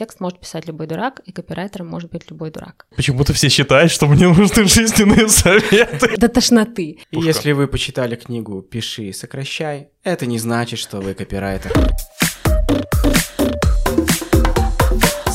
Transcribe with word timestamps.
текст 0.00 0.18
может 0.18 0.40
писать 0.40 0.66
любой 0.66 0.86
дурак, 0.86 1.20
и 1.26 1.30
копирайтером 1.30 1.88
может 1.88 2.10
быть 2.10 2.30
любой 2.30 2.50
дурак. 2.50 2.86
Почему-то 2.96 3.34
все 3.34 3.50
считают, 3.50 3.92
что 3.92 4.06
мне 4.06 4.28
нужны 4.28 4.64
жизненные 4.64 5.28
советы. 5.28 6.16
До 6.16 6.28
тошноты. 6.28 7.00
И 7.10 7.20
если 7.20 7.52
вы 7.52 7.68
почитали 7.68 8.16
книгу 8.16 8.62
«Пиши 8.62 9.02
и 9.04 9.12
сокращай», 9.12 9.88
это 10.02 10.24
не 10.24 10.38
значит, 10.38 10.78
что 10.78 11.02
вы 11.02 11.12
копирайтер. 11.12 11.72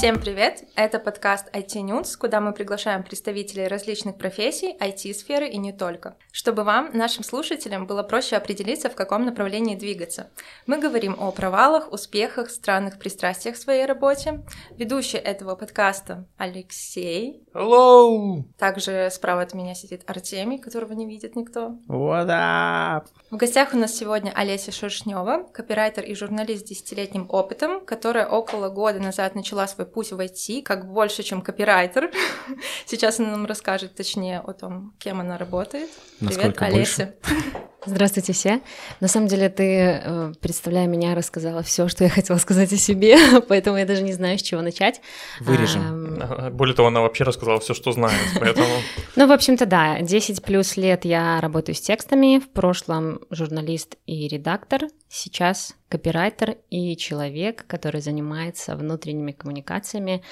Всем 0.06 0.20
привет! 0.20 0.66
Это 0.76 1.00
подкаст 1.00 1.50
IT 1.52 1.82
News, 1.82 2.16
куда 2.16 2.40
мы 2.40 2.54
приглашаем 2.54 3.02
представителей 3.02 3.68
различных 3.68 4.20
профессий, 4.20 4.78
IT-сферы 4.80 5.50
и 5.50 5.58
не 5.58 5.74
только, 5.74 6.16
чтобы 6.32 6.64
вам, 6.64 6.92
нашим 6.94 7.24
слушателям, 7.24 7.88
было 7.88 8.04
проще 8.04 8.36
определиться, 8.36 8.92
в 8.92 8.94
каком 8.94 9.26
направлении 9.26 9.76
двигаться. 9.76 10.30
Мы 10.68 10.78
говорим 10.78 11.16
о 11.18 11.32
провалах, 11.32 11.92
успехах, 11.92 12.52
странных 12.52 13.00
пристрастиях 13.00 13.56
в 13.56 13.60
своей 13.60 13.88
работе. 13.88 14.46
Ведущий 14.78 15.18
этого 15.18 15.56
подкаста 15.56 16.28
Алексей. 16.38 17.44
Hello! 17.56 18.44
Также 18.60 19.10
справа 19.12 19.42
от 19.42 19.56
меня 19.56 19.74
сидит 19.74 20.04
Артемий, 20.06 20.60
которого 20.60 20.94
не 20.94 21.08
видит 21.08 21.36
никто. 21.36 21.80
What 21.88 22.28
up? 22.28 23.08
В 23.32 23.38
гостях 23.38 23.74
у 23.74 23.78
нас 23.78 23.96
сегодня 23.96 24.32
Олеся 24.36 24.72
Шершнева, 24.72 25.48
копирайтер 25.52 26.04
и 26.04 26.14
журналист 26.14 26.68
с 26.68 26.70
десятилетним 26.70 27.26
опытом, 27.28 27.84
которая 27.84 28.28
около 28.28 28.70
года 28.70 29.00
назад 29.00 29.34
начала 29.34 29.66
свой 29.66 29.88
путь 29.96 30.12
в 30.12 30.20
IT, 30.20 30.62
как 30.64 30.92
больше, 30.92 31.24
чем 31.24 31.42
копирайтер. 31.42 32.12
Сейчас 32.86 33.18
она 33.20 33.32
нам 33.32 33.46
расскажет 33.46 33.96
точнее 33.96 34.42
о 34.42 34.52
том, 34.52 34.94
кем 35.00 35.22
она 35.22 35.38
работает. 35.38 35.90
Привет, 36.20 36.36
Насколько 36.36 36.66
Олеся. 36.66 37.16
Здравствуйте 37.86 38.34
все. 38.34 38.62
На 39.00 39.08
самом 39.08 39.28
деле 39.28 39.48
ты, 39.48 40.02
э, 40.04 40.34
представляя 40.42 40.88
меня, 40.88 41.16
рассказала 41.16 41.62
все, 41.62 41.88
что 41.88 42.04
я 42.04 42.10
хотела 42.10 42.38
сказать 42.40 42.74
о 42.74 42.78
себе, 42.78 43.18
поэтому 43.48 43.78
я 43.78 43.86
даже 43.86 44.02
не 44.02 44.12
знаю, 44.12 44.38
с 44.38 44.42
чего 44.42 44.62
начать. 44.62 45.02
Вырежем. 45.40 46.20
Ам, 46.22 46.52
Более 46.54 46.76
того, 46.76 46.90
она 46.90 47.00
вообще 47.02 47.24
рассказала 47.24 47.60
все, 47.62 47.74
что 47.74 47.92
знает, 47.94 48.20
поэтому... 48.40 48.68
Ну, 49.16 49.28
в 49.28 49.32
общем-то, 49.32 49.66
да, 49.66 50.02
10 50.02 50.44
плюс 50.44 50.76
лет 50.76 51.06
я 51.06 51.40
работаю 51.40 51.74
с 51.76 51.80
текстами, 51.80 52.40
в 52.40 52.50
прошлом 52.50 53.22
журналист 53.30 53.96
и 54.08 54.28
редактор, 54.28 54.82
сейчас 55.16 55.76
копирайтер 55.90 56.58
и 56.70 56.98
человек, 56.98 57.66
который 57.68 58.02
занимается 58.02 58.76
внутренними 58.76 59.32
коммуникациями 59.32 60.24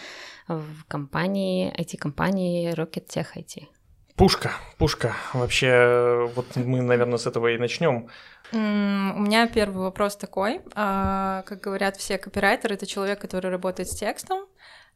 в 0.48 0.84
компании, 0.88 1.74
IT-компании 1.80 2.74
Rocket 2.74 3.08
Tech 3.08 3.28
IT. 3.36 3.68
Пушка, 4.16 4.52
пушка. 4.78 5.16
Вообще, 5.34 6.30
вот 6.36 6.56
мы, 6.56 6.82
наверное, 6.82 7.18
с 7.18 7.26
этого 7.26 7.48
и 7.48 7.58
начнем. 7.58 8.10
У 8.52 8.58
меня 8.58 9.48
первый 9.48 9.84
вопрос 9.84 10.16
такой. 10.16 10.62
А, 10.76 11.42
Как 11.48 11.62
говорят 11.62 11.98
все 11.98 12.18
копирайтеры, 12.18 12.76
это 12.76 12.86
человек, 12.86 13.20
который 13.20 13.50
работает 13.50 13.90
с 13.90 13.96
текстом, 13.96 14.46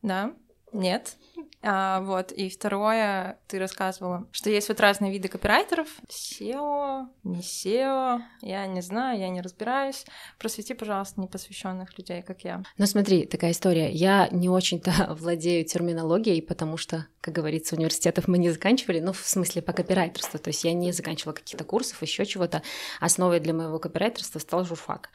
да? 0.04 0.34
Нет. 0.78 1.18
А, 1.64 2.02
вот. 2.02 2.32
И 2.32 2.50
второе, 2.50 3.40
ты 3.48 3.58
рассказывала, 3.58 4.28
что 4.32 4.52
есть 4.52 4.70
вот 4.70 4.80
разные 4.80 5.12
виды 5.12 5.28
копирайтеров. 5.28 5.88
SEO, 6.08 7.08
не 7.24 7.42
SEO, 7.42 8.22
я 8.42 8.68
не 8.68 8.82
знаю, 8.82 9.20
я 9.20 9.30
не 9.30 9.42
разбираюсь. 9.42 10.06
Просвети, 10.38 10.76
пожалуйста, 10.76 11.20
непосвященных 11.20 11.98
людей, 11.98 12.22
как 12.22 12.42
я. 12.42 12.64
Ну 12.78 12.86
смотри, 12.86 13.26
такая 13.26 13.52
история. 13.52 13.92
Я 13.92 14.30
не 14.32 14.50
очень-то 14.50 15.16
владею 15.20 15.66
терминологией, 15.66 16.44
потому 16.44 16.78
что, 16.78 17.08
как 17.22 17.34
говорится, 17.34 17.76
университетов 17.76 18.28
мы 18.28 18.38
не 18.38 18.52
заканчивали, 18.52 19.00
ну, 19.00 19.12
в 19.12 19.28
смысле 19.28 19.64
по 19.64 19.74
копирайтерству. 19.74 20.40
То 20.40 20.50
есть 20.50 20.64
я 20.64 20.74
не 20.74 20.92
заканчивала 20.92 21.34
каких-то 21.34 21.64
курсов, 21.64 22.02
еще 22.04 22.26
чего-то. 22.26 22.62
Основой 23.00 23.40
для 23.40 23.54
моего 23.54 23.80
копирайтерства 23.80 24.38
стал 24.38 24.64
журфак. 24.64 25.10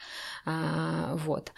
А, 0.45 1.15
вот. 1.15 1.53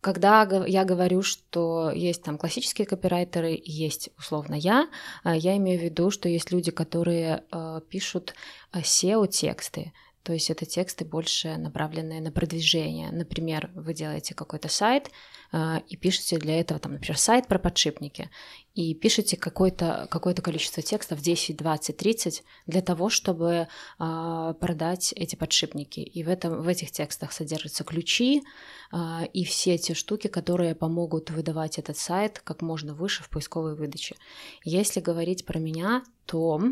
Когда 0.00 0.48
я 0.66 0.84
говорю, 0.84 1.22
что 1.22 1.90
есть 1.90 2.22
там 2.22 2.38
классические 2.38 2.86
копирайтеры, 2.86 3.60
есть 3.64 4.10
условно 4.16 4.54
я, 4.54 4.88
а, 5.24 5.34
я 5.34 5.56
имею 5.56 5.80
в 5.80 5.82
виду, 5.82 6.10
что 6.10 6.28
есть 6.28 6.52
люди, 6.52 6.70
которые 6.70 7.44
э, 7.50 7.80
пишут 7.88 8.34
э, 8.72 8.80
SEO-тексты, 8.80 9.92
то 10.22 10.34
есть 10.34 10.50
это 10.50 10.66
тексты 10.66 11.06
больше 11.06 11.56
направленные 11.56 12.20
на 12.20 12.30
продвижение. 12.30 13.10
Например, 13.10 13.70
вы 13.74 13.94
делаете 13.94 14.34
какой-то 14.34 14.68
сайт 14.68 15.10
э, 15.52 15.80
и 15.88 15.96
пишете 15.96 16.36
для 16.36 16.60
этого, 16.60 16.78
там, 16.78 16.92
например, 16.92 17.18
сайт 17.18 17.48
про 17.48 17.58
подшипники, 17.58 18.30
и 18.78 18.94
пишете 18.94 19.36
какое-то 19.36 20.06
какое 20.08 20.34
количество 20.34 20.84
текстов, 20.84 21.20
10, 21.20 21.56
20, 21.56 21.96
30, 21.96 22.44
для 22.68 22.80
того, 22.80 23.08
чтобы 23.08 23.66
э, 23.98 24.54
продать 24.60 25.12
эти 25.16 25.34
подшипники. 25.34 25.98
И 25.98 26.22
в, 26.22 26.28
этом, 26.28 26.62
в 26.62 26.68
этих 26.68 26.92
текстах 26.92 27.32
содержатся 27.32 27.82
ключи 27.82 28.44
э, 28.92 29.26
и 29.32 29.44
все 29.44 29.78
те 29.78 29.94
штуки, 29.94 30.28
которые 30.28 30.76
помогут 30.76 31.30
выдавать 31.30 31.80
этот 31.80 31.98
сайт 31.98 32.38
как 32.38 32.62
можно 32.62 32.94
выше 32.94 33.24
в 33.24 33.30
поисковой 33.30 33.74
выдаче. 33.74 34.14
Если 34.62 35.00
говорить 35.00 35.44
про 35.44 35.58
меня, 35.58 36.04
то 36.26 36.62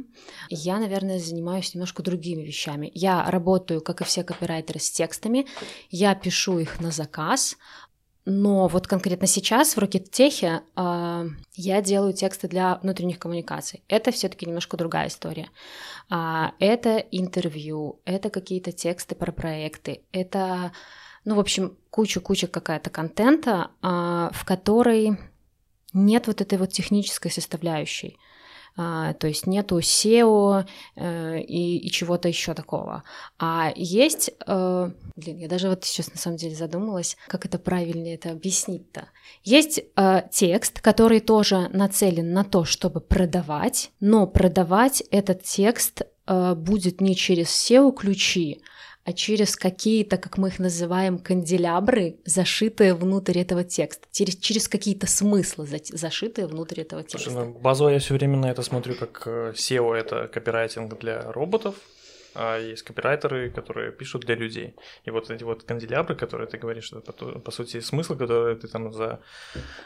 я, 0.48 0.78
наверное, 0.78 1.18
занимаюсь 1.18 1.74
немножко 1.74 2.04
другими 2.04 2.42
вещами. 2.42 2.92
Я 2.94 3.28
работаю, 3.28 3.80
как 3.80 4.02
и 4.02 4.04
все 4.04 4.22
копирайтеры, 4.22 4.78
с 4.78 4.92
текстами, 4.92 5.46
я 5.90 6.14
пишу 6.14 6.60
их 6.60 6.78
на 6.78 6.92
заказ, 6.92 7.56
но 8.26 8.66
вот 8.66 8.88
конкретно 8.88 9.28
сейчас 9.28 9.76
в 9.76 9.78
Рокеттехе 9.78 10.62
э, 10.74 11.28
я 11.54 11.80
делаю 11.80 12.12
тексты 12.12 12.48
для 12.48 12.74
внутренних 12.82 13.20
коммуникаций. 13.20 13.84
Это 13.86 14.10
все-таки 14.10 14.46
немножко 14.46 14.76
другая 14.76 15.06
история. 15.06 15.48
А, 16.10 16.52
это 16.58 16.98
интервью, 16.98 18.00
это 18.04 18.28
какие-то 18.28 18.72
тексты 18.72 19.14
про 19.14 19.30
проекты, 19.30 20.02
это, 20.10 20.72
ну, 21.24 21.36
в 21.36 21.40
общем, 21.40 21.76
куча-куча 21.90 22.48
какая-то 22.48 22.90
контента, 22.90 23.70
а, 23.80 24.30
в 24.32 24.44
которой 24.44 25.16
нет 25.92 26.26
вот 26.26 26.40
этой 26.40 26.58
вот 26.58 26.72
технической 26.72 27.30
составляющей. 27.30 28.18
А, 28.78 29.14
то 29.14 29.26
есть 29.26 29.46
нету 29.46 29.78
SEO 29.78 30.66
э, 30.96 31.40
и, 31.40 31.78
и 31.78 31.90
чего-то 31.90 32.28
еще 32.28 32.52
такого. 32.52 33.04
А 33.38 33.72
есть, 33.74 34.30
э, 34.46 34.90
блин, 35.16 35.38
я 35.38 35.48
даже 35.48 35.70
вот 35.70 35.84
сейчас 35.84 36.12
на 36.12 36.18
самом 36.18 36.36
деле 36.36 36.54
задумалась, 36.54 37.16
как 37.26 37.46
это 37.46 37.58
правильнее 37.58 38.16
это 38.16 38.32
объяснить-то. 38.32 39.08
Есть 39.42 39.80
э, 39.96 40.22
текст, 40.30 40.82
который 40.82 41.20
тоже 41.20 41.70
нацелен 41.72 42.32
на 42.32 42.44
то, 42.44 42.64
чтобы 42.64 43.00
продавать, 43.00 43.92
но 44.00 44.26
продавать 44.26 45.02
этот 45.10 45.42
текст 45.42 46.02
будет 46.28 47.00
не 47.00 47.14
через 47.14 47.46
SEO-ключи, 47.46 48.60
а 49.06 49.12
через 49.12 49.56
какие-то, 49.56 50.16
как 50.16 50.36
мы 50.36 50.48
их 50.48 50.58
называем, 50.58 51.20
канделябры, 51.20 52.16
зашитые 52.24 52.92
внутрь 52.92 53.38
этого 53.38 53.62
текста, 53.62 54.08
через, 54.10 54.34
через 54.36 54.66
какие-то 54.66 55.06
смыслы 55.06 55.64
за- 55.64 55.96
зашитые 55.96 56.48
внутрь 56.48 56.80
этого 56.80 57.04
текста. 57.04 57.30
Слушай, 57.30 57.46
ну, 57.46 57.52
базово 57.52 57.90
я 57.90 57.98
все 58.00 58.14
время 58.14 58.36
на 58.36 58.50
это 58.50 58.62
смотрю, 58.62 58.96
как 58.96 59.22
э, 59.26 59.52
SEO— 59.54 59.94
это 59.94 60.26
копирайтинг 60.26 60.98
для 60.98 61.30
роботов, 61.30 61.76
а 62.34 62.58
есть 62.58 62.82
копирайтеры, 62.82 63.48
которые 63.50 63.92
пишут 63.92 64.24
для 64.24 64.34
людей. 64.34 64.74
И 65.04 65.10
вот 65.10 65.30
эти 65.30 65.44
вот 65.44 65.62
канделябры, 65.62 66.16
которые 66.16 66.48
ты 66.48 66.58
говоришь, 66.58 66.92
это 66.92 67.12
по, 67.12 67.38
по 67.38 67.50
сути 67.52 67.78
смысл, 67.78 68.16
который 68.16 68.56
ты 68.56 68.66
там 68.66 68.92
за, 68.92 69.20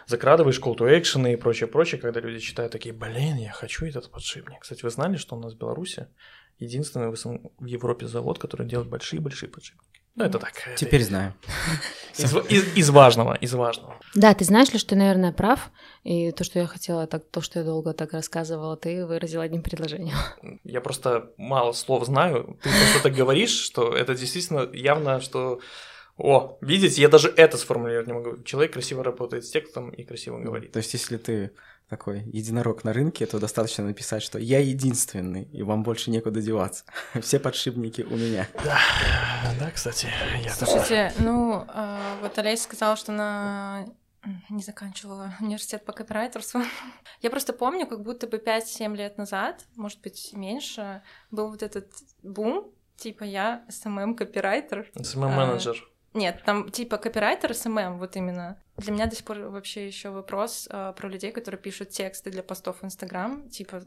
закрадываешь, 0.07 0.59
call 0.61 0.79
to 0.79 0.89
action 0.99 1.31
и 1.31 1.37
прочее, 1.37 1.69
прочее, 1.69 2.01
когда 2.01 2.21
люди 2.21 2.39
читают 2.39 2.73
такие, 2.73 2.95
блин, 2.95 3.37
я 3.37 3.53
хочу 3.53 3.85
этот 3.85 4.11
подшипник. 4.11 4.61
Кстати, 4.63 4.83
вы 4.83 4.89
знали, 4.89 5.17
что 5.17 5.37
у 5.37 5.41
нас 5.41 5.53
в 5.53 5.59
Беларуси 5.59 6.07
единственный 6.61 7.11
в 7.11 7.65
Европе 7.65 8.07
завод, 8.07 8.39
который 8.39 8.67
делает 8.67 8.89
большие-большие 8.89 9.49
подшипники? 9.49 10.01
Ну, 10.17 10.25
это 10.25 10.39
так. 10.39 10.53
это 10.67 10.77
Теперь 10.77 11.03
знаю. 11.05 11.35
Из, 12.19 12.35
из- 12.49 12.77
из 12.77 12.91
важного, 12.91 13.35
из 13.35 13.55
важного. 13.55 13.97
Да, 14.15 14.35
ты 14.35 14.45
знаешь 14.45 14.73
ли, 14.73 14.79
что 14.79 14.91
ты, 14.91 14.97
наверное, 14.97 15.33
прав, 15.33 15.71
и 16.03 16.33
то, 16.33 16.45
что 16.45 16.59
я 16.59 16.67
хотела, 16.67 17.07
так, 17.07 17.25
то, 17.31 17.41
что 17.41 17.61
я 17.61 17.65
долго 17.65 17.93
так 17.95 18.13
рассказывала, 18.13 18.77
ты 18.77 19.07
выразил 19.07 19.41
одним 19.41 19.63
предложением. 19.63 20.17
Я 20.65 20.81
просто 20.81 21.31
мало 21.37 21.73
слов 21.73 22.05
знаю. 22.07 22.59
Ты 22.63 22.69
просто 22.69 23.03
так 23.05 23.15
говоришь, 23.15 23.57
что 23.57 23.97
это 23.97 24.15
действительно 24.15 24.69
явно, 24.73 25.21
что... 25.21 25.61
О, 26.17 26.59
видите, 26.61 27.01
я 27.01 27.09
даже 27.09 27.33
это 27.35 27.57
сформулировать 27.57 28.07
не 28.07 28.13
могу. 28.13 28.43
Человек 28.43 28.75
красиво 28.75 29.03
работает 29.03 29.47
с 29.47 29.51
текстом 29.51 29.89
и 29.91 30.05
красиво 30.05 30.39
говорит. 30.39 30.73
То 30.73 30.79
есть, 30.79 30.93
если 30.93 31.17
ты 31.17 31.53
такой 31.91 32.23
единорог 32.33 32.85
на 32.85 32.93
рынке, 32.93 33.27
то 33.27 33.41
достаточно 33.41 33.85
написать, 33.85 34.23
что 34.23 34.39
я 34.39 34.61
единственный, 34.61 35.43
и 35.53 35.65
вам 35.65 35.83
больше 35.83 36.13
некуда 36.13 36.41
деваться. 36.41 36.85
Все 37.21 37.41
подшипники 37.41 38.03
у 38.03 38.17
меня. 38.17 38.47
Да, 38.65 38.79
да, 39.59 39.71
кстати, 39.73 40.07
я 40.45 40.55
тоже. 40.55 40.71
Слушайте, 40.73 41.13
ну, 41.19 41.65
а, 41.69 42.17
вот 42.23 42.39
Олеся 42.39 42.63
сказала, 42.63 42.95
что 42.95 43.11
она 43.13 43.87
не 44.49 44.63
заканчивала 44.63 45.35
университет 45.41 45.85
по 45.85 45.93
копирайтерству. 45.93 46.63
Я 47.23 47.31
просто 47.31 47.53
помню, 47.53 47.87
как 47.87 48.03
будто 48.03 48.27
бы 48.27 48.37
5-7 48.37 48.95
лет 48.95 49.19
назад, 49.19 49.65
может 49.77 50.01
быть, 50.01 50.33
меньше, 50.33 51.03
был 51.31 51.49
вот 51.49 51.63
этот 51.63 51.91
бум, 52.23 52.71
типа 52.97 53.25
я 53.25 53.65
SMM-копирайтер. 53.69 54.91
СММ-менеджер. 54.95 55.90
Нет, 56.13 56.43
там 56.45 56.71
типа 56.71 56.97
копирайтер 56.97 57.53
SMM, 57.53 57.99
вот 57.99 58.17
именно. 58.17 58.61
Для 58.77 58.93
меня 58.93 59.07
до 59.07 59.15
сих 59.15 59.25
пор 59.25 59.39
вообще 59.39 59.87
еще 59.87 60.11
вопрос 60.11 60.67
а, 60.71 60.93
про 60.93 61.09
людей, 61.09 61.31
которые 61.31 61.61
пишут 61.61 61.91
тексты 61.91 62.31
для 62.31 62.43
постов 62.43 62.83
в 62.83 62.85
Инстаграм, 62.85 63.49
типа 63.49 63.83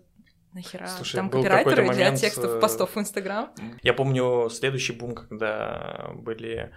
нахера 0.53 0.87
Слушай, 0.87 1.15
там 1.17 1.29
копирайтеры 1.29 1.75
какой-то 1.75 1.93
для 1.93 2.05
момент, 2.05 2.19
текстов 2.19 2.51
э, 2.51 2.59
постов 2.59 2.95
в 2.95 2.99
Инстаграм. 2.99 3.51
Я 3.81 3.93
помню 3.93 4.49
следующий 4.49 4.93
бум, 4.93 5.15
когда 5.15 6.11
были 6.15 6.55
э, 6.57 6.71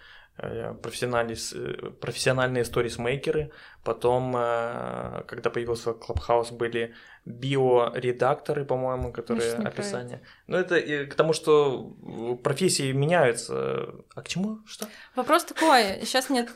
профессиональные, 0.83 1.37
с- 1.37 1.53
э, 1.55 1.91
профессиональные 2.01 2.65
сторисмейкеры, 2.65 3.51
потом, 3.85 4.35
э, 4.37 5.23
когда 5.27 5.51
появился 5.51 5.91
Clubhouse, 5.91 6.53
были 6.53 6.95
биоредакторы, 7.25 8.65
по-моему, 8.65 9.13
которые 9.13 9.53
описание. 9.69 10.23
Ну, 10.47 10.57
это 10.57 11.07
к 11.07 11.15
тому, 11.15 11.33
что 11.33 11.97
э, 12.03 12.37
профессии 12.43 12.93
меняются. 12.93 13.95
А 14.15 14.23
к 14.23 14.29
чему? 14.29 14.59
Что? 14.67 14.87
Вопрос 15.15 15.45
такой, 15.45 16.01
сейчас 16.05 16.31
нет, 16.31 16.51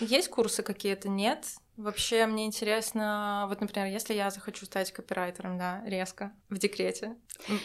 есть 0.00 0.28
курсы 0.28 0.62
какие-то, 0.62 1.08
нет? 1.08 1.44
Вообще 1.76 2.26
мне 2.26 2.44
интересно, 2.46 3.46
вот, 3.48 3.60
например, 3.60 3.86
если 3.86 4.14
я 4.14 4.30
захочу 4.30 4.66
стать 4.66 4.90
копирайтером, 4.92 5.58
да, 5.58 5.82
резко, 5.86 6.32
в 6.48 6.58
декрете, 6.58 7.14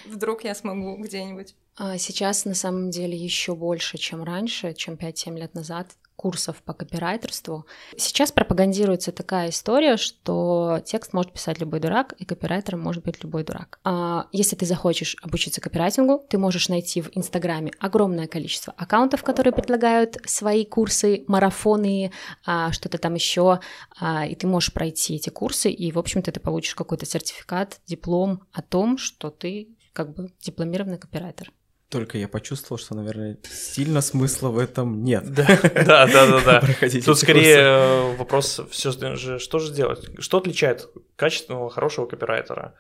вдруг 0.06 0.44
я 0.44 0.54
смогу 0.54 0.98
где-нибудь. 1.02 1.56
А 1.76 1.98
Сейчас 1.98 2.46
на 2.46 2.54
самом 2.54 2.92
деле 2.92 3.18
еще 3.18 3.56
больше, 3.56 3.98
чем 3.98 4.24
раньше, 4.24 4.74
чем 4.74 4.96
5-7 4.96 5.38
лет 5.38 5.56
назад, 5.56 5.88
курсов 6.16 6.62
по 6.64 6.74
копирайтерству. 6.74 7.66
Сейчас 7.98 8.32
пропагандируется 8.32 9.12
такая 9.12 9.50
история, 9.50 9.98
что 9.98 10.80
текст 10.86 11.14
может 11.14 11.34
писать 11.34 11.60
любой 11.60 11.80
дурак, 11.80 12.14
и 12.20 12.26
копирайтером 12.26 12.82
может 12.82 13.04
быть 13.04 13.24
любой 13.24 13.44
дурак. 13.44 13.80
А 13.84 14.28
Если 14.32 14.56
ты 14.56 14.66
захочешь 14.66 15.18
обучиться 15.22 15.60
копирайтингу, 15.62 16.24
ты 16.30 16.38
можешь 16.38 16.70
найти 16.70 17.02
в 17.02 17.10
Инстаграме 17.18 17.72
огромное 17.80 18.28
количество 18.28 18.74
аккаунтов, 18.78 19.24
которые 19.24 19.54
предлагают 19.54 20.18
свои 20.26 20.66
курсы, 20.66 21.26
марафоны, 21.28 22.12
а, 22.46 22.72
что-то 22.72 22.98
там 22.98 23.16
еще, 23.16 23.60
а, 24.00 24.26
и 24.26 24.36
ты 24.36 24.48
можешь 24.48 24.74
пройти 24.74 25.16
эти 25.16 25.30
курсы, 25.30 25.72
и, 25.72 25.92
в 25.92 26.00
общем-то, 26.00 26.32
ты 26.32 26.40
получишь 26.40 26.76
какой-то 26.76 27.06
сертификат, 27.06 27.82
диплом 27.88 28.44
о 28.52 28.62
том, 28.62 28.98
что 28.98 29.30
ты 29.30 29.76
как 29.94 30.14
бы 30.14 30.32
дипломированный 30.42 30.98
копирайтер. 30.98 31.52
Только 31.94 32.18
я 32.18 32.28
почувствовал, 32.28 32.80
что, 32.80 32.96
наверное, 32.96 33.38
сильно 33.48 34.02
смысла 34.02 34.50
в 34.50 34.58
этом 34.58 35.04
нет. 35.04 35.32
Да, 35.32 35.46
да, 35.62 36.08
да, 36.08 36.26
да. 36.26 36.42
да. 36.42 36.60
Проходить 36.66 37.06
Тут 37.06 37.20
скорее 37.20 37.56
курсы. 37.56 37.60
э, 37.60 38.16
вопрос, 38.18 38.62
все 38.72 38.92
же, 39.16 39.38
что 39.38 39.60
же 39.60 39.72
делать? 39.72 40.10
Что 40.18 40.40
отличает 40.40 40.90
качественного, 41.16 41.70
хорошего 41.70 42.08
копирайтера? 42.08 42.74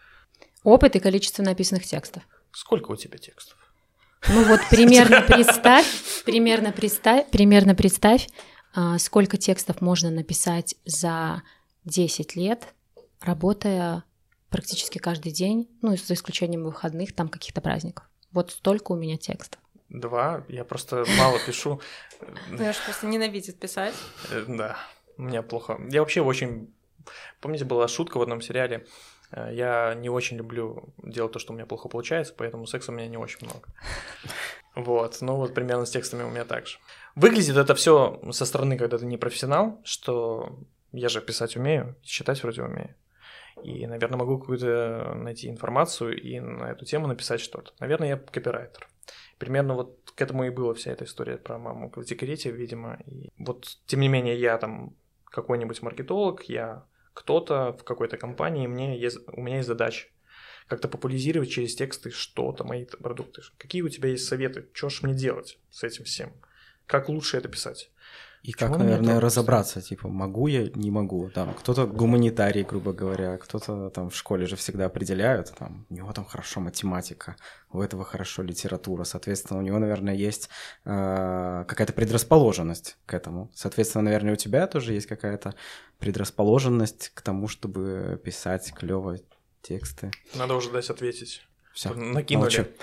Опыт 0.63 0.95
и 0.95 0.99
количество 0.99 1.43
написанных 1.43 1.85
текстов. 1.85 2.23
Сколько 2.53 2.89
у 2.89 2.95
тебя 2.95 3.19
текстов? 3.19 3.55
Ну 4.29 4.45
вот 4.45 4.61
примерно 4.71 5.21
представь, 5.27 5.85
примерно 6.25 6.71
представь, 6.71 7.29
примерно 7.29 7.75
представь, 7.75 8.27
а, 8.73 8.97
сколько 8.97 9.37
текстов 9.37 9.79
можно 9.79 10.09
написать 10.09 10.73
за 10.85 11.43
10 11.85 12.35
лет, 12.35 12.73
работая 13.21 14.05
практически 14.49 14.97
каждый 14.97 15.31
день, 15.31 15.69
ну, 15.83 15.95
за 15.95 16.15
исключением 16.15 16.63
выходных, 16.63 17.13
там 17.13 17.29
каких-то 17.29 17.61
праздников. 17.61 18.09
Вот 18.33 18.51
столько 18.51 18.91
у 18.91 18.95
меня 18.95 19.17
текстов. 19.17 19.59
Два. 19.89 20.43
Я 20.47 20.63
просто 20.65 21.05
мало 21.19 21.37
пишу. 21.45 21.79
Знаешь, 22.51 22.83
просто 22.83 23.05
ненавидит 23.07 23.59
писать. 23.59 23.93
Э, 24.31 24.43
Да, 24.47 24.77
меня 25.17 25.41
плохо. 25.43 25.79
Я 25.89 26.01
вообще 26.01 26.21
очень... 26.21 26.73
Помните, 27.41 27.65
была 27.65 27.87
шутка 27.87 28.17
в 28.17 28.21
одном 28.21 28.41
сериале? 28.41 28.87
Э, 29.31 29.49
Я 29.53 29.93
не 29.93 30.09
очень 30.09 30.37
люблю 30.37 30.93
делать 31.03 31.31
то, 31.33 31.39
что 31.39 31.53
у 31.53 31.55
меня 31.55 31.65
плохо 31.67 31.89
получается, 31.89 32.33
поэтому 32.35 32.65
секса 32.65 32.91
у 32.91 32.95
меня 32.95 33.07
не 33.07 33.17
очень 33.17 33.45
много. 33.45 33.67
Вот, 34.75 35.17
ну 35.21 35.35
вот 35.35 35.53
примерно 35.53 35.85
с 35.85 35.91
текстами 35.91 36.23
у 36.23 36.29
меня 36.29 36.45
так 36.45 36.65
же. 36.65 36.79
Выглядит 37.15 37.55
это 37.57 37.75
все 37.75 38.19
со 38.31 38.45
стороны, 38.45 38.75
когда 38.77 38.97
ты 38.97 39.05
не 39.05 39.17
профессионал, 39.17 39.79
что 39.83 40.57
я 40.91 41.09
же 41.09 41.21
писать 41.21 41.55
умею, 41.55 41.95
считать 42.03 42.41
вроде 42.41 42.63
умею. 42.63 42.95
И, 43.61 43.85
наверное, 43.85 44.17
могу 44.17 44.39
какую-то 44.39 45.13
найти 45.15 45.49
информацию 45.49 46.19
и 46.19 46.39
на 46.39 46.71
эту 46.71 46.85
тему 46.85 47.07
написать 47.07 47.41
что-то. 47.41 47.71
Наверное, 47.79 48.09
я 48.09 48.17
копирайтер. 48.17 48.87
Примерно 49.37 49.75
вот 49.75 50.11
к 50.15 50.21
этому 50.21 50.45
и 50.45 50.49
была 50.49 50.73
вся 50.73 50.91
эта 50.91 51.05
история 51.05 51.37
про 51.37 51.57
маму 51.57 51.91
в 51.95 52.03
декрете, 52.03 52.51
видимо. 52.51 52.99
И 53.05 53.29
вот, 53.37 53.77
тем 53.85 53.99
не 53.99 54.07
менее, 54.07 54.39
я 54.39 54.57
там 54.57 54.95
какой-нибудь 55.25 55.81
маркетолог, 55.81 56.43
я 56.43 56.85
кто-то 57.13 57.73
в 57.73 57.83
какой-то 57.83 58.17
компании, 58.17 58.67
мне 58.67 58.97
есть, 58.99 59.19
у 59.27 59.41
меня 59.41 59.57
есть 59.57 59.67
задача 59.67 60.07
как-то 60.67 60.87
популяризировать 60.87 61.51
через 61.51 61.75
тексты 61.75 62.09
что-то, 62.09 62.63
мои 62.63 62.85
продукты. 62.85 63.41
Какие 63.57 63.81
у 63.81 63.89
тебя 63.89 64.09
есть 64.09 64.25
советы? 64.25 64.67
Что 64.73 64.89
ж 64.89 65.01
мне 65.03 65.13
делать 65.13 65.59
с 65.69 65.83
этим 65.83 66.05
всем? 66.05 66.33
Как 66.85 67.09
лучше 67.09 67.37
это 67.37 67.49
писать? 67.49 67.91
И 68.43 68.51
Почему 68.51 68.71
как, 68.71 68.79
наверное, 68.79 69.21
разобраться, 69.21 69.81
типа, 69.81 70.09
могу 70.09 70.47
я, 70.47 70.69
не 70.75 70.91
могу. 70.91 71.29
Там 71.29 71.53
кто-то 71.53 71.87
гуманитарий, 71.87 72.63
грубо 72.63 72.91
говоря, 72.91 73.37
кто-то 73.37 73.89
там 73.89 74.09
в 74.09 74.15
школе 74.15 74.47
же 74.47 74.57
всегда 74.57 74.87
определяют, 74.87 75.53
там, 75.57 75.85
у 75.89 75.93
него 75.93 76.11
там 76.11 76.25
хорошо 76.25 76.59
математика, 76.59 77.37
у 77.71 77.81
этого 77.81 78.03
хорошо 78.03 78.43
литература, 78.43 79.05
соответственно, 79.05 79.59
у 79.59 79.63
него, 79.63 79.79
наверное, 79.79 80.13
есть 80.13 80.49
э, 80.83 81.63
какая-то 81.65 81.93
предрасположенность 81.93 82.97
к 83.05 83.13
этому. 83.13 83.49
Соответственно, 83.55 84.03
наверное, 84.03 84.33
у 84.33 84.37
тебя 84.37 84.67
тоже 84.67 84.91
есть 84.91 85.07
какая-то 85.07 85.55
предрасположенность 85.99 87.11
к 87.13 87.21
тому, 87.21 87.47
чтобы 87.47 88.21
писать 88.25 88.73
клево 88.73 89.19
тексты. 89.61 90.11
Надо 90.35 90.55
уже 90.55 90.69
дать 90.69 90.89
ответить. 90.89 91.47
Все, 91.73 91.93
Накинули. 91.93 92.73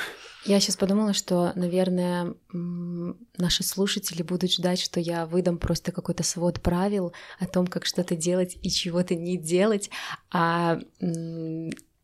Я 0.44 0.58
сейчас 0.58 0.76
подумала, 0.76 1.12
что, 1.12 1.52
наверное, 1.54 2.34
наши 2.52 3.62
слушатели 3.62 4.22
будут 4.22 4.52
ждать, 4.52 4.80
что 4.80 4.98
я 4.98 5.26
выдам 5.26 5.58
просто 5.58 5.92
какой-то 5.92 6.22
свод 6.22 6.62
правил 6.62 7.12
о 7.38 7.46
том, 7.46 7.66
как 7.66 7.84
что-то 7.84 8.16
делать 8.16 8.56
и 8.62 8.70
чего-то 8.70 9.14
не 9.14 9.36
делать, 9.36 9.90
а 10.30 10.78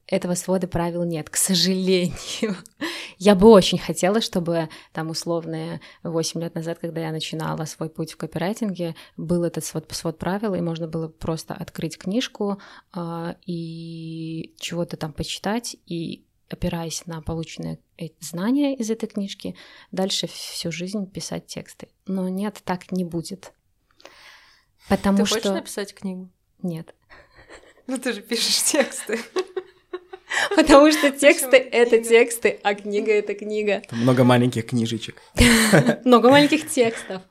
этого 0.07 0.35
свода 0.35 0.69
правил 0.69 1.05
нет, 1.05 1.31
к 1.31 1.37
сожалению. 1.37 2.57
Я 3.19 3.35
бы 3.35 3.49
очень 3.49 3.79
хотела, 3.79 4.21
чтобы 4.21 4.69
там 4.93 5.09
условные 5.09 5.81
8 6.03 6.41
лет 6.41 6.55
назад, 6.55 6.79
когда 6.79 7.01
я 7.01 7.13
начинала 7.13 7.65
свой 7.65 7.89
путь 7.89 8.13
в 8.13 8.19
копирайтинге, 8.19 8.95
был 9.17 9.43
этот 9.43 9.65
свод, 9.65 9.91
свод 9.93 10.19
правил, 10.19 10.55
и 10.55 10.61
можно 10.61 10.87
было 10.87 11.09
просто 11.09 11.55
открыть 11.55 11.97
книжку 11.97 12.61
а, 12.93 13.37
и 13.47 14.55
чего-то 14.61 14.99
там 14.99 15.15
почитать, 15.15 15.77
и 15.87 16.26
опираясь 16.49 17.07
на 17.07 17.23
полученные 17.23 17.79
знания 18.21 18.77
из 18.77 18.91
этой 18.91 19.09
книжки, 19.09 19.57
дальше 19.93 20.27
всю 20.27 20.71
жизнь 20.71 21.11
писать 21.11 21.47
тексты. 21.47 21.89
Но 22.07 22.29
нет, 22.29 22.61
так 22.65 22.93
не 22.93 23.05
будет. 23.05 23.53
Потому 24.89 25.19
Ты 25.19 25.27
что... 25.27 25.35
хочешь 25.37 25.51
написать 25.51 25.95
книгу? 25.95 26.31
Нет. 26.63 26.95
Ну 27.89 27.99
ты 27.99 28.13
же 28.13 28.21
пишешь 28.21 28.65
тексты. 28.65 29.21
Потому 30.57 30.91
что 30.91 31.11
тексты— 31.13 31.57
это 31.73 32.03
тексты, 32.03 32.59
а 32.63 32.75
книга— 32.75 33.13
это 33.13 33.35
книга. 33.35 33.83
Там 33.89 34.01
много 34.01 34.25
маленьких 34.25 34.67
книжечек. 34.67 35.23
Много 36.05 36.31
маленьких 36.31 36.69
текстов. 36.69 37.23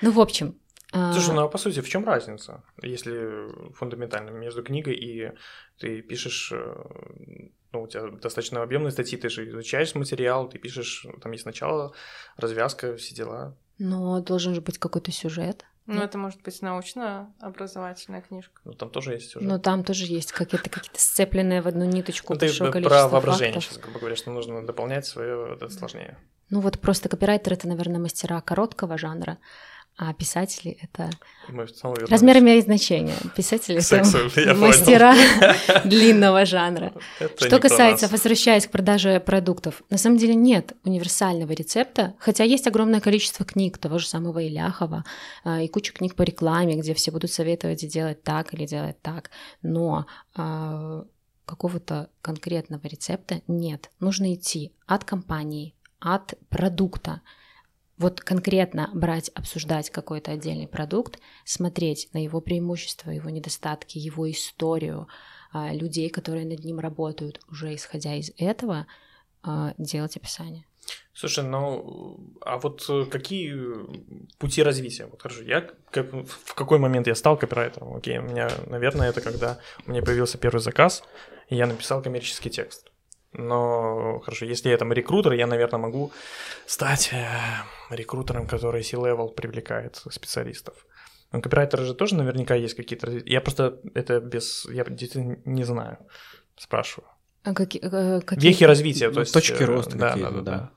Ну, 0.00 0.10
в 0.10 0.20
общем... 0.20 0.58
а, 0.92 1.12
Слушай, 1.12 1.34
ну 1.34 1.42
а 1.42 1.48
по 1.48 1.58
сути, 1.58 1.80
в 1.80 1.88
чем 1.88 2.04
разница, 2.04 2.64
если 2.82 3.72
фундаментально 3.74 4.30
между 4.30 4.62
книгой 4.62 4.94
и 4.94 5.32
ты 5.78 6.00
пишешь, 6.02 6.52
э, 6.52 6.74
ну, 7.72 7.82
у 7.82 7.86
тебя 7.86 8.08
достаточно 8.10 8.62
объемные 8.62 8.90
статьи, 8.90 9.18
ты 9.18 9.28
же 9.28 9.48
изучаешь 9.48 9.94
материал, 9.94 10.48
ты 10.48 10.58
пишешь, 10.58 11.06
там 11.22 11.32
есть 11.32 11.46
начало, 11.46 11.94
развязка, 12.36 12.96
все 12.96 13.14
дела. 13.14 13.56
Но 13.78 14.20
должен 14.20 14.54
же 14.54 14.60
быть 14.60 14.78
какой-то 14.78 15.12
сюжет. 15.12 15.64
Ну, 15.86 16.00
это 16.02 16.18
может 16.18 16.40
быть 16.42 16.62
научно-образовательная 16.62 18.20
книжка. 18.20 18.60
Ну, 18.64 18.74
там 18.74 18.90
тоже 18.90 19.14
есть 19.14 19.34
уже. 19.34 19.44
Но 19.44 19.58
там 19.58 19.82
тоже 19.82 20.04
есть 20.04 20.30
какие-то 20.30 20.70
какие-то 20.70 21.00
сцепленные 21.00 21.62
в 21.62 21.66
одну 21.68 21.84
ниточку 21.84 22.34
Ну, 22.34 22.38
ты 22.38 22.46
большое 22.46 22.70
про 22.70 22.72
количество 22.72 23.08
воображение 23.08 23.54
фактов. 23.54 23.72
сейчас, 23.72 23.82
грубо 23.82 23.98
говоря, 23.98 24.16
что 24.16 24.30
нужно 24.30 24.64
дополнять 24.64 25.06
свое, 25.06 25.54
это 25.54 25.68
сложнее. 25.68 26.16
Ну 26.50 26.60
вот 26.60 26.78
просто 26.78 27.08
копирайтер— 27.08 27.52
это, 27.54 27.66
наверное, 27.68 28.00
мастера 28.00 28.40
короткого 28.40 28.98
жанра, 28.98 29.38
а 30.02 30.14
писатели— 30.14 30.78
это 30.80 31.10
размер 32.08 32.38
имеет 32.38 32.64
значение. 32.64 33.14
Писатели— 33.36 33.78
это 34.36 34.54
мастера 34.54 35.14
длинного 35.84 36.46
жанра. 36.46 36.94
Это 37.18 37.44
Что 37.46 37.58
касается, 37.58 38.08
возвращаясь 38.08 38.66
к 38.66 38.70
продаже 38.70 39.20
продуктов, 39.20 39.82
на 39.90 39.98
самом 39.98 40.16
деле 40.16 40.34
нет 40.34 40.72
универсального 40.84 41.52
рецепта, 41.52 42.14
хотя 42.18 42.44
есть 42.44 42.66
огромное 42.66 43.00
количество 43.00 43.44
книг 43.44 43.76
того 43.76 43.98
же 43.98 44.06
самого 44.06 44.42
Иляхова 44.48 45.04
а, 45.44 45.60
и 45.60 45.68
куча 45.68 45.92
книг 45.92 46.14
по 46.14 46.22
рекламе, 46.22 46.76
где 46.76 46.94
все 46.94 47.10
будут 47.10 47.30
советовать 47.30 47.86
делать 47.86 48.22
так 48.22 48.54
или 48.54 48.64
делать 48.64 49.02
так, 49.02 49.28
но 49.60 50.06
а, 50.34 51.04
какого-то 51.44 52.08
конкретного 52.22 52.86
рецепта 52.86 53.42
нет. 53.48 53.90
Нужно 54.00 54.32
идти 54.32 54.72
от 54.86 55.04
компании, 55.04 55.74
от 55.98 56.32
продукта. 56.48 57.20
Вот 58.00 58.22
конкретно 58.22 58.88
брать, 58.94 59.30
обсуждать 59.34 59.90
какой-то 59.90 60.30
отдельный 60.30 60.66
продукт, 60.66 61.20
смотреть 61.44 62.08
на 62.14 62.24
его 62.24 62.40
преимущества, 62.40 63.10
его 63.10 63.28
недостатки, 63.28 63.98
его 63.98 64.30
историю, 64.30 65.06
а, 65.52 65.74
людей, 65.74 66.08
которые 66.08 66.46
над 66.46 66.64
ним 66.64 66.80
работают, 66.80 67.42
уже 67.50 67.74
исходя 67.74 68.14
из 68.14 68.32
этого, 68.38 68.86
а, 69.42 69.74
делать 69.76 70.16
описание. 70.16 70.64
Слушай, 71.12 71.44
ну, 71.44 72.18
а 72.40 72.56
вот 72.56 72.86
э, 72.88 73.04
какие 73.04 73.54
пути 74.38 74.62
развития? 74.62 75.04
Вот 75.04 75.20
хорошо, 75.20 75.42
я 75.42 75.68
как- 75.90 76.10
в 76.10 76.54
какой 76.54 76.78
момент 76.78 77.06
я 77.06 77.14
стал 77.14 77.36
копирайтером? 77.36 77.94
Окей, 77.94 78.16
у 78.16 78.22
меня, 78.22 78.48
наверное, 78.66 79.10
это 79.10 79.20
когда 79.20 79.58
у 79.86 79.90
меня 79.90 80.02
появился 80.02 80.38
первый 80.38 80.60
заказ, 80.60 81.04
и 81.50 81.56
я 81.56 81.66
написал 81.66 82.02
коммерческий 82.02 82.48
текст. 82.48 82.89
Но 83.32 84.20
хорошо, 84.20 84.44
если 84.44 84.70
я 84.70 84.76
там 84.76 84.92
рекрутер, 84.92 85.32
я, 85.32 85.46
наверное, 85.46 85.78
могу 85.78 86.10
стать 86.66 87.10
э, 87.12 87.26
рекрутером, 87.90 88.46
который 88.46 88.82
C-level 88.82 89.34
привлекает 89.34 90.02
специалистов. 90.10 90.86
Но 91.30 91.40
копирайтеры 91.40 91.84
же 91.84 91.94
тоже 91.94 92.16
наверняка 92.16 92.56
есть 92.56 92.74
какие-то... 92.74 93.08
Я 93.24 93.40
просто 93.40 93.80
это 93.94 94.20
без... 94.20 94.66
Я 94.66 94.84
действительно 94.84 95.38
не 95.44 95.62
знаю. 95.62 95.98
Спрашиваю. 96.56 97.08
А 97.44 97.54
какие, 97.54 97.82
э, 97.82 98.20
какие... 98.20 98.50
Вехи 98.50 98.64
развития, 98.64 99.10
то 99.12 99.20
есть... 99.20 99.32
Точки 99.32 99.62
э, 99.62 99.66
роста 99.66 99.96
да, 99.96 100.08
какие-то, 100.08 100.30
да, 100.32 100.40
да, 100.40 100.50
да. 100.58 100.70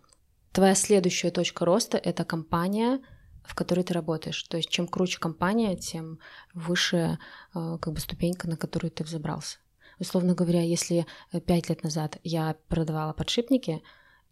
Твоя 0.51 0.75
следующая 0.75 1.31
точка 1.31 1.65
роста— 1.65 1.98
это 2.03 2.24
компания, 2.24 3.01
в 3.43 3.55
которой 3.55 3.83
ты 3.83 3.95
работаешь. 3.95 4.43
То 4.43 4.57
есть 4.57 4.69
чем 4.69 4.88
круче 4.88 5.17
компания, 5.17 5.75
тем 5.75 6.19
выше 6.53 7.17
как 7.53 7.91
бы 7.91 8.00
ступенька, 8.00 8.48
на 8.48 8.55
которую 8.55 8.91
ты 8.91 9.03
взобрался. 9.03 9.57
Условно 10.03 10.33
говоря, 10.36 10.62
если 10.62 11.05
э, 11.31 11.39
пять 11.39 11.69
лет 11.69 11.81
назад 11.81 12.17
я 12.24 12.57
продавала 12.67 13.13
подшипники 13.13 13.81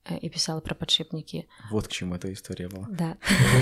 э, 0.03 0.17
и 0.17 0.29
писала 0.29 0.59
про 0.59 0.75
подшипники, 0.75 1.47
Вот 1.69 1.87
к 1.87 1.91
чему 1.91 2.15
эта 2.15 2.31
история 2.33 2.67
была. 2.67 2.87
да, 2.89 3.17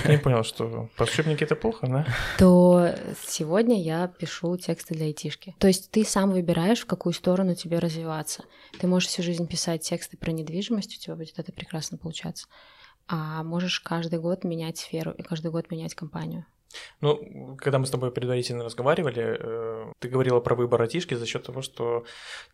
Я 0.06 0.12
не 0.14 0.18
понял, 0.18 0.44
что 0.44 0.90
подшипники 0.98 1.44
это 1.44 1.56
плохо, 1.56 1.86
да? 1.88 2.08
то 2.40 2.96
сегодня 3.28 3.80
я 3.80 4.08
пишу 4.08 4.58
тексты 4.58 4.96
для 4.96 5.06
айтишки. 5.06 5.56
То 5.60 5.68
есть 5.68 5.92
ты 5.92 6.04
сам 6.04 6.32
выбираешь, 6.32 6.80
в 6.80 6.88
какую 6.88 7.14
сторону 7.14 7.54
тебе 7.54 7.78
развиваться. 7.78 8.44
Ты 8.80 8.88
можешь 8.88 9.10
всю 9.10 9.22
жизнь 9.22 9.48
писать 9.48 9.82
тексты 9.84 10.18
про 10.18 10.32
недвижимость, 10.32 10.98
у 10.98 11.00
тебя 11.00 11.16
будет 11.16 11.38
это 11.38 11.52
прекрасно 11.52 12.00
получаться. 12.00 12.48
А 13.08 13.44
можешь 13.44 13.80
каждый 13.82 14.18
год 14.20 14.44
менять 14.44 14.80
сферу 14.80 15.12
и 15.12 15.22
каждый 15.22 15.52
год 15.52 15.70
менять 15.70 15.94
компанию. 15.94 16.48
Ну, 17.02 17.56
когда 17.58 17.80
мы 17.80 17.86
с 17.86 17.90
тобой 17.90 18.12
предварительно 18.12 18.64
разговаривали, 18.64 19.38
э, 19.40 19.92
ты 20.00 20.10
говорила 20.10 20.40
про 20.40 20.56
выбор 20.56 20.82
айтишки 20.82 21.14
за 21.14 21.26
счет 21.26 21.44
того, 21.44 21.62
что 21.62 22.06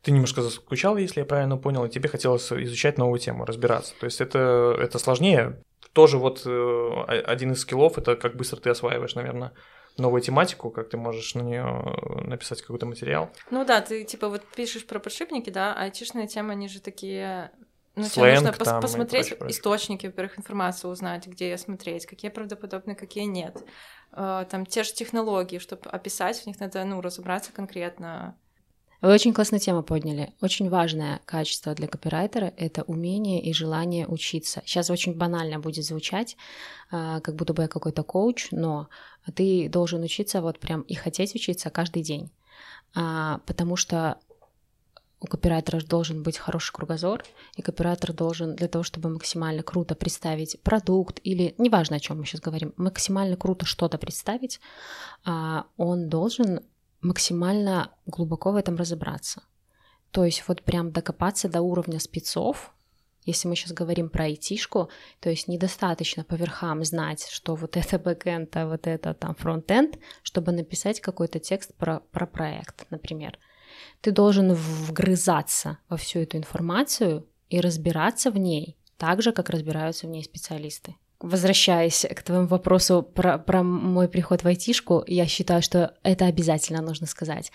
ты 0.02 0.12
немножко 0.12 0.42
заскучал, 0.42 0.98
если 0.98 1.22
я 1.22 1.26
правильно 1.26 1.58
понял, 1.58 1.86
и 1.86 1.90
тебе 1.90 2.10
хотелось 2.10 2.52
изучать 2.52 2.98
новую 2.98 3.20
тему, 3.20 3.46
разбираться. 3.46 3.94
То 4.00 4.06
есть 4.06 4.22
это, 4.22 4.76
это 4.80 5.00
сложнее. 5.00 5.62
Тоже 5.94 6.18
вот 6.18 6.44
э, 6.46 7.04
один 7.26 7.54
из 7.54 7.62
скиллов— 7.62 7.98
это 7.98 8.16
как 8.16 8.36
быстро 8.36 8.60
ты 8.60 8.70
осваиваешь, 8.70 9.16
наверное, 9.16 9.54
новую 9.98 10.22
тематику, 10.22 10.72
как 10.72 10.90
ты 10.90 10.98
можешь 10.98 11.36
на 11.36 11.42
нее 11.42 11.64
написать 12.26 12.62
какой-то 12.62 12.86
материал. 12.86 13.30
Ну 13.50 13.66
да, 13.66 13.82
ты 13.82 14.04
типа 14.04 14.30
вот 14.30 14.44
пишешь 14.56 14.86
про 14.86 15.00
подшипники, 15.00 15.50
да, 15.50 15.74
а 15.74 15.84
айтишные 15.84 16.28
темы, 16.28 16.52
они 16.52 16.68
же 16.68 16.82
такие... 16.82 17.52
Ну, 17.96 18.04
тебе 18.04 18.10
Сленг 18.10 18.36
нужно 18.46 18.50
пос- 18.50 18.66
там 18.66 18.82
посмотреть 18.82 19.22
прочее, 19.28 19.38
прочее. 19.38 19.58
источники, 19.58 20.06
во-первых, 20.08 20.38
информацию 20.38 20.92
узнать, 20.92 21.28
где 21.28 21.50
ее 21.50 21.58
смотреть, 21.58 22.06
какие 22.06 22.30
правдоподобные, 22.30 22.96
какие 22.96 23.24
нет. 23.26 23.64
Э, 24.12 24.46
Там 24.50 24.66
те 24.66 24.84
же 24.84 24.94
технологии, 24.94 25.60
чтобы 25.60 25.90
описать, 25.90 26.40
в 26.42 26.46
них 26.46 26.60
надо, 26.60 26.84
ну, 26.84 27.00
разобраться 27.02 27.52
конкретно. 27.54 28.36
Вы 29.02 29.14
очень 29.14 29.34
классную 29.34 29.60
тему 29.62 29.84
подняли. 29.84 30.34
Очень 30.42 30.70
важное 30.70 31.20
качество 31.26 31.74
для 31.76 31.88
копирайтера— 31.88 32.52
это 32.58 32.84
умение 32.84 33.42
и 33.42 33.54
желание 33.54 34.08
учиться. 34.08 34.62
Сейчас 34.66 34.90
очень 34.90 35.14
банально 35.16 35.60
будет 35.60 35.86
звучать, 35.86 36.38
а, 36.92 37.20
как 37.20 37.36
будто 37.36 37.54
бы 37.54 37.64
я 37.64 37.68
какой-то 37.68 38.04
коуч, 38.04 38.48
но 38.52 38.88
ты 39.36 39.70
должен 39.70 40.02
учиться 40.02 40.42
вот 40.42 40.60
прям 40.60 40.82
и 40.82 40.96
хотеть 40.96 41.36
учиться 41.36 41.70
каждый 41.70 42.02
день. 42.04 42.32
А, 42.96 43.40
Потому 43.46 43.76
что 43.76 44.18
у 45.20 45.28
копирайтера 45.28 45.82
должен 45.82 46.24
быть 46.24 46.38
хороший 46.38 46.74
кругозор, 46.74 47.24
и 47.56 47.62
копирайтер 47.62 48.14
должен 48.14 48.56
для 48.56 48.68
того, 48.68 48.84
чтобы 48.84 49.10
максимально 49.10 49.64
круто 49.64 49.96
представить 49.96 50.62
продукт 50.62 51.20
или, 51.24 51.56
неважно, 51.58 51.96
о 51.96 52.00
чем 52.00 52.20
мы 52.20 52.26
сейчас 52.26 52.42
говорим, 52.42 52.74
максимально 52.78 53.38
круто 53.38 53.66
что-то 53.66 53.98
представить, 53.98 54.60
а, 55.24 55.66
он 55.78 56.10
должен 56.10 56.62
максимально 57.02 57.92
глубоко 58.06 58.52
в 58.52 58.56
этом 58.56 58.76
разобраться. 58.76 59.44
То 60.12 60.26
есть 60.26 60.44
вот 60.48 60.64
прям 60.64 60.92
докопаться 60.92 61.50
до 61.50 61.62
уровня 61.62 62.00
спецов, 62.00 62.74
если 63.26 63.48
мы 63.48 63.56
сейчас 63.56 63.74
говорим 63.74 64.10
про 64.10 64.26
айтишку, 64.26 64.90
то 65.20 65.30
есть 65.30 65.48
недостаточно 65.48 66.24
по 66.24 66.36
верхам 66.36 66.84
знать, 66.84 67.28
что 67.30 67.56
вот 67.56 67.78
это 67.78 68.00
бэкэнд, 68.00 68.56
а 68.58 68.68
вот 68.68 68.88
это 68.88 69.14
там 69.14 69.36
фронтенд, 69.36 69.98
чтобы 70.24 70.52
написать 70.52 71.02
какой-то 71.02 71.40
текст 71.40 71.74
про, 71.76 72.02
про 72.12 72.28
проект, 72.28 72.86
например. 72.92 73.40
Ты 74.06 74.12
должен 74.12 74.54
вгрызаться 74.54 75.80
во 75.90 75.98
всю 75.98 76.20
эту 76.20 76.38
информацию 76.38 77.26
и 77.50 77.60
разбираться 77.60 78.30
в 78.30 78.38
ней 78.38 78.78
так 78.98 79.24
же, 79.24 79.32
как 79.32 79.50
разбираются 79.50 80.06
в 80.06 80.12
ней 80.12 80.24
специалисты. 80.24 80.94
Возвращаясь 81.20 82.06
к 82.16 82.22
твоему 82.22 82.46
вопросу 82.46 83.02
про, 83.02 83.40
про 83.40 83.64
мой 83.64 84.08
приход 84.08 84.44
в 84.44 84.48
айтишку, 84.48 85.04
я 85.08 85.26
считаю, 85.26 85.64
что 85.64 85.96
это 86.04 86.28
обязательно 86.28 86.84
нужно 86.84 87.08
сказать. 87.08 87.52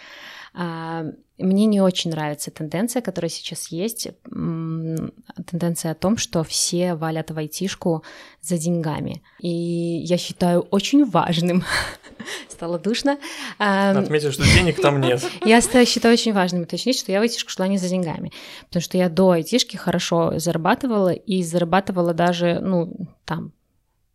А, 0.52 1.04
Мне 1.38 1.66
не 1.66 1.80
очень 1.80 2.10
нравится 2.10 2.50
тенденция, 2.50 3.02
которая 3.02 3.30
сейчас 3.30 3.68
есть, 3.68 4.08
тенденция 4.24 5.92
о 5.92 5.94
том, 5.94 6.16
что 6.16 6.42
все 6.42 6.94
валят 6.94 7.30
в 7.30 7.38
айтишку 7.38 8.02
за 8.42 8.58
деньгами. 8.58 9.22
И 9.38 9.48
я 9.48 10.18
считаю 10.18 10.62
очень 10.62 11.04
важным, 11.04 11.64
стало 12.48 12.78
душно, 12.78 13.18
Отметил, 13.58 14.32
что 14.32 14.42
денег 14.44 14.80
там 14.80 15.00
нет. 15.00 15.24
я 15.44 15.60
считаю 15.60 16.14
очень 16.14 16.32
важным 16.32 16.62
уточнить, 16.62 16.98
что 16.98 17.12
я 17.12 17.20
в 17.20 17.22
айтишку 17.22 17.50
шла 17.50 17.68
не 17.68 17.78
за 17.78 17.88
деньгами, 17.88 18.32
потому 18.66 18.82
что 18.82 18.98
я 18.98 19.08
до 19.08 19.30
айтишки 19.30 19.76
хорошо 19.76 20.38
зарабатывала 20.38 21.12
и 21.12 21.42
зарабатывала 21.42 22.12
даже, 22.12 22.60
ну, 22.60 23.08
там, 23.24 23.52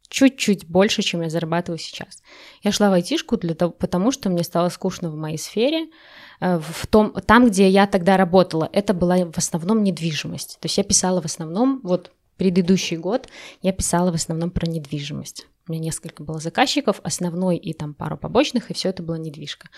чуть-чуть 0.10 0.68
больше, 0.68 1.02
чем 1.02 1.22
я 1.22 1.30
зарабатываю 1.30 1.80
сейчас. 1.80 2.22
Я 2.64 2.72
шла 2.72 2.90
в 2.90 2.94
айтишку 2.94 3.38
для 3.38 3.56
того, 3.56 3.72
потому 3.72 4.12
что 4.12 4.30
мне 4.30 4.44
стало 4.44 4.70
скучно 4.70 5.10
в 5.10 5.16
моей 5.16 5.38
сфере, 5.38 5.88
э, 6.40 6.60
в 6.60 6.88
том, 6.88 7.12
там, 7.12 7.48
где 7.48 7.70
я 7.70 7.88
тогда 7.88 8.18
работала, 8.18 8.70
это 8.72 8.94
была 8.94 9.18
в 9.18 9.38
основном 9.38 9.84
недвижимость. 9.84 10.60
То 10.60 10.66
есть 10.66 10.78
я 10.78 10.84
писала 10.84 11.22
в 11.22 11.26
основном, 11.26 11.82
вот 11.84 12.12
предыдущий 12.38 12.98
год 12.98 13.28
я 13.62 13.72
писала 13.72 14.12
в 14.12 14.16
основном 14.16 14.52
про 14.52 14.68
недвижимость. 14.68 15.48
У 15.68 15.72
меня 15.72 15.86
несколько 15.86 16.24
было 16.24 16.40
заказчиков, 16.40 17.00
основной 17.04 17.58
и 17.58 17.74
там 17.74 17.94
пару 17.94 18.18
побочных, 18.18 18.70
и 18.70 18.74
все 18.74 18.90
это 18.90 19.02
была 19.02 19.18
недвижка. 19.18 19.70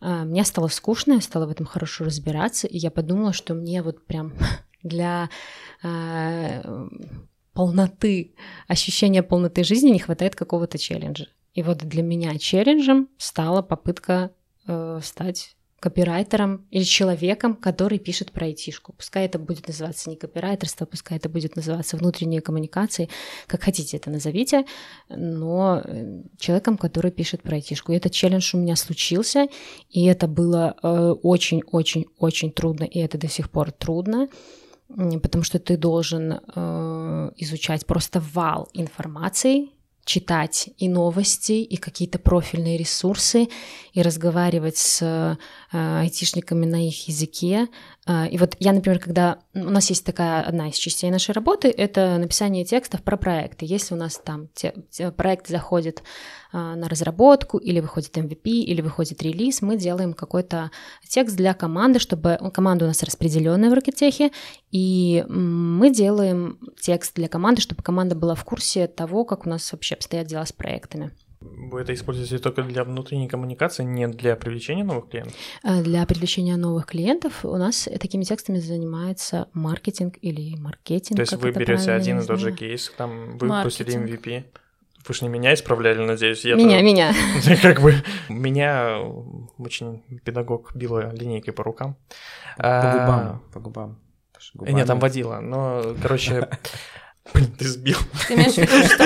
А, 0.00 0.24
Мне 0.24 0.44
стало 0.44 0.68
скучно, 0.68 1.14
я 1.14 1.20
стала 1.20 1.46
в 1.46 1.50
этом 1.50 1.64
хорошо 1.64 2.04
разбираться, 2.04 2.66
и 2.66 2.76
я 2.76 2.90
подумала, 2.90 3.32
что 3.32 3.54
мне 3.54 3.82
вот 3.82 4.04
прям 4.04 4.34
для 4.82 5.30
а, 5.82 6.88
полноты, 7.52 8.34
ощущения 8.68 9.22
полноты 9.22 9.64
жизни 9.64 9.90
не 9.90 9.98
хватает 9.98 10.34
какого-то 10.34 10.78
челленджа. 10.78 11.26
И 11.54 11.62
вот 11.62 11.78
для 11.78 12.02
меня 12.02 12.38
челленджем 12.38 13.08
стала 13.18 13.62
попытка 13.62 14.32
э, 14.66 15.00
стать 15.02 15.56
копирайтером 15.82 16.64
или 16.70 16.84
человеком, 16.84 17.56
который 17.56 17.98
пишет 17.98 18.30
про 18.30 18.46
айтишку. 18.46 18.92
Пускай 18.92 19.26
это 19.26 19.40
будет 19.40 19.66
называться 19.66 20.10
не 20.10 20.16
копирайтерство, 20.16 20.86
пускай 20.86 21.18
это 21.18 21.28
будет 21.28 21.56
называться 21.56 21.96
внутренние 21.96 22.40
коммуникации, 22.40 23.08
как 23.48 23.64
хотите 23.64 23.96
это 23.96 24.08
назовите, 24.08 24.64
но 25.08 25.82
э, 25.84 26.22
человеком, 26.38 26.78
который 26.78 27.10
пишет 27.10 27.42
про 27.42 27.56
айтишку. 27.56 27.90
И 27.90 27.96
этот 27.96 28.12
челлендж 28.12 28.54
у 28.54 28.58
меня 28.58 28.76
случился, 28.76 29.48
и 29.90 30.04
это 30.04 30.28
было 30.28 30.76
э, 30.80 31.14
очень-очень-очень 31.22 32.52
трудно, 32.52 32.84
и 32.84 33.00
это 33.00 33.18
до 33.18 33.28
сих 33.28 33.50
пор 33.50 33.72
трудно, 33.72 34.28
потому 35.22 35.44
что 35.44 35.58
ты 35.58 35.76
должен 35.76 36.32
э, 36.32 37.30
изучать 37.36 37.86
просто 37.86 38.22
вал 38.34 38.68
информации, 38.72 39.70
читать 40.04 40.70
и 40.78 40.88
новости, 40.88 41.52
и 41.52 41.76
какие-то 41.76 42.18
профильные 42.18 42.76
ресурсы, 42.76 43.48
и 43.92 44.02
разговаривать 44.02 44.76
с 44.76 45.02
э, 45.02 45.36
айтишниками 45.72 46.66
на 46.66 46.86
их 46.88 47.08
языке. 47.08 47.68
А, 48.04 48.26
И 48.26 48.36
вот 48.36 48.56
я, 48.58 48.72
например, 48.72 48.98
когда 48.98 49.38
у 49.54 49.70
нас 49.70 49.88
есть 49.90 50.04
такая 50.04 50.42
одна 50.42 50.68
из 50.68 50.74
частей 50.74 51.10
нашей 51.10 51.32
работы, 51.32 51.68
это 51.68 52.18
написание 52.18 52.64
текстов 52.64 53.02
про 53.02 53.16
проекты. 53.16 53.64
Если 53.64 53.94
у 53.94 53.96
нас 53.96 54.20
там 54.24 54.48
те- 54.54 54.74
те- 54.90 55.12
проект 55.12 55.46
заходит 55.46 56.02
а, 56.52 56.74
на 56.74 56.88
разработку, 56.88 57.58
или 57.58 57.80
выходит 57.80 58.16
MVP, 58.16 58.50
или 58.50 58.80
выходит 58.82 59.22
релиз, 59.22 59.62
мы 59.62 59.76
делаем 59.76 60.14
какой-то 60.14 60.70
текст 61.08 61.36
для 61.36 61.54
команды, 61.54 62.00
чтобы 62.00 62.38
ну, 62.40 62.50
команда 62.50 62.86
у 62.86 62.88
нас 62.88 63.02
распределенная 63.02 63.70
в 63.70 63.74
Рокетехе, 63.74 64.32
и 64.72 65.24
мы 65.28 65.90
делаем 65.90 66.58
текст 66.80 67.14
для 67.14 67.28
команды, 67.28 67.60
чтобы 67.60 67.82
команда 67.82 68.16
была 68.16 68.34
в 68.34 68.44
курсе 68.44 68.88
того, 68.88 69.24
как 69.24 69.46
у 69.46 69.48
нас 69.48 69.70
вообще 69.72 69.94
обстоят 69.94 70.26
дела 70.26 70.44
с 70.44 70.52
проектами. 70.52 71.12
Вы 71.70 71.80
это 71.82 71.94
используете 71.94 72.38
только 72.38 72.62
для 72.62 72.84
внутренней 72.84 73.28
коммуникации, 73.28 73.82
не 73.84 74.06
для 74.08 74.36
привлечения 74.36 74.84
новых 74.84 75.08
клиентов? 75.08 75.34
А 75.62 75.82
Для 75.82 76.04
привлечения 76.06 76.56
новых 76.56 76.86
клиентов 76.86 77.44
у 77.44 77.56
нас 77.56 77.88
такими 78.00 78.24
текстами 78.24 78.58
занимается 78.58 79.48
маркетинг 79.52 80.16
или 80.20 80.56
маркетинг. 80.56 81.16
То 81.16 81.22
есть 81.22 81.32
вы 81.34 81.50
берете 81.52 81.92
один 81.92 82.20
и 82.20 82.26
тот 82.26 82.38
же 82.38 82.52
кейс, 82.52 82.92
там 82.96 83.38
вы 83.38 83.48
выпустили. 83.48 83.94
MVP. 83.96 84.44
Вы 85.08 85.14
же 85.14 85.24
не 85.24 85.28
меня 85.30 85.52
исправляли, 85.54 85.98
надеюсь. 86.04 86.44
Я 86.44 86.54
Меня, 86.54 86.80
меня. 86.80 87.12
Как 87.62 87.80
бы 87.80 87.94
меня 88.28 88.98
очень 89.58 90.02
педагог 90.24 90.76
била 90.76 91.12
линейкой 91.12 91.52
по 91.52 91.64
рукам. 91.64 91.96
По 92.56 92.64
А, 92.64 92.92
губам, 92.92 93.42
по 93.52 93.60
губам. 93.60 93.98
Потому 94.32 94.42
что 94.68 94.72
Нет, 94.76 94.86
там 94.86 94.98
губами- 94.98 95.00
водила, 95.00 95.40
но, 95.40 95.82
короче, 96.00 96.48
блин, 97.32 97.52
ты 97.58 97.68
сбил. 97.68 97.98
Ты 98.26 98.34
имеешь 98.34 98.54
в 98.54 98.58
виду, 98.58 98.84
что... 98.86 99.04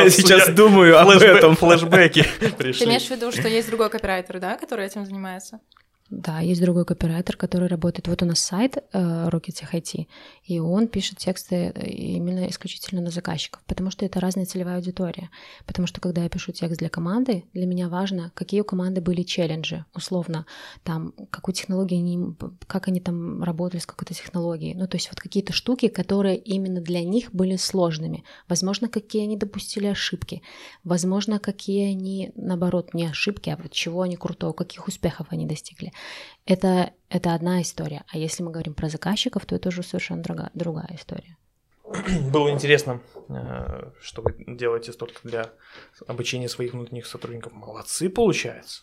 Я 0.00 0.10
сейчас 0.10 0.48
думаю 0.50 0.98
об 0.98 1.08
этом. 1.10 1.56
Флэшбэки 1.56 2.24
Ты 2.40 2.46
имеешь 2.84 3.06
в 3.06 3.10
виду, 3.10 3.32
что 3.32 3.48
есть 3.48 3.68
другой 3.68 3.90
копирайтер, 3.90 4.40
да, 4.40 4.56
который 4.56 4.86
этим 4.86 5.04
занимается? 5.04 5.60
Да, 6.10 6.40
есть 6.40 6.62
другой 6.62 6.86
копирайтер, 6.86 7.36
который 7.36 7.68
работает. 7.68 8.08
Вот 8.08 8.22
у 8.22 8.24
нас 8.24 8.38
сайт 8.40 8.78
э, 8.78 9.28
Rocket 9.28 9.62
IT, 9.70 10.06
и 10.44 10.58
он 10.58 10.88
пишет 10.88 11.18
тексты 11.18 11.70
э, 11.74 11.86
именно 11.86 12.48
исключительно 12.48 13.02
на 13.02 13.10
заказчиков, 13.10 13.62
потому 13.66 13.90
что 13.90 14.06
это 14.06 14.18
разная 14.18 14.46
целевая 14.46 14.76
аудитория. 14.76 15.28
Потому 15.66 15.86
что 15.86 16.00
когда 16.00 16.22
я 16.22 16.30
пишу 16.30 16.52
текст 16.52 16.78
для 16.78 16.88
команды, 16.88 17.44
для 17.52 17.66
меня 17.66 17.90
важно, 17.90 18.32
какие 18.34 18.62
у 18.62 18.64
команды 18.64 19.02
были 19.02 19.22
челленджи, 19.22 19.84
условно, 19.94 20.46
там, 20.82 21.12
какую 21.30 21.54
технологию 21.54 21.98
они, 21.98 22.34
как 22.66 22.88
они 22.88 23.00
там 23.00 23.42
работали 23.42 23.80
с 23.80 23.86
какой-то 23.86 24.14
технологией. 24.14 24.74
Ну, 24.74 24.88
то 24.88 24.96
есть 24.96 25.10
вот 25.10 25.20
какие-то 25.20 25.52
штуки, 25.52 25.88
которые 25.88 26.38
именно 26.38 26.80
для 26.80 27.04
них 27.04 27.34
были 27.34 27.56
сложными. 27.56 28.24
Возможно, 28.48 28.88
какие 28.88 29.24
они 29.24 29.36
допустили 29.36 29.86
ошибки. 29.86 30.40
Возможно, 30.84 31.38
какие 31.38 31.90
они, 31.90 32.32
наоборот, 32.34 32.94
не 32.94 33.04
ошибки, 33.04 33.50
а 33.50 33.58
вот 33.62 33.72
чего 33.72 34.00
они 34.00 34.16
крутого, 34.16 34.54
каких 34.54 34.88
успехов 34.88 35.26
они 35.30 35.44
достигли. 35.44 35.92
Это, 36.46 36.92
это 37.10 37.34
одна 37.34 37.60
история. 37.62 38.04
А 38.08 38.18
если 38.18 38.42
мы 38.42 38.50
говорим 38.50 38.74
про 38.74 38.88
заказчиков, 38.88 39.44
то 39.44 39.54
это 39.54 39.68
уже 39.68 39.82
совершенно 39.82 40.22
другая, 40.22 40.50
другая 40.54 40.90
история. 40.94 41.36
Было 42.32 42.50
интересно, 42.50 43.00
э, 43.28 43.90
что 44.00 44.22
вы 44.22 44.34
делаете 44.46 44.92
столько 44.92 45.20
для 45.24 45.50
обучения 46.06 46.48
своих 46.48 46.72
внутренних 46.72 47.06
сотрудников. 47.06 47.52
Молодцы, 47.52 48.08
получается. 48.08 48.82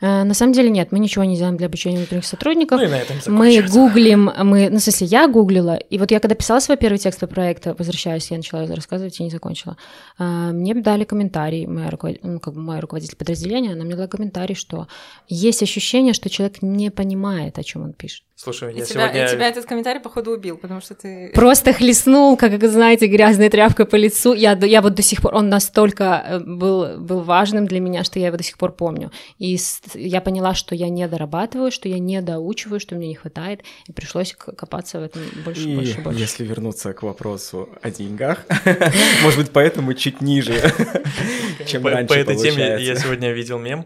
Э, 0.00 0.22
на 0.24 0.34
самом 0.34 0.52
деле 0.52 0.70
нет, 0.70 0.92
мы 0.92 0.98
ничего 0.98 1.24
не 1.24 1.36
делаем 1.36 1.56
для 1.56 1.66
обучения 1.66 1.96
внутренних 1.98 2.26
сотрудников. 2.26 2.80
Ну 2.80 2.86
и 2.86 2.90
на 2.90 2.98
этом 2.98 3.16
мы 3.26 3.62
гуглим, 3.62 4.30
мы, 4.44 4.70
ну, 4.70 4.78
в 4.78 4.80
смысле, 4.80 5.06
я 5.06 5.28
гуглила, 5.28 5.76
и 5.76 5.98
вот 5.98 6.10
я 6.10 6.20
когда 6.20 6.34
писала 6.34 6.60
свой 6.60 6.76
первый 6.76 6.98
текст 6.98 7.20
по 7.20 7.26
проекту, 7.26 7.74
возвращаясь, 7.78 8.30
я 8.30 8.36
начала 8.36 8.66
рассказывать 8.66 9.18
и 9.18 9.24
не 9.24 9.30
закончила, 9.30 9.76
э, 10.18 10.50
мне 10.52 10.74
дали 10.74 11.04
комментарий, 11.04 11.66
моя, 11.66 11.90
ну, 12.22 12.40
как 12.40 12.54
бы 12.54 12.60
мой 12.60 12.80
руководитель 12.80 13.16
подразделения, 13.16 13.72
она 13.72 13.84
мне 13.84 13.96
дала 13.96 14.08
комментарий, 14.08 14.54
что 14.54 14.86
есть 15.28 15.62
ощущение, 15.62 16.14
что 16.14 16.30
человек 16.30 16.62
не 16.62 16.90
понимает, 16.90 17.58
о 17.58 17.64
чем 17.64 17.82
он 17.82 17.92
пишет. 17.92 18.27
Слушай, 18.40 18.72
и 18.72 18.78
я 18.78 18.84
тебя, 18.84 19.00
сегодня... 19.08 19.26
И 19.26 19.30
тебя 19.32 19.48
этот 19.48 19.64
комментарий, 19.64 20.00
походу, 20.00 20.30
убил, 20.30 20.58
потому 20.58 20.80
что 20.80 20.94
ты... 20.94 21.32
Просто 21.34 21.72
хлестнул, 21.72 22.36
как, 22.36 22.62
знаете, 22.68 23.08
грязной 23.08 23.48
тряпкой 23.48 23.84
по 23.84 23.96
лицу. 23.96 24.32
Я, 24.32 24.52
я 24.52 24.80
вот 24.80 24.94
до 24.94 25.02
сих 25.02 25.22
пор... 25.22 25.34
Он 25.34 25.48
настолько 25.48 26.24
э, 26.24 26.38
был, 26.38 26.98
был 26.98 27.22
важным 27.22 27.66
для 27.66 27.80
меня, 27.80 28.04
что 28.04 28.20
я 28.20 28.28
его 28.28 28.36
до 28.36 28.44
сих 28.44 28.56
пор 28.56 28.70
помню. 28.70 29.10
И 29.38 29.58
я 29.94 30.20
поняла, 30.20 30.54
что 30.54 30.76
я 30.76 30.88
не 30.88 31.08
дорабатываю, 31.08 31.72
что 31.72 31.88
я 31.88 31.98
не 31.98 32.22
доучиваю, 32.22 32.78
что 32.78 32.94
мне 32.94 33.08
не 33.08 33.16
хватает, 33.16 33.64
и 33.88 33.92
пришлось 33.92 34.34
копаться 34.34 35.00
в 35.00 35.02
этом 35.02 35.22
больше, 35.44 35.68
и 35.68 35.74
больше, 35.74 36.00
больше. 36.00 36.20
если 36.20 36.44
вернуться 36.44 36.92
к 36.92 37.02
вопросу 37.02 37.68
о 37.82 37.90
деньгах, 37.90 38.46
может 39.24 39.40
быть, 39.40 39.50
поэтому 39.50 39.94
чуть 39.94 40.20
ниже, 40.20 40.54
чем 41.66 41.84
раньше 41.84 42.14
По 42.14 42.18
этой 42.18 42.36
теме 42.36 42.76
я 42.84 42.94
сегодня 42.94 43.32
видел 43.32 43.58
мем, 43.58 43.84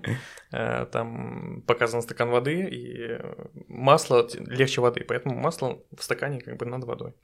там 0.53 1.63
показан 1.67 2.03
стакан 2.03 2.31
воды, 2.31 2.69
и 2.71 3.19
масло 3.69 4.29
легче 4.35 4.81
воды, 4.81 5.05
поэтому 5.07 5.35
масло 5.35 5.83
в 5.97 6.03
стакане 6.03 6.41
как 6.41 6.57
бы 6.59 6.67
над 6.67 6.85
водой. 6.85 7.15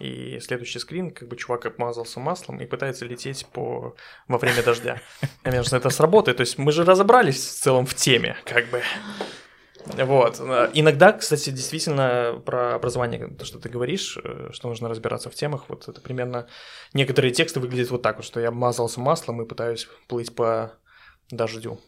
И 0.00 0.38
следующий 0.40 0.78
скрин, 0.78 1.10
как 1.10 1.28
бы 1.28 1.36
чувак 1.36 1.66
обмазался 1.66 2.20
маслом 2.20 2.60
и 2.60 2.66
пытается 2.66 3.06
лететь 3.06 3.46
по... 3.52 3.96
во 4.28 4.38
время 4.38 4.62
дождя. 4.62 5.00
Кажется, 5.42 5.78
это 5.78 5.90
сработает. 5.90 6.36
То 6.36 6.42
есть 6.42 6.58
мы 6.58 6.72
же 6.72 6.84
разобрались 6.84 7.36
в 7.36 7.62
целом 7.62 7.86
в 7.86 7.94
теме, 7.94 8.36
как 8.44 8.66
бы. 8.68 8.82
Вот. 9.86 10.40
Иногда, 10.72 11.12
кстати, 11.12 11.50
действительно 11.50 12.40
про 12.44 12.74
образование, 12.74 13.28
то, 13.28 13.44
что 13.44 13.58
ты 13.58 13.68
говоришь, 13.68 14.18
э, 14.22 14.48
что 14.52 14.68
нужно 14.68 14.88
разбираться 14.88 15.28
в 15.30 15.34
темах, 15.34 15.68
вот 15.68 15.88
это 15.88 16.00
примерно... 16.00 16.48
Некоторые 16.94 17.32
тексты 17.32 17.60
выглядят 17.60 17.90
вот 17.90 18.02
так 18.02 18.16
вот, 18.16 18.24
что 18.24 18.40
я 18.40 18.48
обмазался 18.48 19.00
маслом 19.00 19.42
и 19.42 19.46
пытаюсь 19.46 19.86
плыть 20.08 20.34
по 20.34 20.72
дождю. 21.30 21.80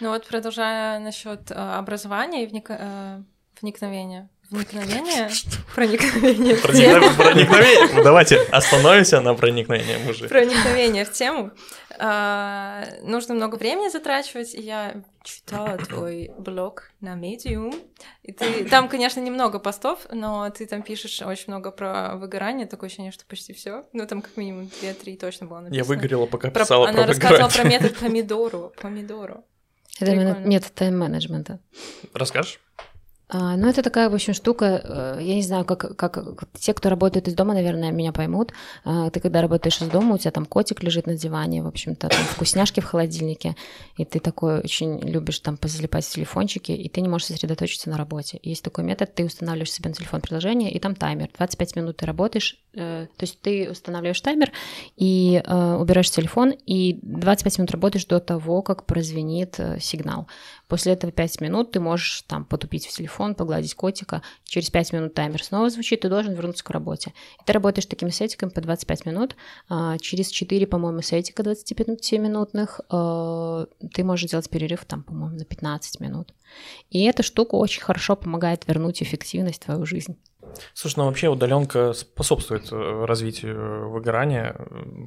Ну 0.00 0.10
вот 0.10 0.26
продолжая 0.26 0.98
насчет 0.98 1.50
э, 1.50 1.54
образования 1.54 2.44
и 2.44 2.46
вник... 2.46 2.66
э, 2.70 3.22
вникновения. 3.60 4.28
Вникновение? 4.50 5.28
Проникновение 5.74 6.54
в 6.54 6.62
тему. 6.62 7.14
Проникновение. 7.16 7.94
Ну, 7.94 8.04
давайте 8.04 8.36
остановимся 8.52 9.20
на 9.20 9.34
проникновении 9.34 9.96
мужа. 10.04 10.28
Проникновение 10.28 11.04
в 11.04 11.10
тему. 11.10 11.50
А, 11.98 12.84
нужно 13.02 13.34
много 13.34 13.56
времени 13.56 13.88
затрачивать. 13.88 14.54
Я 14.54 15.02
читала 15.24 15.76
твой 15.78 16.30
блог 16.38 16.90
на 17.00 17.16
Medium. 17.16 17.74
И 18.22 18.32
ты, 18.32 18.64
там, 18.66 18.88
конечно, 18.88 19.18
немного 19.18 19.58
постов, 19.58 20.06
но 20.12 20.48
ты 20.50 20.66
там 20.66 20.82
пишешь 20.82 21.20
очень 21.22 21.46
много 21.48 21.72
про 21.72 22.14
выгорание. 22.14 22.66
Такое 22.66 22.86
ощущение, 22.88 23.12
что 23.12 23.24
почти 23.26 23.52
все. 23.52 23.86
Ну, 23.92 24.06
там 24.06 24.22
как 24.22 24.36
минимум 24.36 24.70
2-3 24.80 25.16
точно 25.16 25.46
было 25.46 25.60
написано. 25.60 25.76
Я 25.76 25.84
выгорела, 25.84 26.26
пока 26.26 26.50
писала 26.50 26.84
про, 26.84 26.92
про 26.92 27.02
Она 27.02 27.08
рассказывала 27.08 27.48
про 27.50 27.64
метод 27.64 27.96
помидору. 27.96 28.72
Помидору. 28.80 29.44
Это 29.98 30.10
Прикольно. 30.12 30.34
метод 30.46 30.74
тайм-менеджмента. 30.74 31.60
Расскажешь? 32.12 32.60
А, 33.28 33.56
ну, 33.56 33.68
это 33.68 33.82
такая, 33.82 34.08
в 34.08 34.14
общем, 34.14 34.34
штука, 34.34 34.80
э, 34.84 35.18
я 35.20 35.34
не 35.34 35.42
знаю, 35.42 35.64
как, 35.64 35.96
как 35.96 36.44
те, 36.60 36.72
кто 36.72 36.88
работает 36.88 37.26
из 37.26 37.34
дома, 37.34 37.54
наверное, 37.54 37.90
меня 37.90 38.12
поймут. 38.12 38.52
А, 38.84 39.10
ты 39.10 39.18
когда 39.18 39.42
работаешь 39.42 39.80
из 39.82 39.88
дома, 39.88 40.14
у 40.14 40.18
тебя 40.18 40.30
там 40.30 40.46
котик 40.46 40.84
лежит 40.84 41.08
на 41.08 41.16
диване, 41.16 41.62
в 41.64 41.66
общем-то, 41.66 42.08
там 42.08 42.24
вкусняшки 42.24 42.78
в 42.78 42.84
холодильнике, 42.84 43.56
и 43.96 44.04
ты 44.04 44.20
такой 44.20 44.60
очень 44.60 45.00
любишь 45.00 45.40
там 45.40 45.56
позалипать 45.56 46.04
в 46.04 46.12
телефончике, 46.12 46.76
и 46.76 46.88
ты 46.88 47.00
не 47.00 47.08
можешь 47.08 47.26
сосредоточиться 47.26 47.90
на 47.90 47.96
работе. 47.96 48.38
Есть 48.44 48.62
такой 48.62 48.84
метод, 48.84 49.12
ты 49.12 49.24
устанавливаешь 49.24 49.72
себе 49.72 49.88
на 49.88 49.96
телефон 49.96 50.20
приложение, 50.20 50.70
и 50.70 50.78
там 50.78 50.94
таймер. 50.94 51.28
25 51.36 51.76
минут 51.76 51.96
ты 51.96 52.06
работаешь, 52.06 52.62
э, 52.74 53.08
то 53.16 53.24
есть 53.24 53.40
ты 53.40 53.68
устанавливаешь 53.68 54.20
таймер 54.20 54.52
и 54.96 55.42
э, 55.44 55.74
убираешь 55.74 56.10
телефон, 56.12 56.54
и 56.64 57.00
25 57.02 57.58
минут 57.58 57.70
работаешь 57.72 58.04
до 58.04 58.20
того, 58.20 58.62
как 58.62 58.86
прозвенит 58.86 59.58
сигнал. 59.80 60.28
После 60.68 60.92
этого 60.92 61.12
5 61.12 61.40
минут 61.40 61.70
ты 61.70 61.80
можешь 61.80 62.22
там 62.22 62.44
потупить 62.44 62.86
в 62.86 62.92
телефон, 62.92 63.34
погладить 63.34 63.74
котика. 63.74 64.22
Через 64.44 64.70
5 64.70 64.92
минут 64.92 65.14
таймер 65.14 65.42
снова 65.42 65.70
звучит, 65.70 66.00
ты 66.00 66.08
должен 66.08 66.34
вернуться 66.34 66.64
к 66.64 66.70
работе. 66.70 67.12
И 67.40 67.44
ты 67.44 67.52
работаешь 67.52 67.86
таким 67.86 68.10
сетиком 68.10 68.50
по 68.50 68.60
25 68.60 69.06
минут. 69.06 69.36
А, 69.68 69.98
через 69.98 70.28
4, 70.30 70.66
по-моему, 70.66 71.02
сетика 71.02 71.42
25-минутных 71.42 72.80
а, 72.88 73.66
ты 73.94 74.04
можешь 74.04 74.30
делать 74.30 74.50
перерыв 74.50 74.84
там, 74.84 75.04
по-моему, 75.04 75.36
на 75.36 75.44
15 75.44 76.00
минут. 76.00 76.34
И 76.90 77.04
эта 77.04 77.22
штука 77.22 77.54
очень 77.54 77.82
хорошо 77.82 78.16
помогает 78.16 78.66
вернуть 78.66 79.02
эффективность 79.02 79.62
в 79.62 79.64
твою 79.66 79.86
жизнь. 79.86 80.16
Слушай, 80.74 80.98
ну 80.98 81.04
вообще 81.06 81.28
удаленка 81.28 81.92
способствует 81.92 82.70
э, 82.72 83.04
развитию 83.06 83.90
выгорания. 83.90 84.56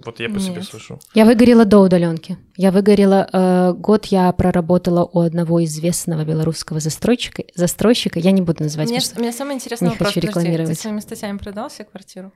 Вот 0.05 0.19
я 0.19 0.27
по 0.29 0.33
Нет. 0.33 0.41
себе 0.41 0.61
слышу. 0.63 0.99
Я 1.13 1.25
выгорела 1.25 1.65
до 1.65 1.79
удаленки. 1.79 2.37
Я 2.57 2.71
выгорела 2.71 3.27
э, 3.31 3.73
год, 3.73 4.05
я 4.07 4.31
проработала 4.31 5.03
у 5.05 5.19
одного 5.21 5.63
известного 5.63 6.23
белорусского 6.23 6.79
застройщика. 6.79 7.43
застройщика. 7.55 8.19
Я 8.19 8.31
не 8.31 8.41
буду 8.41 8.63
называть. 8.63 8.89
Мне, 8.89 8.99
мне 9.17 9.31
самое 9.31 9.55
интересное 9.55 9.89
не 9.89 9.93
вопрос, 9.93 10.13
хочу 10.13 10.27
рекламировать. 10.27 10.69
Ты 10.69 10.75
своими 10.75 10.99
статьями 10.99 11.37
продал 11.37 11.69
себе 11.69 11.85
квартиру? 11.85 12.31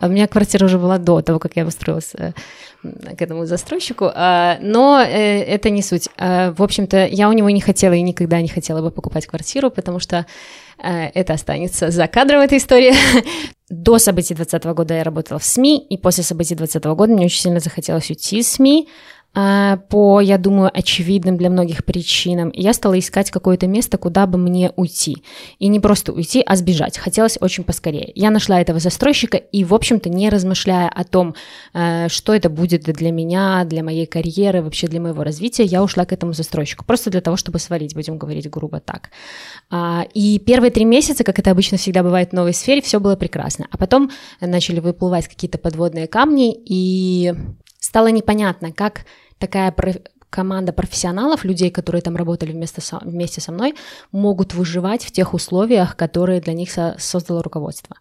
А 0.00 0.06
у 0.06 0.08
меня 0.08 0.26
квартира 0.26 0.64
уже 0.64 0.78
была 0.78 0.96
до 0.96 1.20
того, 1.20 1.38
как 1.38 1.56
я 1.56 1.66
устроилась 1.66 2.12
э, 2.14 2.32
к 2.82 3.20
этому 3.20 3.44
застройщику, 3.44 4.10
а, 4.14 4.56
но 4.62 4.98
э, 4.98 5.42
это 5.42 5.68
не 5.68 5.82
суть. 5.82 6.08
А, 6.16 6.54
в 6.54 6.62
общем-то, 6.62 7.06
я 7.06 7.28
у 7.28 7.32
него 7.32 7.50
не 7.50 7.60
хотела 7.60 7.92
и 7.92 8.00
никогда 8.00 8.40
не 8.40 8.48
хотела 8.48 8.80
бы 8.80 8.90
покупать 8.90 9.26
квартиру, 9.26 9.70
потому 9.70 9.98
что 9.98 10.16
э, 10.16 10.24
это 10.82 11.34
останется 11.34 11.90
за 11.90 12.06
кадром 12.06 12.40
этой 12.40 12.58
истории. 12.58 12.94
До 13.68 13.98
событий 13.98 14.34
2020 14.34 14.76
года 14.76 14.94
я 14.94 15.04
работала 15.04 15.38
в 15.38 15.44
СМИ, 15.44 15.78
и 15.78 15.96
после 15.96 16.24
событий 16.24 16.54
2020 16.54 16.96
года 16.96 17.12
мне 17.12 17.26
очень 17.26 17.40
сильно 17.40 17.60
захотелось 17.60 18.10
уйти 18.10 18.38
из 18.38 18.50
СМИ, 18.50 18.88
по, 19.32 20.20
я 20.20 20.38
думаю, 20.38 20.70
очевидным 20.74 21.36
для 21.36 21.50
многих 21.50 21.84
причинам. 21.84 22.50
Я 22.52 22.72
стала 22.72 22.98
искать 22.98 23.30
какое-то 23.30 23.68
место, 23.68 23.96
куда 23.96 24.26
бы 24.26 24.38
мне 24.38 24.72
уйти. 24.74 25.22
И 25.58 25.68
не 25.68 25.78
просто 25.78 26.12
уйти, 26.12 26.42
а 26.44 26.56
сбежать. 26.56 26.98
Хотелось 26.98 27.38
очень 27.40 27.62
поскорее. 27.62 28.10
Я 28.14 28.30
нашла 28.30 28.60
этого 28.60 28.80
застройщика 28.80 29.36
и, 29.36 29.62
в 29.64 29.72
общем-то, 29.72 30.08
не 30.08 30.30
размышляя 30.30 30.88
о 30.88 31.04
том, 31.04 31.34
э, 31.74 32.08
что 32.08 32.34
это 32.34 32.50
будет 32.50 32.82
для 32.82 33.12
меня, 33.12 33.64
для 33.64 33.84
моей 33.84 34.06
карьеры, 34.06 34.62
вообще 34.62 34.88
для 34.88 35.00
моего 35.00 35.22
развития, 35.22 35.64
я 35.64 35.82
ушла 35.82 36.04
к 36.04 36.12
этому 36.12 36.32
застройщику. 36.32 36.84
Просто 36.84 37.10
для 37.10 37.20
того, 37.20 37.36
чтобы 37.36 37.60
свалить, 37.60 37.94
будем 37.94 38.18
говорить 38.18 38.50
грубо 38.50 38.80
так. 38.80 39.10
А, 39.70 40.06
и 40.12 40.40
первые 40.40 40.72
три 40.72 40.84
месяца, 40.84 41.22
как 41.22 41.38
это 41.38 41.52
обычно 41.52 41.78
всегда 41.78 42.02
бывает 42.02 42.30
в 42.30 42.32
новой 42.32 42.52
сфере, 42.52 42.82
все 42.82 42.98
было 42.98 43.14
прекрасно. 43.14 43.68
А 43.70 43.76
потом 43.76 44.10
начали 44.40 44.80
выплывать 44.80 45.28
какие-то 45.28 45.58
подводные 45.58 46.08
камни, 46.08 46.52
и 46.64 47.32
стало 47.80 48.08
непонятно, 48.08 48.72
как 48.72 49.06
такая 49.38 49.74
команда 50.30 50.72
профессионалов, 50.72 51.44
людей, 51.44 51.70
которые 51.70 52.02
там 52.02 52.16
работали 52.16 52.52
вместе 52.52 52.80
со, 52.80 52.98
вместе 52.98 53.40
со 53.40 53.50
мной, 53.52 53.74
могут 54.12 54.54
выживать 54.54 55.04
в 55.04 55.10
тех 55.10 55.34
условиях, 55.34 55.96
которые 55.96 56.40
для 56.40 56.52
них 56.52 56.70
со, 56.70 56.94
создало 56.98 57.42
руководство. 57.42 57.96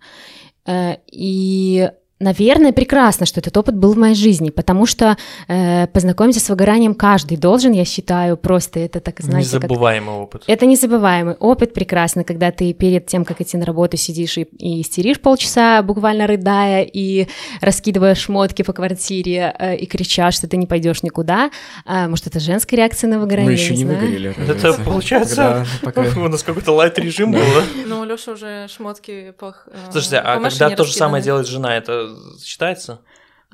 Э, 0.66 0.98
и 1.08 1.92
наверное, 2.20 2.74
прекрасно, 2.74 3.26
что 3.26 3.40
этот 3.40 3.56
опыт 3.56 3.76
был 3.76 3.94
в 3.94 3.98
моей 3.98 4.16
жизни, 4.16 4.50
потому 4.50 4.86
что 4.86 5.18
э, 5.48 5.88
познакомиться 5.88 6.42
с 6.42 6.50
выгоранием 6.50 6.94
каждый 6.94 7.38
должен, 7.38 7.72
я 7.72 7.86
считаю, 7.86 8.36
просто 8.38 8.80
это 8.80 9.00
так, 9.00 9.20
знаете, 9.20 9.56
Незабываемый 9.56 10.16
как... 10.16 10.24
опыт. 10.24 10.44
Это 10.48 10.66
незабываемый 10.66 11.36
опыт, 11.36 11.74
прекрасно, 11.74 12.24
когда 12.24 12.52
ты 12.52 12.74
перед 12.74 13.06
тем, 13.08 13.24
как 13.24 13.40
идти 13.42 13.58
на 13.58 13.66
работу, 13.66 13.98
сидишь 13.98 14.38
и, 14.38 14.42
и 14.58 14.82
истеришь 14.82 15.20
полчаса, 15.22 15.82
буквально 15.82 16.28
рыдая, 16.28 16.84
и 16.84 17.28
раскидывая 17.62 18.16
шмотки 18.16 18.64
по 18.64 18.74
квартире, 18.74 19.56
э, 19.58 19.78
и 19.78 19.86
крича, 19.86 20.32
что 20.32 20.48
ты 20.48 20.58
не 20.58 20.68
пойдешь 20.68 21.04
никуда. 21.04 21.52
А, 21.86 22.10
может, 22.10 22.28
это 22.28 22.40
женская 22.40 22.78
реакция 22.78 23.10
на 23.10 23.20
выгорание? 23.20 23.52
Мы 23.52 23.54
еще 23.54 23.76
не, 23.76 23.84
знаю. 23.84 24.00
выгорели. 24.00 24.36
Это 24.50 24.74
получается, 24.84 25.66
у 26.18 26.28
нас 26.28 26.44
какой-то 26.44 26.74
лайт-режим 26.74 27.32
был, 27.32 27.40
да? 27.40 27.64
Ну, 27.86 28.04
Лёши 28.04 28.32
уже 28.32 28.68
шмотки 28.68 29.34
по 29.38 29.56
э, 29.68 29.92
Слушайте, 29.92 30.18
а 30.18 30.40
когда 30.40 30.70
то 30.72 30.84
же 30.84 30.94
самое 30.94 31.24
делает 31.24 31.48
жена, 31.48 31.78
это 31.78 32.09
считается? 32.44 33.02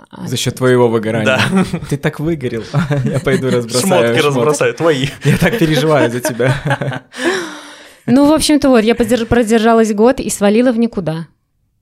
А, 0.10 0.28
За 0.28 0.36
счет 0.38 0.56
твоего 0.56 0.90
выгорания. 0.90 1.26
Да. 1.26 1.66
Ты 1.90 1.98
так 1.98 2.20
выгорел. 2.20 2.64
Я 3.06 3.20
пойду 3.20 3.50
разбросаю 3.50 4.04
Шмотки 4.08 4.26
разбросаю, 4.26 4.74
твои. 4.74 5.08
Я 5.24 5.38
так 5.38 5.58
переживаю 5.58 6.12
за 6.12 6.20
тебя. 6.20 7.04
Ну, 8.06 8.28
в 8.30 8.34
общем-то, 8.34 8.70
вот, 8.70 8.84
я 8.84 8.94
подерж- 8.94 9.26
продержалась 9.26 9.92
год 9.94 10.20
и 10.20 10.30
свалила 10.30 10.72
в 10.72 10.78
никуда. 10.78 11.28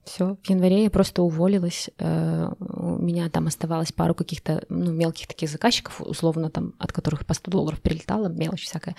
Все, 0.05 0.37
в 0.43 0.49
январе 0.49 0.83
я 0.83 0.89
просто 0.89 1.21
уволилась. 1.21 1.89
Э, 1.97 2.49
У 2.59 2.97
меня 3.01 3.29
там 3.29 3.47
оставалось 3.47 3.91
пару 3.91 4.13
каких-то 4.13 4.63
ну, 4.69 4.91
мелких 4.91 5.27
таких 5.27 5.49
заказчиков, 5.49 6.01
условно, 6.01 6.49
там, 6.49 6.73
от 6.77 6.91
которых 6.91 7.25
по 7.25 7.33
100 7.33 7.51
долларов 7.51 7.81
прилетала, 7.81 8.27
мелочь 8.27 8.63
всякая. 8.63 8.95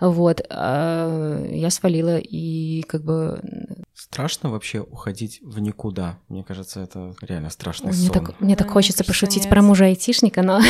Вот. 0.00 0.40
э, 0.48 1.48
Я 1.52 1.70
свалила 1.70 2.18
и 2.18 2.82
как 2.82 3.02
бы... 3.04 3.40
Страшно 3.98 4.50
вообще 4.50 4.80
уходить 4.80 5.40
в 5.42 5.58
никуда. 5.58 6.20
Мне 6.28 6.44
кажется, 6.44 6.80
это 6.80 7.16
реально 7.20 7.50
страшный 7.50 7.88
Мне 7.92 8.06
сон. 8.06 8.10
так, 8.26 8.40
мне 8.40 8.54
так 8.54 8.70
хочется 8.70 9.02
мне 9.02 9.06
кажется, 9.08 9.26
пошутить 9.26 9.42
нет. 9.42 9.50
про 9.50 9.60
мужа 9.60 9.86
айтишника, 9.86 10.42
но 10.42 10.60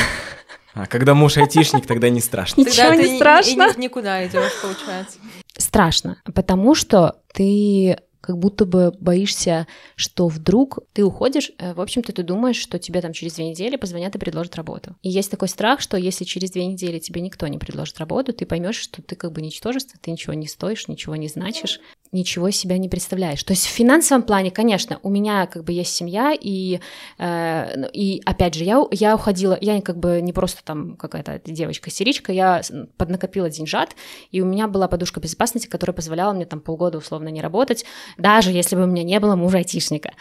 А 0.75 0.87
когда 0.87 1.14
муж 1.14 1.37
айтишник, 1.37 1.87
тогда 1.87 2.09
не 2.09 2.21
страшно. 2.21 2.62
Ничего 2.62 2.88
Тогда 2.88 2.97
не 2.97 3.17
страшно. 3.17 3.75
Никуда 3.77 4.27
идешь, 4.27 4.53
получается. 4.62 5.19
страшно, 5.59 6.23
потому 6.35 6.75
что 6.75 7.21
ты 7.35 7.99
как 8.21 8.37
будто 8.38 8.67
бы 8.67 8.93
боишься, 9.01 9.67
что 9.95 10.29
вдруг 10.29 10.81
ты 10.93 11.03
уходишь, 11.03 11.51
э, 11.59 11.73
в 11.73 11.81
общем-то, 11.81 12.12
ты 12.12 12.23
думаешь, 12.23 12.57
что 12.57 12.79
тебе 12.79 13.01
там 13.01 13.12
через 13.14 13.35
две 13.35 13.49
недели 13.49 13.77
позвонят 13.77 14.14
и 14.14 14.19
предложат 14.19 14.57
работу. 14.57 14.97
И 15.03 15.09
есть 15.09 15.31
такой 15.31 15.49
страх, 15.49 15.81
что 15.81 15.97
если 15.97 16.25
через 16.25 16.51
две 16.51 16.67
недели 16.67 16.99
тебе 16.99 17.23
никто 17.23 17.47
не 17.47 17.57
предложит 17.59 17.99
работу, 17.99 18.33
ты 18.35 18.45
поймешь, 18.45 18.77
что 18.77 19.01
ты 19.01 19.14
как 19.17 19.33
бы 19.33 19.41
ничтожество, 19.41 19.99
ты 20.03 20.11
ничего 20.11 20.35
не 20.35 20.47
стоишь, 20.47 20.88
ничего 20.88 21.17
не 21.17 21.29
значишь, 21.29 21.81
ничего 22.12 22.51
себя 22.51 22.79
не 22.79 22.88
представляешь. 22.88 23.42
То 23.42 23.53
есть 23.53 23.66
в 23.66 23.71
финансовом 23.71 24.23
плане, 24.23 24.51
конечно, 24.51 24.99
у 25.03 25.11
меня 25.11 25.47
как 25.47 25.64
бы 25.64 25.73
есть 25.73 25.94
семья, 25.94 26.35
и, 26.38 26.81
э, 27.18 27.73
ну, 27.77 27.88
и 27.92 28.21
опять 28.25 28.55
же, 28.55 28.64
я, 28.64 28.83
я 28.90 29.14
уходила, 29.14 29.57
я 29.61 29.81
как 29.81 29.99
бы 29.99 30.21
не 30.21 30.33
просто 30.33 30.64
там 30.64 30.97
какая-то 30.97 31.40
девочка-истеричка, 31.44 32.33
я 32.33 32.62
поднакопила 32.97 33.51
деньжат, 33.51 33.94
и 34.31 34.40
у 34.40 34.47
меня 34.47 34.68
была 34.68 34.88
подушка 34.88 35.21
безопасности, 35.21 35.66
которая 35.66 35.94
позволяла 35.94 36.33
мне 36.33 36.47
там 36.47 36.61
полгода 36.61 36.99
условно 36.99 37.29
не 37.29 37.42
работать, 37.42 37.85
даже 38.16 38.51
если 38.51 38.77
бы 38.77 38.85
у 38.85 38.87
меня 38.87 39.03
не 39.03 39.21
было 39.21 39.37
мужа-айтишника. 39.37 40.12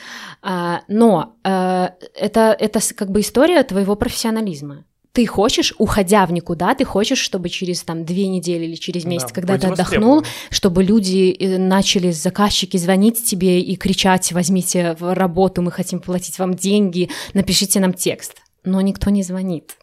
А, 0.41 0.81
но 0.87 1.35
э, 1.43 1.89
это, 2.15 2.55
это 2.59 2.79
как 2.95 3.11
бы 3.11 3.21
история 3.21 3.63
твоего 3.63 3.95
профессионализма. 3.95 4.85
Ты 5.17 5.25
хочешь, 5.25 5.73
уходя 5.79 6.27
в 6.27 6.31
никуда, 6.31 6.75
ты 6.75 6.85
хочешь, 6.85 7.17
чтобы 7.17 7.49
через 7.49 7.81
там 7.81 8.05
две 8.05 8.27
недели 8.27 8.65
или 8.65 8.75
через 8.75 9.03
месяц, 9.03 9.29
Да, 9.29 9.33
когда 9.33 9.57
ты 9.57 9.65
отдохнул, 9.65 10.23
чтобы 10.51 10.83
люди 10.83 11.31
э, 11.31 11.57
начали, 11.57 12.11
заказчики 12.11 12.77
звонить 12.77 13.25
тебе 13.25 13.59
и 13.59 13.75
кричать, 13.77 14.31
возьмите 14.31 14.95
в 14.99 15.15
работу, 15.15 15.63
мы 15.63 15.71
хотим 15.71 16.01
платить 16.01 16.37
вам 16.37 16.53
деньги, 16.53 17.09
напишите 17.33 17.79
нам 17.79 17.93
текст. 17.93 18.35
Но 18.63 18.79
никто 18.81 19.09
не 19.09 19.23
звонит. 19.23 19.75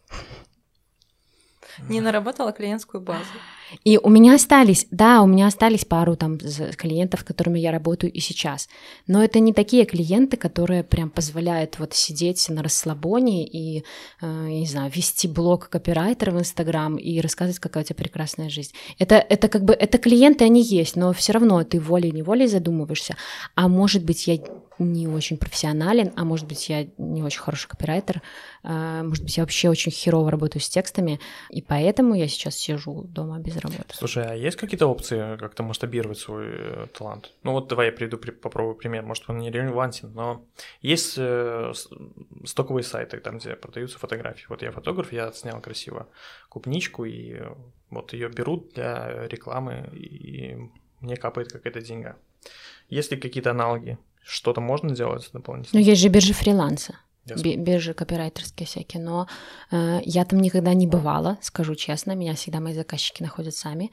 Не 1.89 2.01
наработала 2.01 2.53
клиентскую 2.53 3.01
базу. 3.01 3.25
И 3.83 3.99
у 3.99 4.09
меня 4.09 4.35
остались, 4.35 4.87
да, 4.91 5.23
у 5.23 5.27
меня 5.27 5.47
остались 5.47 5.85
пару 5.85 6.17
там 6.17 6.39
клиентов, 6.39 7.21
с 7.21 7.25
которыми 7.25 7.59
я 7.59 7.73
работаю 7.73 8.13
и 8.13 8.21
сейчас. 8.21 8.69
Но 9.07 9.23
это 9.23 9.41
не 9.41 9.53
такие 9.53 9.85
клиенты, 9.85 10.37
которые 10.37 10.85
прям 10.85 11.11
позволяют 11.11 11.79
вот 11.79 11.95
сидеть 11.95 12.49
на 12.49 12.63
расслабоне 12.63 13.47
и, 13.47 13.85
э, 14.21 14.27
не 14.27 14.67
знаю, 14.67 14.93
вести 14.95 15.27
блог 15.27 15.69
копирайтера 15.69 16.31
в 16.31 16.39
Инстаграм 16.39 16.97
и 16.97 17.21
рассказывать, 17.21 17.59
какая 17.59 17.85
у 17.85 17.87
тебя 17.87 17.97
прекрасная 17.97 18.49
жизнь. 18.49 18.73
Это, 18.99 19.17
это 19.17 19.49
как 19.49 19.65
бы, 19.65 19.73
это 19.73 19.99
клиенты, 19.99 20.45
они 20.45 20.63
есть, 20.63 20.97
но 20.97 21.13
все 21.13 21.33
равно 21.33 21.63
ты 21.65 21.81
волей-неволей 21.81 22.47
задумываешься. 22.47 23.17
А 23.55 23.69
может 23.69 24.05
быть, 24.05 24.27
я 24.27 24.39
не 24.79 25.09
очень 25.09 25.37
профессионален, 25.37 26.13
а 26.17 26.25
может 26.25 26.47
быть, 26.47 26.69
я 26.69 26.87
не 26.99 27.23
очень 27.23 27.41
хороший 27.41 27.69
копирайтер, 27.69 28.23
а, 28.63 29.03
может 29.03 29.25
быть, 29.25 29.37
я 29.37 29.43
вообще 29.43 29.69
очень 29.69 29.93
херово 29.93 30.31
работаю 30.31 30.63
с 30.63 30.69
текстами, 30.69 31.21
и 31.51 31.63
поэтому 31.63 32.15
я 32.15 32.29
сейчас 32.29 32.57
сижу 32.57 33.05
дома 33.05 33.39
без 33.39 33.57
работы. 33.57 33.85
Слушай, 33.93 34.25
а 34.27 34.35
есть 34.35 34.57
какие-то 34.57 34.87
опции 34.87 35.37
как-то 35.37 35.63
масштабировать 35.63 36.19
свой 36.19 36.47
э, 36.49 36.87
талант? 36.97 37.33
Ну 37.43 37.53
вот 37.53 37.69
давай 37.69 37.87
я 37.87 37.93
приду, 37.93 38.19
при- 38.19 38.31
попробую 38.31 38.75
пример, 38.75 39.05
может 39.05 39.25
он 39.29 39.39
не 39.39 39.51
релевантен, 39.51 40.13
но 40.13 40.45
есть 40.81 41.15
э, 41.17 41.73
стоковые 42.45 42.85
сайты, 42.85 43.19
там, 43.19 43.39
где 43.39 43.57
продаются 43.57 43.99
фотографии. 43.99 44.47
Вот 44.49 44.63
я 44.63 44.71
фотограф, 44.71 45.13
я 45.13 45.33
снял 45.33 45.61
красиво 45.61 46.09
купничку, 46.49 47.05
и 47.05 47.41
вот 47.91 48.13
ее 48.13 48.29
берут 48.29 48.73
для 48.75 49.27
рекламы, 49.29 49.89
и 49.93 50.57
мне 51.01 51.17
капает 51.17 51.53
какая-то 51.53 51.81
деньга. 51.81 52.17
Есть 52.89 53.11
ли 53.11 53.17
какие-то 53.17 53.51
аналоги? 53.51 53.99
Что-то 54.25 54.61
можно 54.61 54.95
делать 54.95 55.29
Ну, 55.33 55.39
дополнительно? 55.41 55.81
есть 55.81 56.01
же 56.01 56.09
биржи 56.09 56.33
фриланса, 56.33 56.95
би- 57.43 57.57
биржи 57.57 57.95
копирайтерские 57.95 58.67
всякие, 58.67 59.03
но 59.03 59.27
э, 59.71 60.01
я 60.05 60.25
там 60.25 60.41
никогда 60.41 60.73
не 60.75 60.87
бывала, 60.87 61.39
скажу 61.43 61.75
честно, 61.75 62.13
меня 62.13 62.35
всегда 62.35 62.61
мои 62.61 62.75
заказчики 62.75 63.23
находят 63.23 63.55
сами. 63.55 63.91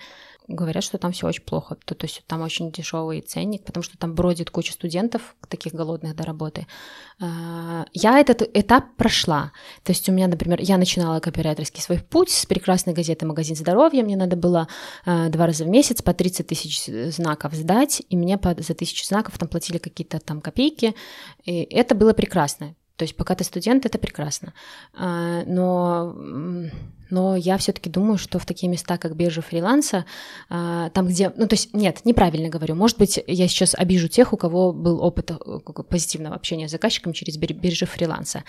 Говорят, 0.56 0.84
что 0.84 0.98
там 0.98 1.12
все 1.12 1.28
очень 1.28 1.44
плохо, 1.44 1.78
то, 1.86 1.96
то 1.96 2.06
есть 2.06 2.24
там 2.28 2.42
очень 2.42 2.72
дешевый 2.72 3.22
ценник, 3.22 3.64
потому 3.64 3.84
что 3.84 3.98
там 3.98 4.14
бродит 4.14 4.50
куча 4.50 4.74
студентов, 4.74 5.36
таких 5.48 5.74
голодных 5.74 6.16
до 6.16 6.24
работы. 6.24 6.68
Э, 7.20 7.86
я 7.94 8.20
этот 8.20 8.42
этап 8.54 8.96
прошла. 8.98 9.52
То 9.84 9.92
есть 9.92 10.10
у 10.10 10.12
меня, 10.12 10.28
например, 10.28 10.60
я 10.62 10.78
начинала 10.78 11.20
копирайтерский 11.20 11.82
свой 11.82 12.00
путь 12.00 12.30
с 12.30 12.46
прекрасной 12.46 12.94
газеты 12.94 13.26
«Магазин 13.26 13.56
здоровья», 13.56 14.04
мне 14.04 14.18
надо 14.18 14.36
было 14.36 14.68
э, 15.06 15.30
два 15.30 15.48
раза 15.48 15.64
в 15.64 15.68
месяц 15.68 16.02
по 16.02 16.14
30 16.14 16.48
тысяч 16.48 16.86
знаков 17.14 17.54
сдать, 17.54 18.02
и 18.10 18.18
мне 18.18 18.40
за 18.58 18.74
тысячу 18.74 19.06
знаков 19.06 19.38
там 19.38 19.48
платили 19.48 19.78
какие-то 19.78 20.20
там 20.20 20.42
копейки, 20.42 20.96
и 21.46 21.62
это 21.64 21.96
было 21.96 22.14
прекрасно. 22.14 22.76
То 23.02 23.04
есть 23.04 23.16
пока 23.16 23.34
ты 23.34 23.44
студент, 23.44 23.88
это 23.88 23.98
прекрасно. 23.98 24.54
А, 24.94 25.44
Но, 25.48 26.14
но 27.10 27.36
я 27.36 27.58
все-таки 27.58 27.90
думаю, 27.90 28.20
что 28.20 28.38
в 28.38 28.46
такие 28.46 28.70
места, 28.70 29.00
как 29.00 29.16
биржа 29.16 29.42
фриланса, 29.42 30.06
а, 30.50 30.92
там, 30.92 31.08
где... 31.08 31.34
Ну, 31.36 31.48
то 31.48 31.56
есть, 31.56 31.74
нет, 31.74 32.02
неправильно 32.06 32.50
говорю. 32.50 32.76
Может 32.76 33.00
быть, 33.00 33.20
я 33.26 33.48
сейчас 33.48 33.74
обижу 33.74 34.08
тех, 34.08 34.34
у 34.34 34.38
кого 34.38 34.72
был 34.72 35.02
опыт 35.02 35.32
э, 35.32 35.84
позитивного 35.90 36.36
общения 36.36 36.68
с 36.68 36.72
заказчиком 36.72 37.14
через 37.14 37.38
бир- 37.38 37.54
биржи 37.54 37.88
фриланса. 37.88 38.44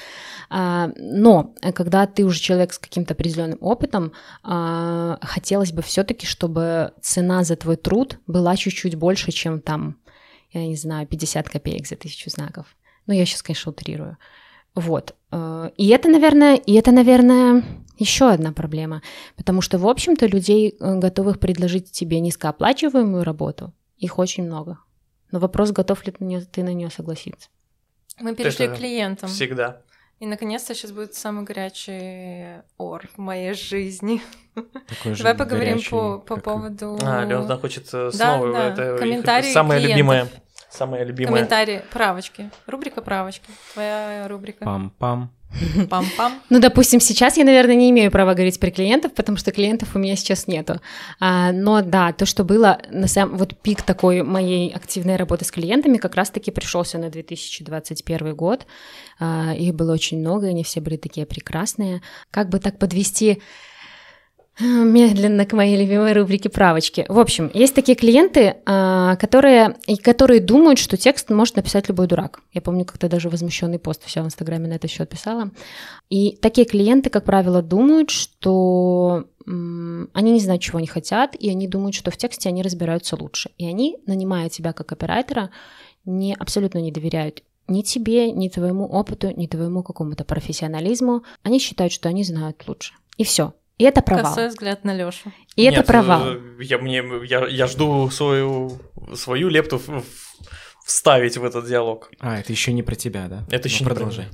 А, 0.51 0.91
Но 0.99 1.55
когда 1.75 2.07
ты 2.07 2.23
уже 2.23 2.39
человек 2.39 2.75
с 2.75 2.79
каким-то 2.79 3.15
определенным 3.15 3.59
опытом, 3.63 4.13
хотелось 4.43 5.73
бы 5.73 5.81
все-таки, 5.81 6.27
чтобы 6.27 6.93
цена 7.01 7.43
за 7.45 7.57
твой 7.57 7.77
труд 7.77 8.19
была 8.27 8.55
чуть-чуть 8.57 8.97
больше, 8.97 9.33
чем 9.33 9.63
там, 9.63 9.97
я 10.51 10.67
не 10.67 10.77
знаю, 10.77 11.07
50 11.07 11.49
копеек 11.49 11.87
за 11.87 11.97
тысячу 11.97 12.29
знаков. 12.29 12.67
Ну, 13.07 13.15
я 13.15 13.27
сейчас, 13.27 13.43
конечно, 13.43 13.73
утрирую. 13.73 14.17
Вот. 14.75 15.15
Э, 15.31 15.71
И 15.77 15.89
это, 15.89 16.09
наверное, 16.09 16.57
и 16.57 16.73
это, 16.75 16.93
наверное, 16.93 17.63
еще 17.99 18.29
одна 18.31 18.53
проблема. 18.53 19.03
Потому 19.37 19.61
что, 19.63 19.79
в 19.79 19.87
общем-то, 19.87 20.27
людей, 20.27 20.75
э, 20.81 20.95
готовых 20.99 21.39
предложить 21.39 21.91
тебе 21.93 22.21
низкооплачиваемую 22.21 23.25
работу, 23.25 23.73
их 23.99 24.19
очень 24.19 24.45
много. 24.45 24.79
Но 25.31 25.39
вопрос, 25.39 25.71
готов 25.73 26.07
ли 26.07 26.13
ты 26.13 26.25
на 26.25 26.29
неё- 26.29 26.45
ты 26.51 26.63
на 26.63 26.73
нее 26.75 26.91
согласиться. 26.91 27.49
Мы 28.21 28.35
перешли 28.35 28.69
к 28.69 28.77
клиентам. 28.77 29.29
Всегда. 29.29 29.81
И 30.21 30.27
наконец-то 30.27 30.75
сейчас 30.75 30.93
будет 30.93 31.15
самый 31.15 31.45
горячий 31.45 32.61
ор 32.79 33.09
в 33.17 33.19
моей 33.19 33.55
жизни. 33.55 34.21
Такой 34.55 35.15
же 35.15 35.23
Давай 35.25 35.35
поговорим 35.37 35.73
горячий, 35.75 35.91
по, 35.91 36.19
по 36.19 36.35
как 36.37 36.45
поводу... 36.45 36.99
А, 37.03 37.25
Лёна 37.25 37.57
хочет 37.59 37.89
э, 37.93 38.11
Да, 38.13 38.37
снова. 38.37 38.53
да. 38.53 38.69
Это 38.69 38.99
Комментарии 38.99 39.53
самая 39.53 39.79
клиентов. 39.79 39.97
любимая. 39.97 40.29
Самая 40.73 41.05
любимая. 41.05 41.35
Комментарии, 41.35 41.83
правочки. 41.93 42.51
Рубрика 42.67 43.03
правочки. 43.03 43.51
Твоя 43.75 44.27
рубрика. 44.27 44.65
Пам-пам. 44.65 45.29
Пам-пам. 45.91 46.33
Ну, 46.49 46.61
допустим, 46.61 46.99
сейчас 46.99 47.37
я, 47.37 47.45
наверное, 47.45 47.75
не 47.75 47.91
имею 47.91 48.11
права 48.11 48.33
говорить 48.33 48.59
про 48.59 48.71
клиентов, 48.71 49.13
потому 49.13 49.37
что 49.37 49.53
клиентов 49.53 49.95
у 49.95 49.99
меня 49.99 50.17
сейчас 50.17 50.47
нету. 50.47 50.81
А, 51.21 51.53
но 51.53 51.83
да, 51.83 52.13
то, 52.13 52.25
что 52.25 52.43
было, 52.43 52.81
на 52.91 53.07
самом 53.07 53.37
вот 53.37 53.55
пик 53.61 53.83
такой 53.83 54.23
моей 54.23 54.73
активной 54.73 55.17
работы 55.17 55.45
с 55.45 55.51
клиентами 55.51 55.99
как 55.99 56.15
раз-таки 56.15 56.51
пришелся 56.51 56.97
на 56.97 57.11
2021 57.11 58.35
год. 58.35 58.67
А, 59.21 59.53
их 59.55 59.75
было 59.75 59.93
очень 59.93 60.21
много, 60.21 60.47
и 60.47 60.51
они 60.51 60.65
все 60.65 60.81
были 60.81 60.97
такие 60.97 61.27
прекрасные. 61.27 62.01
Как 62.31 62.49
бы 62.49 62.59
так 62.59 62.79
подвести 62.79 63.43
Медленно 64.63 65.45
к 65.45 65.53
моей 65.53 65.77
любимой 65.77 66.13
рубрике 66.13 66.49
правочки. 66.49 67.05
В 67.09 67.19
общем, 67.19 67.51
есть 67.53 67.75
такие 67.75 67.97
клиенты, 67.97 68.57
а, 68.65 69.17
которые, 69.17 69.77
которые 70.03 70.41
думают, 70.41 70.79
что 70.79 70.97
текст 70.97 71.31
может 71.31 71.57
написать 71.57 71.89
любой 71.89 72.07
дурак. 72.07 72.41
Я 72.53 72.61
помню, 72.61 72.85
как-то 72.85 73.09
даже 73.09 73.29
возмущенный 73.29 73.79
пост 73.79 74.03
вся 74.05 74.23
в 74.23 74.27
Инстаграме 74.27 74.69
на 74.69 74.75
этот 74.75 74.91
счет 74.91 75.09
писала. 75.09 75.51
И 76.11 76.37
такие 76.41 76.67
клиенты, 76.67 77.11
как 77.11 77.25
правило, 77.25 77.63
думают, 77.63 78.11
что 78.11 79.25
они 79.47 80.31
не 80.31 80.41
знают, 80.41 80.63
чего 80.63 80.79
они 80.79 80.87
хотят, 80.87 81.35
и 81.35 81.51
они 81.51 81.67
думают, 81.67 81.97
что 81.97 82.11
в 82.13 82.17
тексте 82.17 82.49
они 82.49 82.63
разбираются 82.63 83.17
лучше. 83.17 83.51
И 83.59 83.67
они, 83.67 83.99
нанимая 84.07 84.49
тебя 84.49 84.73
как 84.73 84.93
оператора, 84.93 85.51
не, 86.05 86.35
абсолютно 86.35 86.79
не 86.79 86.93
доверяют 86.93 87.43
ни 87.69 87.83
тебе, 87.83 88.31
ни 88.33 88.49
твоему 88.49 88.87
опыту, 88.87 89.33
ни 89.35 89.47
твоему 89.47 89.83
какому-то 89.83 90.25
профессионализму. 90.25 91.23
Они 91.43 91.59
считают, 91.59 91.93
что 91.93 92.09
они 92.09 92.25
знают 92.25 92.63
лучше. 92.67 92.95
И 93.17 93.25
все. 93.25 93.55
И 93.83 93.85
это 93.85 94.01
провал. 94.01 94.33
Косой 94.33 94.47
взгляд 94.47 94.85
на 94.85 94.95
Лёшу. 94.95 95.33
И 95.57 95.63
Нет, 95.63 95.75
это 95.75 95.83
провал. 95.83 96.35
Э, 96.35 96.39
я, 96.61 96.79
мне, 96.79 97.03
я, 97.25 97.49
я 97.49 97.67
жду 97.67 98.09
свою, 98.11 98.79
свою 99.17 99.49
лепту 99.49 99.83
вставить 100.85 101.37
в 101.37 101.45
этот 101.45 101.67
диалог. 101.67 102.13
А, 102.21 102.39
это 102.39 102.53
еще 102.53 102.73
не 102.73 102.85
про 102.85 102.95
тебя, 102.95 103.27
да? 103.27 103.45
Это 103.51 103.67
еще 103.67 103.83
ну, 103.83 103.91
не 103.91 103.95
продолжай. 103.97 104.29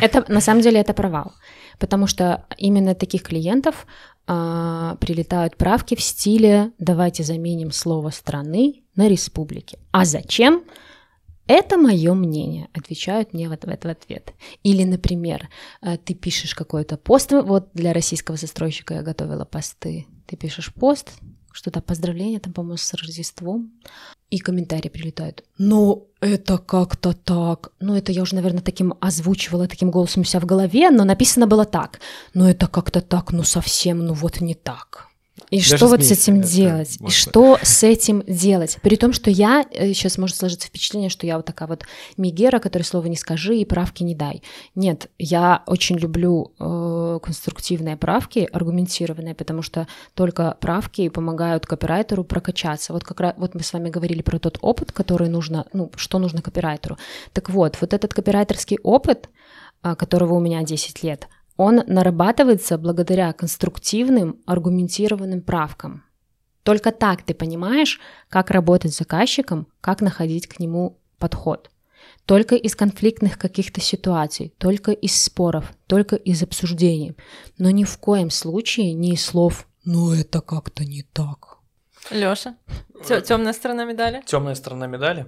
Это 0.00 0.24
на 0.32 0.40
самом 0.40 0.62
деле 0.62 0.80
это 0.80 0.94
провал, 0.94 1.34
потому 1.78 2.06
что 2.06 2.46
именно 2.56 2.94
таких 2.94 3.22
клиентов 3.22 3.86
а, 4.26 4.96
прилетают 4.98 5.58
правки 5.58 5.94
в 5.94 6.00
стиле 6.00 6.70
«давайте 6.78 7.22
заменим 7.22 7.72
слово 7.72 8.08
страны 8.08 8.82
на 8.94 9.08
республики». 9.08 9.78
А 9.90 10.06
зачем? 10.06 10.62
Это 11.46 11.76
мое 11.76 12.14
мнение, 12.14 12.68
отвечают 12.72 13.32
мне 13.32 13.48
вот 13.48 13.64
в 13.64 13.68
этот 13.68 14.02
ответ. 14.02 14.32
Или, 14.64 14.84
например, 14.84 15.48
э, 15.80 15.96
ты 15.96 16.14
пишешь 16.14 16.54
какой-то 16.54 16.96
пост, 16.96 17.32
вот 17.32 17.68
для 17.74 17.92
российского 17.92 18.36
застройщика 18.36 18.94
я 18.94 19.02
готовила 19.02 19.44
посты, 19.44 20.06
ты 20.26 20.36
пишешь 20.36 20.74
пост, 20.74 21.12
что-то 21.52 21.80
поздравление 21.80 22.40
там, 22.40 22.52
по-моему, 22.52 22.76
с 22.76 22.92
Рождеством, 22.94 23.72
и 24.30 24.38
комментарии 24.38 24.88
прилетают. 24.88 25.44
Но 25.56 26.02
это 26.20 26.58
как-то 26.58 27.12
так. 27.12 27.72
Ну, 27.80 27.94
это 27.96 28.12
я 28.12 28.22
уже, 28.22 28.34
наверное, 28.34 28.60
таким 28.60 28.94
озвучивала, 29.00 29.68
таким 29.68 29.90
голосом 29.90 30.22
у 30.22 30.24
себя 30.24 30.40
в 30.40 30.46
голове, 30.46 30.90
но 30.90 31.04
написано 31.04 31.46
было 31.46 31.64
так. 31.64 32.00
Но 32.34 32.48
это 32.48 32.66
как-то 32.66 33.00
так, 33.00 33.32
ну 33.32 33.44
совсем, 33.44 34.04
ну 34.04 34.14
вот 34.14 34.40
не 34.40 34.54
так. 34.54 35.05
И 35.50 35.58
Даже 35.58 35.76
что 35.76 35.86
вот 35.86 36.02
с 36.02 36.10
этим 36.10 36.40
делать? 36.40 36.98
И 37.00 37.10
что 37.10 37.58
с 37.62 37.82
этим 37.82 38.22
делать? 38.26 38.78
При 38.82 38.96
том, 38.96 39.12
что 39.12 39.30
я, 39.30 39.64
сейчас 39.72 40.18
э, 40.18 40.20
может 40.20 40.36
сложиться 40.36 40.68
впечатление, 40.68 41.08
что 41.08 41.26
я 41.26 41.36
вот 41.36 41.46
такая 41.46 41.68
вот 41.68 41.84
мигера, 42.16 42.58
которой 42.58 42.82
слова 42.82 43.06
не 43.06 43.16
скажи 43.16 43.56
и 43.56 43.64
правки 43.64 44.02
не 44.02 44.14
дай. 44.14 44.42
Нет, 44.74 45.08
я 45.18 45.62
очень 45.66 45.96
люблю 45.96 46.52
э, 46.58 47.20
конструктивные 47.22 47.96
правки, 47.96 48.48
аргументированные, 48.52 49.34
потому 49.34 49.62
что 49.62 49.86
только 50.14 50.56
правки 50.60 51.08
помогают 51.08 51.66
копирайтеру 51.66 52.24
прокачаться. 52.24 52.92
Вот 52.92 53.04
как 53.04 53.20
раз, 53.20 53.34
вот 53.36 53.54
мы 53.54 53.62
с 53.62 53.72
вами 53.72 53.88
говорили 53.88 54.22
про 54.22 54.38
тот 54.38 54.58
опыт, 54.60 54.92
который 54.92 55.28
нужно, 55.28 55.66
ну, 55.72 55.90
что 55.96 56.18
нужно 56.18 56.42
копирайтеру. 56.42 56.98
Так 57.32 57.50
вот, 57.50 57.78
вот 57.80 57.94
этот 57.94 58.14
копирайтерский 58.14 58.78
опыт, 58.82 59.28
а, 59.82 59.94
которого 59.94 60.34
у 60.34 60.40
меня 60.40 60.62
10 60.62 61.02
лет, 61.02 61.28
он 61.56 61.82
нарабатывается 61.86 62.78
благодаря 62.78 63.32
конструктивным, 63.32 64.40
аргументированным 64.46 65.42
правкам. 65.42 66.04
Только 66.62 66.90
так 66.90 67.22
ты 67.22 67.34
понимаешь, 67.34 68.00
как 68.28 68.50
работать 68.50 68.92
с 68.92 68.98
заказчиком, 68.98 69.68
как 69.80 70.00
находить 70.00 70.48
к 70.48 70.58
нему 70.58 70.98
подход. 71.18 71.70
Только 72.24 72.56
из 72.56 72.74
конфликтных 72.74 73.38
каких-то 73.38 73.80
ситуаций, 73.80 74.52
только 74.58 74.90
из 74.90 75.22
споров, 75.22 75.72
только 75.86 76.16
из 76.16 76.42
обсуждений. 76.42 77.16
Но 77.56 77.70
ни 77.70 77.84
в 77.84 77.96
коем 77.98 78.30
случае 78.30 78.94
не 78.94 79.14
из 79.14 79.24
слов 79.24 79.68
«ну 79.84 80.12
это 80.12 80.40
как-то 80.40 80.84
не 80.84 81.02
так». 81.02 81.58
Лёша, 82.10 82.56
темная 83.24 83.52
сторона 83.52 83.84
медали? 83.84 84.22
Темная 84.26 84.54
сторона 84.56 84.86
медали? 84.86 85.26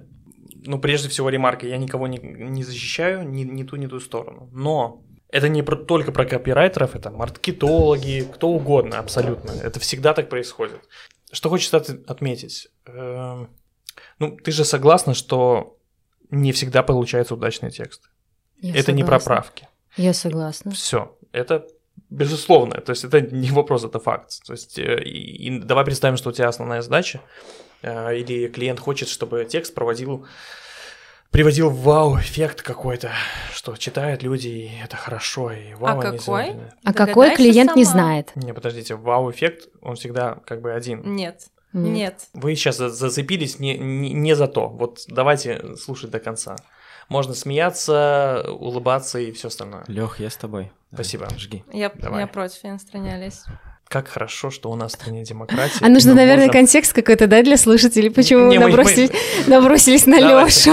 Ну, 0.65 0.77
прежде 0.79 1.07
всего, 1.07 1.29
ремарка. 1.29 1.67
Я 1.67 1.77
никого 1.77 2.07
не, 2.07 2.17
не 2.17 2.63
защищаю, 2.63 3.27
ни, 3.27 3.43
ни 3.43 3.63
ту, 3.63 3.77
ни 3.77 3.87
ту 3.87 4.01
сторону. 4.01 4.49
Но 4.51 5.01
это 5.31 5.47
не 5.47 5.61
про, 5.61 5.75
только 5.75 6.11
про 6.11 6.25
копирайтеров, 6.25 6.95
это 6.95 7.11
маркетологи, 7.11 8.27
кто 8.33 8.49
угодно, 8.49 8.99
абсолютно. 8.99 9.51
Это 9.51 9.79
всегда 9.79 10.13
так 10.13 10.29
происходит. 10.29 10.81
Что 11.31 11.49
хочется 11.49 11.77
от, 11.77 11.89
отметить? 12.09 12.69
Э, 12.87 13.45
ну, 14.17 14.37
ты 14.37 14.51
же 14.51 14.65
согласна, 14.65 15.13
что 15.13 15.77
не 16.31 16.51
всегда 16.51 16.81
получается 16.83 17.35
удачный 17.35 17.69
текст. 17.69 18.09
Я 18.57 18.71
это 18.71 18.79
согласна. 18.79 18.97
не 18.97 19.03
про 19.03 19.19
правки. 19.19 19.67
Я 19.97 20.13
согласна. 20.13 20.71
Все, 20.71 21.15
это 21.31 21.67
безусловно. 22.09 22.81
То 22.81 22.91
есть 22.91 23.03
это 23.03 23.21
не 23.21 23.51
вопрос, 23.51 23.83
это 23.83 23.99
факт. 23.99 24.43
То 24.45 24.53
есть 24.53 24.79
э, 24.79 25.03
и, 25.03 25.47
и 25.47 25.59
давай 25.59 25.85
представим, 25.85 26.17
что 26.17 26.29
у 26.29 26.33
тебя 26.33 26.47
основная 26.47 26.81
задача, 26.81 27.21
э, 27.83 28.17
или 28.17 28.47
клиент 28.47 28.79
хочет, 28.79 29.09
чтобы 29.09 29.45
текст 29.45 29.75
проводил 29.75 30.25
приводил 31.31 31.69
вау-эффект 31.69 32.61
какой-то, 32.61 33.11
что 33.53 33.75
читают 33.75 34.23
люди, 34.23 34.47
и 34.47 34.71
это 34.83 34.97
хорошо, 34.97 35.51
и 35.51 35.73
вау, 35.73 35.99
а 35.99 36.01
они 36.01 36.17
какой? 36.17 36.55
А 36.83 36.93
какой 36.93 37.35
клиент 37.35 37.71
сама. 37.71 37.79
не 37.79 37.85
знает? 37.85 38.31
Не, 38.35 38.53
подождите, 38.53 38.95
вау-эффект, 38.95 39.69
он 39.81 39.95
всегда 39.95 40.35
как 40.45 40.61
бы 40.61 40.73
один. 40.73 41.15
Нет. 41.15 41.47
Нет. 41.71 41.93
Нет. 41.93 42.27
Вы 42.33 42.55
сейчас 42.55 42.77
зацепились 42.77 43.59
не, 43.59 43.77
не, 43.77 44.11
не 44.11 44.35
за 44.35 44.47
то. 44.47 44.69
Вот 44.69 45.01
давайте 45.07 45.75
слушать 45.75 46.09
до 46.09 46.19
конца. 46.19 46.55
Можно 47.09 47.33
смеяться, 47.33 48.45
улыбаться 48.49 49.19
и 49.19 49.31
все 49.31 49.47
остальное. 49.49 49.83
Лех, 49.87 50.19
я 50.19 50.29
с 50.29 50.35
тобой. 50.35 50.71
Спасибо. 50.93 51.27
Жги. 51.37 51.63
Я, 51.71 51.89
Давай. 51.89 52.21
я 52.21 52.27
против, 52.27 52.63
я 52.63 52.73
на 52.73 52.79
стороне 52.79 53.31
как 53.89 54.07
хорошо, 54.07 54.51
что 54.51 54.69
у 54.69 54.75
нас 54.75 54.91
в 54.91 54.95
стране 54.95 55.23
демократия. 55.23 55.79
А 55.81 55.89
нужно, 55.89 56.13
наверное, 56.13 56.45
можем... 56.45 56.61
контекст 56.61 56.93
какой-то, 56.93 57.25
да, 57.25 57.41
для 57.41 57.57
слушателей, 57.57 58.11
почему 58.11 58.47
не, 58.47 58.59
набросились, 58.59 59.09
мы... 59.47 59.55
набросились 59.55 60.05
на 60.05 60.19
Лёшу. 60.19 60.71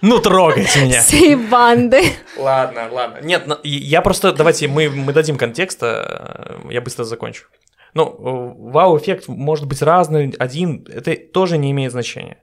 Ну, 0.00 0.20
трогайте 0.20 0.84
меня. 0.84 1.00
Всей 1.02 1.34
банды. 1.34 2.04
Ладно, 2.36 2.88
ладно. 2.90 3.18
Нет, 3.20 3.48
я 3.64 4.00
просто, 4.00 4.32
давайте, 4.32 4.68
мы, 4.68 4.88
мы 4.88 5.12
дадим 5.12 5.38
контекста, 5.38 6.60
я 6.70 6.80
быстро 6.80 7.02
закончу. 7.02 7.46
Ну, 7.94 8.54
вау-эффект 8.70 9.26
может 9.26 9.66
быть 9.66 9.82
разный, 9.82 10.32
один, 10.38 10.86
это 10.88 11.16
тоже 11.16 11.58
не 11.58 11.72
имеет 11.72 11.90
значения. 11.90 12.38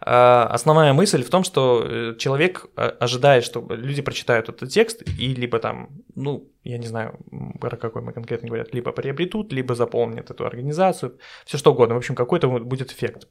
А, 0.00 0.46
основная 0.52 0.92
мысль 0.92 1.22
в 1.22 1.30
том, 1.30 1.44
что 1.44 1.82
э, 1.82 2.14
человек 2.18 2.66
а, 2.76 2.88
ожидает, 3.00 3.44
что 3.44 3.66
люди 3.70 4.02
прочитают 4.02 4.48
этот 4.48 4.70
текст 4.70 5.02
и 5.18 5.34
либо 5.34 5.58
там, 5.58 5.88
ну, 6.14 6.50
я 6.64 6.78
не 6.78 6.86
знаю, 6.86 7.18
про 7.60 7.76
какой 7.76 8.02
мы 8.02 8.12
конкретно 8.12 8.48
говорят, 8.48 8.74
либо 8.74 8.92
приобретут, 8.92 9.52
либо 9.52 9.74
заполнят 9.74 10.30
эту 10.30 10.44
организацию, 10.44 11.18
все 11.44 11.58
что 11.58 11.72
угодно. 11.72 11.94
В 11.94 11.98
общем, 11.98 12.14
какой-то 12.14 12.48
будет 12.48 12.92
эффект. 12.92 13.28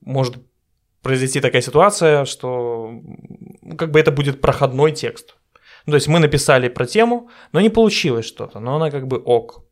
Может 0.00 0.36
произойти 1.02 1.40
такая 1.40 1.62
ситуация, 1.62 2.24
что 2.24 2.92
как 3.76 3.90
бы 3.90 3.98
это 3.98 4.12
будет 4.12 4.40
проходной 4.40 4.92
текст. 4.92 5.36
Ну, 5.86 5.92
то 5.92 5.96
есть 5.96 6.08
мы 6.08 6.18
написали 6.20 6.68
про 6.68 6.86
тему, 6.86 7.30
но 7.52 7.60
не 7.60 7.70
получилось 7.70 8.26
что-то, 8.26 8.60
но 8.60 8.76
она 8.76 8.90
как 8.90 9.06
бы 9.06 9.18
ок. 9.18 9.64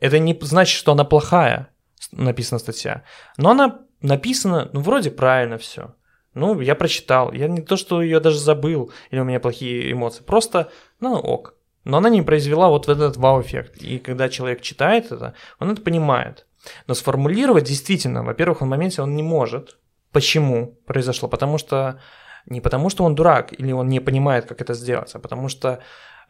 Это 0.00 0.18
не 0.18 0.36
значит, 0.40 0.76
что 0.76 0.92
она 0.92 1.04
плохая, 1.04 1.68
написана 2.12 2.58
статья, 2.58 3.04
но 3.36 3.50
она 3.50 3.87
написано, 4.00 4.70
ну, 4.72 4.80
вроде 4.80 5.10
правильно 5.10 5.58
все. 5.58 5.94
Ну, 6.34 6.60
я 6.60 6.74
прочитал. 6.74 7.32
Я 7.32 7.48
не 7.48 7.62
то, 7.62 7.76
что 7.76 8.02
ее 8.02 8.20
даже 8.20 8.38
забыл, 8.38 8.92
или 9.10 9.20
у 9.20 9.24
меня 9.24 9.40
плохие 9.40 9.90
эмоции. 9.92 10.22
Просто, 10.22 10.70
ну, 11.00 11.14
ок. 11.14 11.54
Но 11.84 11.96
она 11.96 12.10
не 12.10 12.22
произвела 12.22 12.68
вот 12.68 12.88
этот 12.88 13.16
вау-эффект. 13.16 13.76
И 13.78 13.98
когда 13.98 14.28
человек 14.28 14.60
читает 14.60 15.10
это, 15.10 15.34
он 15.58 15.70
это 15.70 15.80
понимает. 15.82 16.46
Но 16.86 16.94
сформулировать 16.94 17.64
действительно, 17.64 18.22
во-первых, 18.22 18.60
в 18.60 18.66
моменте 18.66 19.02
он 19.02 19.16
не 19.16 19.22
может. 19.22 19.78
Почему 20.12 20.78
произошло? 20.86 21.28
Потому 21.28 21.58
что 21.58 22.00
не 22.46 22.60
потому, 22.60 22.90
что 22.90 23.04
он 23.04 23.14
дурак 23.14 23.58
или 23.58 23.72
он 23.72 23.88
не 23.88 24.00
понимает, 24.00 24.46
как 24.46 24.60
это 24.60 24.74
сделать, 24.74 25.14
а 25.14 25.18
потому 25.18 25.48
что 25.48 25.80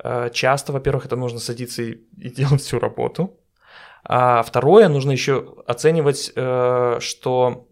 э, 0.02 0.30
часто, 0.32 0.72
во-первых, 0.72 1.06
это 1.06 1.16
нужно 1.16 1.38
садиться 1.38 1.82
и, 1.82 1.92
и 2.16 2.30
делать 2.30 2.60
всю 2.60 2.78
работу. 2.78 3.38
А 4.08 4.42
второе, 4.42 4.88
нужно 4.88 5.10
еще 5.10 5.54
оценивать, 5.66 6.32
э, 6.34 6.96
что 7.00 7.66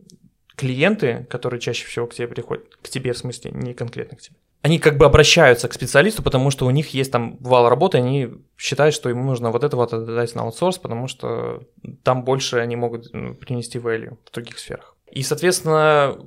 клиенты, 0.55 1.27
которые 1.31 1.61
чаще 1.61 1.87
всего 1.87 2.07
к 2.07 2.15
тебе 2.15 2.29
приходят, 2.29 2.77
к 2.83 2.89
тебе 2.89 3.13
в 3.13 3.19
смысле, 3.19 3.51
не 3.53 3.75
конкретно 3.75 4.17
к 4.17 4.21
тебе, 4.21 4.37
они 4.67 4.79
как 4.79 4.99
бы 4.99 5.07
обращаются 5.07 5.69
к 5.69 5.75
специалисту, 5.75 6.23
потому 6.23 6.51
что 6.51 6.67
у 6.67 6.71
них 6.71 6.93
есть 6.93 7.13
там 7.13 7.37
вал 7.39 7.69
работы, 7.69 7.99
они 7.99 8.31
считают, 8.57 8.95
что 8.95 9.09
ему 9.09 9.23
нужно 9.23 9.51
вот 9.51 9.63
это 9.63 9.77
вот 9.77 9.93
отдать 9.93 10.35
на 10.35 10.43
аутсорс, 10.43 10.79
потому 10.79 11.07
что 11.07 11.63
там 12.03 12.25
больше 12.25 12.57
они 12.57 12.75
могут 12.75 13.13
принести 13.39 13.79
value 13.79 14.19
в 14.29 14.33
других 14.35 14.59
сферах. 14.59 14.97
И, 15.11 15.23
соответственно, 15.23 16.19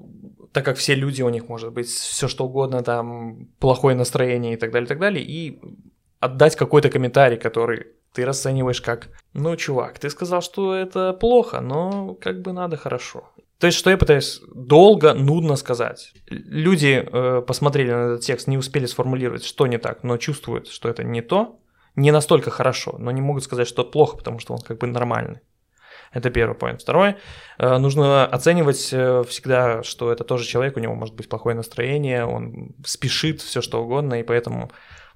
так 0.53 0.63
как 0.63 0.77
все 0.77 0.95
люди, 0.95 1.21
у 1.21 1.29
них 1.29 1.49
может 1.49 1.73
быть 1.73 1.87
все 1.87 2.27
что 2.27 2.45
угодно, 2.45 2.81
там 2.81 3.49
плохое 3.59 3.95
настроение 3.95 4.53
и 4.53 4.57
так 4.57 4.71
далее, 4.71 4.85
и 4.85 4.89
так 4.89 4.99
далее, 4.99 5.23
и 5.23 5.59
отдать 6.19 6.55
какой-то 6.55 6.89
комментарий, 6.89 7.37
который 7.37 7.87
ты 8.13 8.25
расцениваешь 8.25 8.81
как, 8.81 9.09
ну, 9.33 9.55
чувак, 9.55 9.99
ты 9.99 10.09
сказал, 10.09 10.41
что 10.41 10.73
это 10.75 11.13
плохо, 11.13 11.61
но 11.61 12.15
как 12.15 12.41
бы 12.41 12.53
надо 12.53 12.77
хорошо. 12.77 13.31
То 13.59 13.67
есть, 13.67 13.77
что 13.77 13.89
я 13.89 13.97
пытаюсь 13.97 14.41
долго, 14.55 15.13
нудно 15.13 15.57
сказать. 15.57 16.13
Люди 16.27 17.05
э, 17.05 17.41
посмотрели 17.45 17.91
на 17.91 18.05
этот 18.13 18.21
текст, 18.21 18.47
не 18.47 18.57
успели 18.57 18.85
сформулировать, 18.85 19.43
что 19.43 19.67
не 19.67 19.77
так, 19.77 20.03
но 20.03 20.17
чувствуют, 20.17 20.69
что 20.69 20.87
это 20.87 21.03
не 21.03 21.21
то, 21.21 21.59
не 21.95 22.11
настолько 22.11 22.51
хорошо, 22.51 22.95
но 22.97 23.11
не 23.11 23.21
могут 23.21 23.43
сказать, 23.43 23.67
что 23.67 23.83
плохо, 23.83 24.15
потому 24.15 24.39
что 24.39 24.53
он 24.53 24.59
как 24.59 24.77
бы 24.77 24.87
нормальный. 24.87 25.41
Это 26.13 26.29
первый 26.29 26.55
поинт. 26.55 26.81
Второй, 26.81 27.17
э, 27.57 27.77
нужно 27.77 28.25
оценивать 28.25 28.89
э, 28.93 29.23
всегда, 29.27 29.83
что 29.83 30.11
это 30.11 30.23
тоже 30.23 30.45
человек, 30.45 30.77
у 30.77 30.79
него 30.79 30.95
может 30.95 31.15
быть 31.15 31.27
плохое 31.27 31.55
настроение, 31.55 32.25
он 32.25 32.75
спешит, 32.85 33.41
все 33.41 33.61
что 33.61 33.83
угодно, 33.83 34.21
и 34.21 34.23
поэтому 34.23 34.71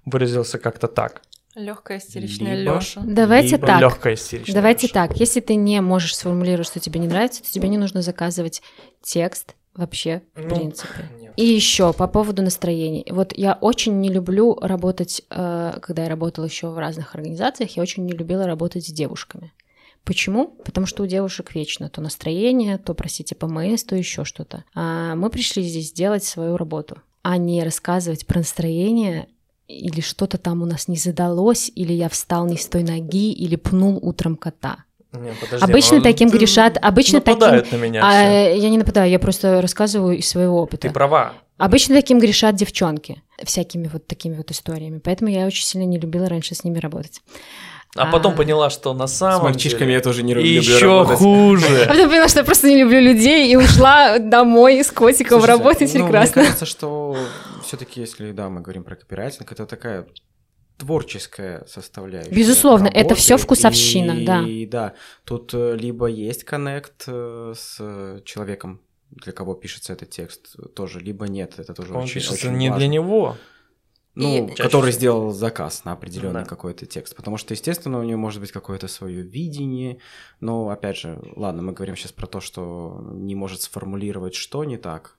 выразился 0.05 0.59
как-то 0.59 0.87
так. 0.87 1.21
Легкая 1.55 1.99
истеричная 1.99 2.55
Либо- 2.55 2.75
Лёша. 2.75 3.01
Давайте 3.05 3.55
Либо 3.55 3.67
так. 3.67 3.81
Легкая 3.81 4.13
истеричная. 4.15 4.55
Давайте 4.55 4.87
Лёша. 4.87 4.93
так. 4.93 5.17
Если 5.19 5.39
ты 5.39 5.55
не 5.55 5.81
можешь 5.81 6.15
сформулировать, 6.15 6.67
что 6.67 6.79
тебе 6.79 6.99
не 6.99 7.07
нравится, 7.07 7.43
то 7.43 7.49
тебе 7.51 7.67
не 7.69 7.77
нужно 7.77 8.01
заказывать 8.01 8.61
текст 9.01 9.55
вообще, 9.75 10.21
в 10.35 10.43
Ну, 10.47 10.55
принципе. 10.55 11.09
нет. 11.19 11.33
И 11.35 11.45
еще 11.45 11.93
по 11.93 12.07
поводу 12.07 12.41
настроений. 12.43 13.05
Вот 13.09 13.33
я 13.35 13.53
очень 13.59 13.99
не 14.01 14.09
люблю 14.09 14.55
работать, 14.61 15.23
э, 15.29 15.79
когда 15.81 16.03
я 16.03 16.09
работала 16.09 16.45
еще 16.45 16.69
в 16.69 16.77
разных 16.77 17.15
организациях, 17.15 17.71
я 17.77 17.81
очень 17.83 18.05
не 18.05 18.13
любила 18.13 18.45
работать 18.45 18.85
с 18.85 18.91
девушками. 18.91 19.51
Почему? 20.03 20.47
Потому 20.65 20.85
что 20.85 21.03
у 21.03 21.07
девушек 21.07 21.55
вечно 21.55 21.89
то 21.89 22.01
настроение, 22.01 22.77
то, 22.77 22.93
простите, 22.93 23.35
ПМС, 23.35 23.83
то 23.83 23.95
еще 23.95 24.25
что-то. 24.25 24.63
А 24.75 25.15
мы 25.15 25.29
пришли 25.29 25.63
здесь 25.63 25.89
сделать 25.89 26.23
свою 26.23 26.57
работу, 26.57 26.97
а 27.21 27.37
не 27.37 27.63
рассказывать 27.63 28.27
про 28.27 28.39
настроение 28.39 29.27
или 29.79 30.01
что-то 30.01 30.37
там 30.37 30.61
у 30.61 30.65
нас 30.65 30.87
не 30.87 30.97
задалось, 30.97 31.71
или 31.75 31.93
я 31.93 32.09
встал 32.09 32.45
не 32.47 32.57
с 32.57 32.67
той 32.67 32.83
ноги, 32.83 33.31
или 33.31 33.55
пнул 33.55 33.97
утром 34.01 34.35
кота. 34.35 34.77
Не, 35.11 35.31
подожди, 35.39 35.63
Обычно 35.63 35.97
ну, 35.97 36.03
таким 36.03 36.29
грешат- 36.29 36.77
обычно 36.81 37.21
таким- 37.21 37.39
нападают 37.39 37.71
на 37.71 37.75
меня 37.75 38.01
А, 38.03 38.09
все. 38.11 38.57
я 38.57 38.69
не 38.69 38.77
нападаю, 38.79 39.11
я 39.11 39.19
просто 39.19 39.61
рассказываю 39.61 40.17
из 40.17 40.27
своего 40.27 40.61
опыта. 40.61 40.87
Ты 40.87 40.93
права. 40.93 41.33
Обычно 41.57 41.93
таким 41.95 42.19
грешат 42.19 42.55
девчонки, 42.55 43.21
всякими 43.43 43.87
вот 43.93 44.07
такими 44.07 44.35
вот 44.35 44.49
историями. 44.49 44.97
Поэтому 44.97 45.29
я 45.29 45.45
очень 45.45 45.65
сильно 45.65 45.85
не 45.85 45.99
любила 45.99 46.27
раньше 46.27 46.55
с 46.55 46.63
ними 46.63 46.79
работать. 46.79 47.21
А 47.95 48.07
потом 48.11 48.33
А. 48.33 48.35
поняла, 48.35 48.69
что 48.71 48.93
на 48.93 49.05
С 49.07 49.17
самом 49.17 49.43
мальчишками 49.43 49.81
деле 49.81 49.93
я 49.93 50.01
тоже 50.01 50.23
не 50.23 50.33
люблю 50.33 50.49
еще 50.49 50.85
работать. 50.85 51.15
А 51.15 51.23
хуже. 51.23 51.85
потом 51.87 52.09
поняла, 52.09 52.27
что 52.27 52.39
я 52.39 52.45
просто 52.45 52.67
не 52.67 52.77
люблю 52.77 52.99
людей 52.99 53.51
и 53.51 53.55
ушла 53.55 54.17
домой 54.19 54.83
с 54.83 54.91
котиком 54.91 55.39
Слушайте, 55.39 55.51
работать 55.63 55.93
ну, 55.93 56.03
прекрасно. 56.05 56.41
Мне 56.41 56.45
кажется, 56.45 56.65
что 56.65 57.15
все-таки, 57.63 58.01
если 58.01 58.31
да, 58.31 58.49
мы 58.49 58.61
говорим 58.61 58.83
про 58.83 58.95
копирайтинг, 58.95 59.51
это 59.51 59.65
такая 59.67 60.07
творческая 60.77 61.65
составляющая. 61.67 62.31
Безусловно, 62.31 62.87
это 62.87 62.99
работы. 62.99 63.15
всё 63.15 63.37
вкусовщина, 63.37 64.11
и, 64.13 64.25
да. 64.25 64.41
И 64.41 64.65
да, 64.65 64.93
тут 65.23 65.53
э, 65.53 65.75
либо 65.75 66.07
есть 66.07 66.43
коннект 66.43 67.03
э, 67.07 67.53
с 67.55 68.21
человеком, 68.25 68.81
для 69.11 69.31
кого 69.33 69.53
пишется 69.53 69.93
этот 69.93 70.09
текст, 70.09 70.55
тоже, 70.75 70.99
либо 70.99 71.27
нет. 71.27 71.53
Это 71.57 71.73
тоже 71.73 71.93
Он 71.93 72.03
очень, 72.03 72.15
пишется 72.15 72.47
очень 72.47 72.57
не 72.57 72.69
важно. 72.69 72.79
для 72.79 72.87
него. 72.87 73.37
Ну, 74.15 74.47
И- 74.47 74.55
который 74.55 74.87
Чаще 74.91 74.97
сделал 74.99 75.31
заказ 75.31 75.85
на 75.85 75.93
определенный 75.93 76.41
Да. 76.43 76.45
какой-то 76.45 76.85
текст. 76.85 77.15
Потому 77.15 77.37
что, 77.37 77.53
естественно, 77.53 77.99
у 77.99 78.03
него 78.03 78.19
может 78.19 78.41
быть 78.41 78.51
какое-то 78.51 78.87
свое 78.87 79.23
видение. 79.23 79.97
Но, 80.39 80.69
опять 80.69 80.97
же, 80.97 81.19
ладно, 81.35 81.63
мы 81.63 81.73
говорим 81.73 81.95
сейчас 81.95 82.11
про 82.11 82.27
то, 82.27 82.39
что 82.39 83.01
не 83.11 83.33
может 83.33 83.61
сформулировать, 83.61 84.35
что 84.35 84.63
не 84.65 84.77
так. 84.77 85.17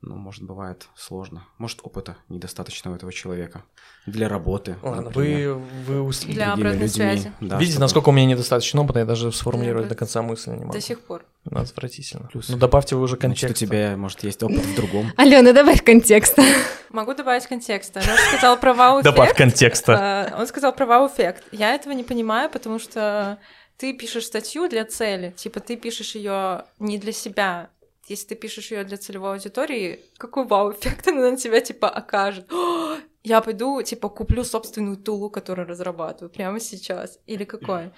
Ну, 0.00 0.14
может, 0.14 0.44
бывает 0.44 0.86
сложно. 0.94 1.44
Может, 1.58 1.80
опыта 1.82 2.16
недостаточно 2.28 2.92
у 2.92 2.94
этого 2.94 3.12
человека 3.12 3.64
для 4.06 4.28
работы. 4.28 4.76
Ладно, 4.80 5.02
например, 5.02 5.54
вы, 5.54 5.60
вы 5.86 6.02
ус- 6.02 6.20
Для 6.20 6.52
обратной 6.52 6.74
людьми. 6.74 6.88
связи. 6.88 7.32
Да, 7.40 7.56
Видите, 7.56 7.72
чтобы- 7.72 7.80
насколько 7.80 8.08
у 8.10 8.12
меня 8.12 8.26
недостаточно 8.26 8.80
опыта, 8.82 9.00
я 9.00 9.04
даже 9.04 9.32
сформулировать 9.32 9.88
Для 9.88 9.94
до 9.94 9.98
конца 9.98 10.22
мысли 10.22 10.50
не 10.50 10.58
могу. 10.60 10.72
До 10.72 10.80
сих 10.80 11.00
пор. 11.00 11.24
Ну, 11.44 11.58
Отвратительно. 11.60 12.28
Плюс. 12.28 12.48
Ну, 12.48 12.56
добавьте 12.56 12.94
вы 12.94 13.02
уже 13.02 13.16
Значит, 13.16 13.40
контекст. 13.40 13.62
у 13.62 13.66
тебя, 13.66 13.96
может, 13.96 14.22
есть 14.22 14.40
опыт 14.42 14.58
в 14.64 14.76
другом. 14.76 15.12
Алена, 15.16 15.52
добавь 15.52 15.82
контекста. 15.82 16.44
Могу 16.90 17.14
добавить 17.14 17.46
контекста. 17.48 17.98
Он 18.00 18.16
сказал 18.30 18.56
про 18.56 18.74
вау-эффект. 18.74 19.14
Добавь 19.16 19.36
контекста. 19.36 19.96
А, 20.32 20.38
Он 20.40 20.46
сказал 20.46 20.72
про 20.72 20.86
вау-эффект. 20.86 21.42
Я 21.50 21.74
этого 21.74 21.92
не 21.92 22.04
понимаю, 22.04 22.48
потому 22.50 22.78
что 22.78 23.38
ты 23.76 23.92
пишешь 23.92 24.26
статью 24.26 24.68
для 24.68 24.84
цели. 24.84 25.32
Типа 25.36 25.58
ты 25.58 25.76
пишешь 25.76 26.14
ее 26.14 26.62
не 26.78 26.98
для 26.98 27.12
себя. 27.12 27.68
Если 28.08 28.28
ты 28.28 28.34
пишешь 28.34 28.70
ее 28.70 28.84
для 28.84 28.96
целевой 28.96 29.32
аудитории, 29.32 30.04
какой 30.16 30.44
вау-эффект 30.46 31.08
она 31.08 31.30
на 31.30 31.36
тебя 31.36 31.60
типа 31.60 31.88
окажет? 31.88 32.50
«О, 32.52 32.96
Я 33.24 33.40
пойду, 33.42 33.82
типа, 33.82 34.08
куплю 34.08 34.42
собственную 34.42 34.96
тулу, 34.96 35.28
которую 35.28 35.68
разрабатываю 35.68 36.30
прямо 36.30 36.60
сейчас. 36.60 37.18
Или 37.26 37.44
какой. 37.44 37.90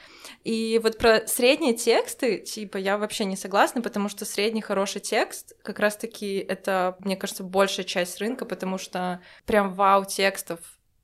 И 0.44 0.80
вот 0.82 0.98
про 0.98 1.24
средние 1.28 1.74
тексты, 1.74 2.38
типа, 2.38 2.78
я 2.78 2.98
вообще 2.98 3.26
не 3.26 3.36
согласна, 3.36 3.80
потому 3.80 4.08
что 4.08 4.24
средний 4.24 4.62
хороший 4.62 5.00
текст, 5.00 5.54
как 5.62 5.78
раз-таки, 5.78 6.38
это, 6.38 6.96
мне 7.00 7.16
кажется, 7.16 7.44
большая 7.44 7.84
часть 7.84 8.18
рынка, 8.18 8.44
потому 8.44 8.78
что 8.78 9.20
прям 9.44 9.72
вау 9.74 10.04
текстов, 10.04 10.58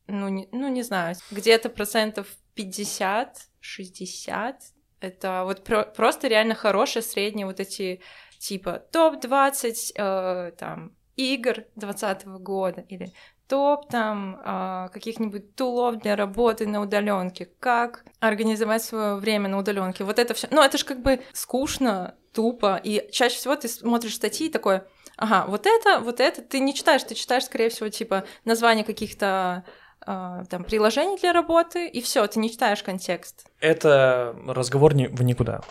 ну 0.08 0.28
не, 0.28 0.48
ну, 0.50 0.68
не 0.68 0.82
знаю, 0.82 1.14
где-то 1.30 1.68
процентов 1.68 2.26
50-60, 2.56 4.54
это 5.00 5.42
вот 5.44 5.62
про- 5.62 5.84
просто 5.84 6.28
реально 6.28 6.54
хорошие 6.54 7.02
средние 7.02 7.46
вот 7.46 7.60
эти, 7.60 8.00
типа, 8.46 8.82
топ-20 8.92 9.92
э, 9.96 10.52
там 10.52 10.92
игр 11.16 11.64
2020 11.74 12.26
года 12.26 12.84
или 12.88 13.12
топ 13.48 13.88
там 13.88 14.40
а, 14.44 14.88
каких-нибудь 14.88 15.54
тулов 15.54 15.98
для 15.98 16.16
работы 16.16 16.66
на 16.66 16.80
удаленке, 16.80 17.48
как 17.60 18.04
организовать 18.18 18.82
свое 18.82 19.16
время 19.16 19.48
на 19.48 19.58
удаленке. 19.58 20.04
Вот 20.04 20.18
это 20.18 20.34
все. 20.34 20.48
Ну, 20.50 20.62
это 20.62 20.78
же 20.78 20.84
как 20.84 21.00
бы 21.00 21.20
скучно, 21.32 22.16
тупо. 22.32 22.80
И 22.82 23.08
чаще 23.12 23.36
всего 23.36 23.54
ты 23.54 23.68
смотришь 23.68 24.16
статьи 24.16 24.48
и 24.48 24.50
такой, 24.50 24.82
ага, 25.16 25.44
вот 25.48 25.66
это, 25.66 26.00
вот 26.00 26.20
это. 26.20 26.42
Ты 26.42 26.58
не 26.58 26.74
читаешь, 26.74 27.04
ты 27.04 27.14
читаешь, 27.14 27.44
скорее 27.44 27.68
всего, 27.68 27.88
типа 27.88 28.24
название 28.44 28.84
каких-то 28.84 29.64
а, 30.00 30.44
там 30.44 30.62
приложений 30.64 31.18
для 31.20 31.32
работы, 31.32 31.88
и 31.88 32.00
все, 32.00 32.26
ты 32.26 32.38
не 32.38 32.50
читаешь 32.50 32.82
контекст. 32.82 33.46
Это 33.60 34.34
разговор 34.46 34.94
не- 34.94 35.08
в 35.08 35.22
никуда. 35.22 35.62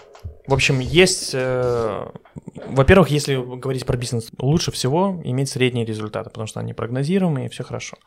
В 0.47 0.53
общем, 0.53 0.79
есть... 0.79 1.31
э, 1.33 2.07
во-первых, 2.67 3.09
если 3.09 3.35
говорить 3.35 3.85
про 3.85 3.97
бизнес, 3.97 4.29
лучше 4.37 4.71
всего 4.71 5.19
иметь 5.23 5.49
средние 5.49 5.85
результаты, 5.85 6.29
потому 6.29 6.45
что 6.47 6.59
они 6.59 6.73
прогнозируемые, 6.73 7.47
и 7.47 7.49
все 7.49 7.63
хорошо. 7.63 7.97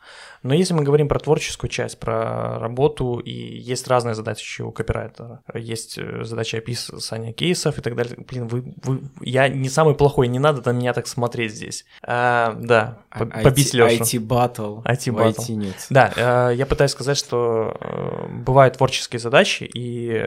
Но 0.43 0.53
если 0.53 0.73
мы 0.73 0.83
говорим 0.83 1.07
про 1.09 1.19
творческую 1.19 1.69
часть, 1.69 1.99
про 1.99 2.57
работу, 2.59 3.19
и 3.19 3.31
есть 3.31 3.87
разные 3.89 4.15
задачи 4.15 4.61
у 4.61 4.71
копирайтера. 4.71 5.41
Есть 5.53 5.97
э, 5.97 6.23
задача 6.23 6.57
описания 6.57 7.33
кейсов 7.33 7.77
и 7.77 7.81
так 7.81 7.95
далее. 7.95 8.17
Блин, 8.25 8.47
вы, 8.47 8.73
вы, 8.83 9.01
я 9.21 9.49
не 9.49 9.67
самый 9.69 9.95
плохой, 9.95 10.27
не 10.29 10.39
надо 10.39 10.61
на 10.71 10.75
меня 10.77 10.93
так 10.93 11.07
смотреть 11.07 11.53
здесь. 11.53 11.85
А, 12.03 12.55
да, 12.59 12.99
по- 13.11 13.25
А- 13.31 13.43
побить 13.43 13.73
Лешу. 13.73 14.01
IT-баттл. 14.03 14.79
IT 14.79 15.11
В 15.11 15.17
battle. 15.17 15.35
IT 15.35 15.53
нет. 15.55 15.75
Да, 15.89 16.13
э, 16.51 16.55
я 16.55 16.65
пытаюсь 16.65 16.91
сказать, 16.91 17.17
что 17.17 17.75
э, 17.81 18.27
бывают 18.29 18.77
творческие 18.77 19.19
задачи, 19.19 19.68
и 19.73 20.25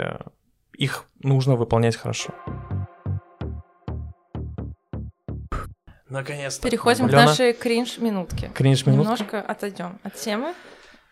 их 0.77 1.05
нужно 1.23 1.57
выполнять 1.57 1.97
хорошо. 1.97 2.33
Наконец-то. 6.09 6.69
Переходим 6.69 7.07
Алена, 7.07 7.25
к 7.25 7.27
нашей 7.27 7.53
кринж-минутке. 7.55 8.51
Кринж-минутка? 8.55 9.03
Немножко 9.13 9.41
отойдем 9.41 9.99
от 10.03 10.15
темы. 10.15 10.53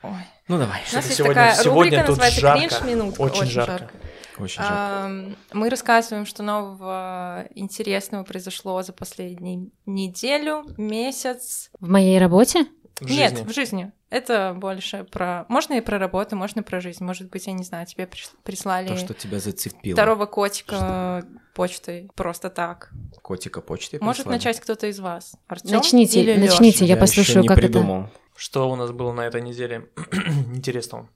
Ой. 0.03 0.12
Ну, 0.49 0.59
давай. 0.59 0.81
У 0.93 0.95
нас 0.97 1.05
есть 1.07 1.16
сегодня- 1.16 1.35
такая 1.35 1.55
сегодня 1.55 1.83
рубрика, 1.83 2.01
тут 2.01 2.09
называется 2.09 2.40
жарко. 2.40 2.59
«Кринж-минутка». 2.69 3.21
Очень 3.21 3.47
жарко. 3.47 3.90
Очень 4.38 4.62
жарко. 4.62 5.37
Мы 5.53 5.69
рассказываем, 5.71 6.27
что 6.27 6.43
нового 6.43 7.47
интересного 7.55 8.25
произошло 8.25 8.83
за 8.83 8.93
последнюю 8.93 9.71
неделю, 9.87 10.64
месяц. 10.77 11.71
В 11.81 11.88
моей 11.88 12.19
работе? 12.19 12.66
В 13.00 13.08
Нет, 13.10 13.30
жизни. 13.32 13.44
в 13.50 13.54
жизни. 13.54 13.92
Это 14.10 14.54
больше 14.56 15.04
про... 15.04 15.46
Можно 15.48 15.74
и 15.74 15.80
про 15.80 15.98
работу, 15.98 16.36
можно 16.36 16.60
и 16.60 16.62
про 16.62 16.80
жизнь. 16.80 17.02
Может 17.04 17.30
быть, 17.30 17.46
я 17.46 17.52
не 17.52 17.64
знаю, 17.64 17.86
тебе 17.86 18.04
прис- 18.04 18.32
прислали 18.42 18.88
То, 18.88 18.96
что 18.96 19.14
тебя 19.14 19.38
зацепило. 19.38 19.94
второго 19.96 20.26
котика 20.26 21.24
почтой 21.54 22.10
просто 22.14 22.50
так. 22.50 22.90
Котика 23.22 23.60
почты 23.60 23.98
Может 24.00 24.24
прислали? 24.24 24.36
начать 24.36 24.60
кто-то 24.60 24.86
из 24.88 24.98
вас? 25.00 25.34
Артём 25.48 25.72
Начните, 25.72 26.20
или 26.20 26.32
Лёша? 26.32 26.52
начните, 26.52 26.84
я 26.84 26.94
ещё 26.94 27.00
послушаю, 27.00 27.42
не 27.42 27.48
как 27.48 27.58
это. 27.58 27.66
придумал. 27.66 28.08
Что 28.36 28.70
у 28.70 28.76
нас 28.76 28.90
было 28.90 29.12
на 29.12 29.22
этой 29.26 29.40
неделе 29.42 29.88
интересного? 30.54 31.08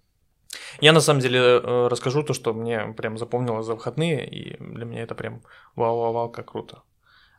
Я 0.80 0.92
на 0.92 1.00
самом 1.00 1.20
деле 1.20 1.38
э, 1.40 1.88
расскажу 1.88 2.22
то, 2.22 2.32
что 2.34 2.52
мне 2.54 2.94
прям 2.96 3.16
запомнилось 3.18 3.66
за 3.66 3.74
выходные, 3.74 4.26
и 4.28 4.56
для 4.60 4.84
меня 4.84 5.02
это 5.02 5.14
прям 5.14 5.42
вау-вау-вау, 5.76 6.30
как 6.30 6.50
круто. 6.52 6.82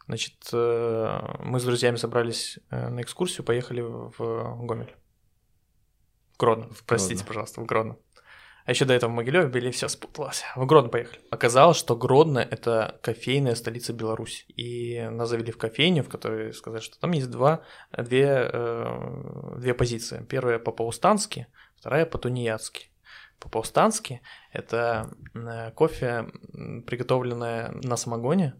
Значит, 0.07 0.35
э, 0.53 1.19
мы 1.39 1.59
с 1.59 1.63
друзьями 1.63 1.95
собрались 1.95 2.59
э, 2.69 2.89
на 2.89 3.01
экскурсию, 3.01 3.45
поехали 3.45 3.81
в 3.81 4.65
Гомель. 4.65 4.95
В 6.33 6.37
Гродно, 6.37 6.69
простите, 6.85 7.15
Гродно. 7.15 7.27
пожалуйста, 7.27 7.61
в 7.61 7.65
Гродно. 7.65 7.97
А 8.65 8.71
еще 8.71 8.85
до 8.85 8.93
этого 8.93 9.11
в 9.11 9.13
Могилеве 9.13 9.47
были, 9.47 9.69
все 9.69 9.87
спуталось. 9.87 10.43
В 10.55 10.65
Гродно 10.65 10.89
поехали. 10.89 11.21
Оказалось, 11.29 11.77
что 11.77 11.95
Гродно— 11.95 12.39
это 12.51 12.99
кофейная 13.03 13.53
столица 13.53 13.93
Беларуси. 13.93 14.45
И 14.47 15.07
нас 15.09 15.29
завели 15.29 15.51
в 15.51 15.57
кофейню, 15.57 16.03
в 16.03 16.09
которой 16.09 16.51
сказали, 16.51 16.81
что 16.81 16.99
там 16.99 17.11
есть 17.11 17.29
два, 17.29 17.63
две, 17.95 18.49
э, 18.51 19.57
две 19.57 19.75
позиции. 19.75 20.25
Первая 20.27 20.57
по-паустански, 20.57 21.47
вторая 21.75 22.07
по-тунеядски. 22.07 22.87
По-паустански— 23.39 24.21
это 24.51 25.11
кофе, 25.75 26.31
приготовленное 26.87 27.71
на 27.71 27.97
самогоне, 27.97 28.55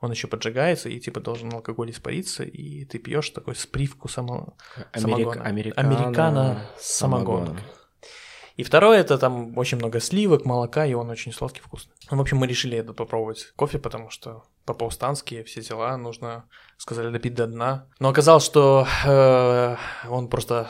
он 0.00 0.10
еще 0.10 0.28
поджигается, 0.28 0.88
и 0.88 1.00
типа 1.00 1.20
должен 1.20 1.52
алкоголь 1.52 1.90
испариться, 1.90 2.44
и 2.44 2.84
ты 2.84 2.98
пьешь 2.98 3.30
такой 3.30 3.56
с 3.56 3.66
привкусом 3.66 4.56
э, 4.76 4.82
Америк- 4.92 5.00
самогона. 5.00 5.42
Американо, 5.44 5.88
Американо 5.88 6.70
с 6.78 6.86
самогоном. 6.86 7.58
И 8.56 8.64
второе, 8.64 8.98
это 8.98 9.18
там 9.18 9.56
очень 9.56 9.78
много 9.78 10.00
сливок, 10.00 10.44
молока, 10.44 10.84
и 10.84 10.92
он 10.92 11.08
очень 11.10 11.32
сладкий, 11.32 11.60
вкусный. 11.60 11.94
Ну, 12.10 12.16
в 12.16 12.20
общем, 12.20 12.38
мы 12.38 12.48
решили 12.48 12.76
это 12.76 12.92
попробовать 12.92 13.52
кофе, 13.54 13.78
потому 13.78 14.10
что 14.10 14.44
по-паустански 14.64 15.44
все 15.44 15.60
дела, 15.62 15.96
нужно, 15.96 16.44
сказали, 16.76 17.10
допить 17.10 17.34
до 17.34 17.46
дна. 17.46 17.86
Но 18.00 18.08
оказалось, 18.08 18.44
что 18.44 18.84
э, 19.06 19.76
он 20.08 20.28
просто, 20.28 20.68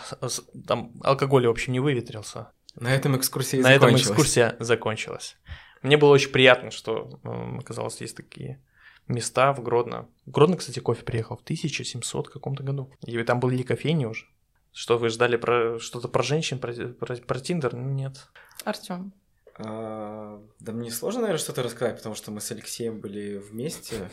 там, 0.66 0.92
алкоголь, 1.02 1.46
в 1.46 1.50
общем, 1.50 1.72
не 1.72 1.80
выветрился. 1.80 2.52
На 2.74 2.94
этом 2.94 3.16
экскурсия 3.16 3.62
На 3.62 3.72
этом 3.72 3.96
экскурсия 3.96 4.56
закончилась. 4.60 5.36
Мне 5.82 5.96
было 5.96 6.10
очень 6.10 6.30
приятно, 6.30 6.70
что 6.70 7.20
оказалось, 7.58 8.00
есть 8.02 8.16
такие 8.16 8.62
места 9.08 9.52
в 9.52 9.62
Гродно. 9.62 10.08
В 10.26 10.30
Гродно, 10.30 10.56
кстати, 10.56 10.78
кофе 10.78 11.04
приехал 11.04 11.36
в 11.36 11.42
1700 11.42 12.28
каком-то 12.28 12.62
году. 12.62 12.90
И 13.04 13.22
там 13.24 13.40
были 13.40 13.62
кофейни 13.62 14.04
уже. 14.04 14.26
Что 14.72 14.98
вы 14.98 15.08
ждали 15.08 15.36
про 15.36 15.78
что-то 15.78 16.08
про 16.08 16.22
женщин, 16.22 16.58
про, 16.58 16.72
про, 16.72 17.16
про 17.16 17.40
Тиндер? 17.40 17.74
Нет. 17.74 18.28
Артем. 18.64 19.12
А, 19.58 20.40
да 20.60 20.72
мне 20.72 20.90
сложно, 20.90 21.22
наверное, 21.22 21.40
что-то 21.40 21.62
рассказать, 21.62 21.96
потому 21.96 22.14
что 22.14 22.30
мы 22.30 22.40
с 22.40 22.50
Алексеем 22.52 23.00
были 23.00 23.38
вместе 23.38 24.10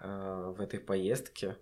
а, 0.00 0.50
в 0.50 0.60
этой 0.60 0.80
поездке. 0.80 1.56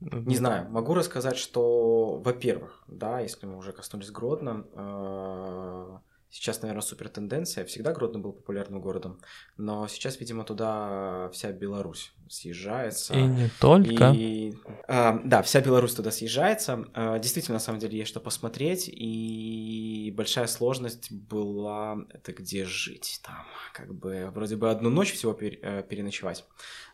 Не 0.00 0.36
знаю, 0.36 0.68
могу 0.70 0.92
рассказать, 0.94 1.38
что, 1.38 2.16
во-первых, 2.18 2.82
да, 2.86 3.20
если 3.20 3.46
мы 3.46 3.56
уже 3.56 3.72
коснулись 3.72 4.10
Гродно, 4.10 4.66
а, 4.74 6.00
Сейчас, 6.34 6.62
наверное, 6.62 6.82
супер 6.82 7.08
тенденция. 7.08 7.64
Всегда 7.64 7.92
Гродно 7.92 8.18
был 8.18 8.32
популярным 8.32 8.80
городом, 8.80 9.20
но 9.56 9.86
сейчас, 9.86 10.18
видимо, 10.18 10.42
туда 10.42 11.30
вся 11.32 11.52
Беларусь 11.52 12.12
съезжается. 12.28 13.14
И 13.14 13.22
не 13.22 13.48
только. 13.60 14.10
И, 14.10 14.52
а, 14.88 15.20
да, 15.24 15.42
вся 15.42 15.60
Беларусь 15.60 15.94
туда 15.94 16.10
съезжается. 16.10 16.86
А, 16.92 17.20
действительно, 17.20 17.54
на 17.54 17.60
самом 17.60 17.78
деле, 17.78 17.98
есть 17.98 18.10
что 18.10 18.18
посмотреть. 18.18 18.88
И 18.92 20.12
большая 20.16 20.48
сложность 20.48 21.12
была 21.12 21.98
это 22.10 22.32
где 22.32 22.64
жить 22.64 23.20
там. 23.22 23.46
Как 23.72 23.94
бы 23.94 24.28
вроде 24.34 24.56
бы 24.56 24.72
одну 24.72 24.90
ночь 24.90 25.12
всего 25.12 25.34
пер, 25.34 25.56
э, 25.62 25.84
переночевать 25.88 26.44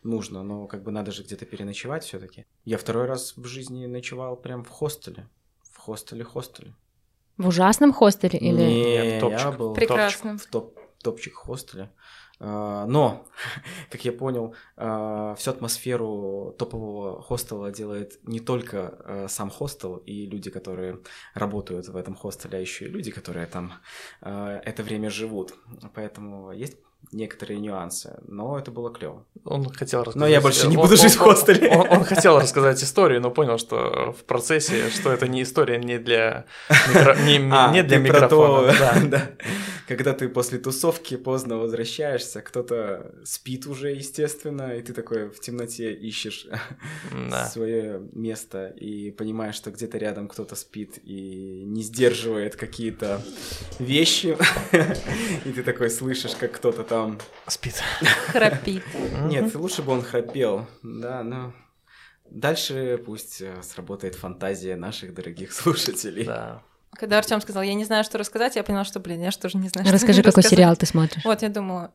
нужно, 0.02 0.42
но 0.42 0.66
как 0.66 0.82
бы 0.82 0.90
надо 0.90 1.12
же 1.12 1.22
где-то 1.22 1.46
переночевать 1.46 2.04
все-таки. 2.04 2.44
Я 2.66 2.76
второй 2.76 3.06
раз 3.06 3.34
в 3.38 3.46
жизни 3.46 3.86
ночевал 3.86 4.36
прям 4.36 4.64
в 4.64 4.68
хостеле. 4.68 5.30
В 5.62 5.78
хостеле-хостеле. 5.78 6.74
В 7.40 7.48
ужасном 7.48 7.92
хостеле 7.92 8.38
или? 8.38 8.60
Нет, 8.60 9.16
в 9.16 9.20
топчик. 9.20 9.40
я 9.40 9.52
был 9.52 9.72
Прекрасно. 9.72 10.36
в 10.36 10.44
топ, 10.44 10.78
топчик 11.02 11.34
хостеле. 11.34 11.90
А, 12.38 12.84
Но, 12.86 13.26
как 13.90 14.04
я 14.04 14.12
понял, 14.12 14.54
а, 14.76 15.34
всю 15.36 15.50
атмосферу 15.50 16.54
топового 16.58 17.22
хостела 17.22 17.70
делает 17.70 18.18
не 18.24 18.40
только 18.40 18.94
а, 19.04 19.26
сам 19.28 19.48
хостел 19.48 19.96
и 19.96 20.26
люди, 20.26 20.50
которые 20.50 21.00
работают 21.32 21.88
в 21.88 21.96
этом 21.96 22.14
хостеле, 22.14 22.58
а 22.58 22.60
еще 22.60 22.84
и 22.84 22.88
люди, 22.88 23.10
которые 23.10 23.46
там 23.46 23.72
это 24.20 24.82
время 24.82 25.08
живут. 25.08 25.54
Поэтому 25.94 26.52
есть 26.52 26.76
некоторые 27.12 27.58
нюансы, 27.58 28.18
но 28.28 28.58
это 28.58 28.70
было 28.70 28.92
клево. 28.92 29.24
Он 29.44 29.68
хотел 29.72 30.00
рассказать... 30.00 30.20
Но 30.20 30.26
я 30.28 30.40
больше 30.40 30.68
не 30.68 30.76
буду 30.76 30.92
он- 30.92 30.96
жить 30.96 31.16
в 31.16 31.22
он- 31.22 31.28
хостеле. 31.34 31.68
Он, 31.70 31.86
он 31.90 32.04
хотел 32.04 32.38
рассказать 32.38 32.82
историю, 32.82 33.20
но 33.20 33.30
понял, 33.30 33.58
что 33.58 34.14
в 34.16 34.24
процессе, 34.24 34.90
что 34.90 35.10
это 35.12 35.26
не 35.26 35.42
история 35.42 35.78
не 35.78 35.98
для, 35.98 36.44
микро- 36.68 37.22
не, 37.24 37.38
А, 37.52 37.72
не 37.72 37.82
для 37.82 37.98
микрофона. 37.98 38.72
да. 38.78 38.94
да. 39.04 39.22
Когда 39.90 40.14
ты 40.14 40.28
после 40.28 40.58
тусовки 40.60 41.16
поздно 41.16 41.56
возвращаешься, 41.56 42.42
кто-то 42.42 43.12
спит 43.24 43.66
уже, 43.66 43.90
естественно, 43.90 44.76
и 44.76 44.82
ты 44.82 44.92
такой 44.92 45.30
в 45.30 45.40
темноте 45.40 45.92
ищешь 45.92 46.46
Да. 47.12 47.46
свое 47.48 48.00
место 48.12 48.68
и 48.68 49.10
понимаешь, 49.10 49.56
что 49.56 49.72
где-то 49.72 49.98
рядом 49.98 50.28
кто-то 50.28 50.54
спит 50.54 51.00
и 51.02 51.64
не 51.64 51.82
сдерживает 51.82 52.54
какие-то 52.54 53.20
вещи, 53.80 54.38
и 55.44 55.50
ты 55.50 55.64
такой 55.64 55.90
слышишь, 55.90 56.36
как 56.38 56.52
кто-то 56.52 56.84
там... 56.84 57.18
Спит. 57.48 57.82
Храпит. 58.28 58.84
Нет, 59.24 59.52
лучше 59.56 59.82
бы 59.82 59.90
он 59.90 60.02
храпел, 60.02 60.68
да, 60.84 61.24
но... 61.24 61.52
Дальше 62.30 63.02
пусть 63.04 63.42
э, 63.42 63.60
сработает 63.64 64.14
фантазия 64.14 64.76
наших 64.76 65.14
дорогих 65.14 65.52
слушателей. 65.52 66.26
Да. 66.26 66.62
Когда 66.96 67.18
Артем 67.18 67.40
сказал, 67.40 67.62
я 67.62 67.74
не 67.74 67.84
знаю, 67.84 68.04
что 68.04 68.18
рассказать, 68.18 68.56
я 68.56 68.64
поняла, 68.64 68.84
что, 68.84 69.00
блин, 69.00 69.22
я 69.22 69.30
же 69.30 69.38
тоже 69.38 69.58
не 69.58 69.68
знаю, 69.68 69.86
что 69.86 69.94
Расскажи, 69.94 70.22
какой 70.22 70.38
рассказать. 70.38 70.50
сериал 70.50 70.76
ты 70.76 70.86
смотришь. 70.86 71.24
Вот, 71.24 71.42
я 71.42 71.48
думала 71.48 71.92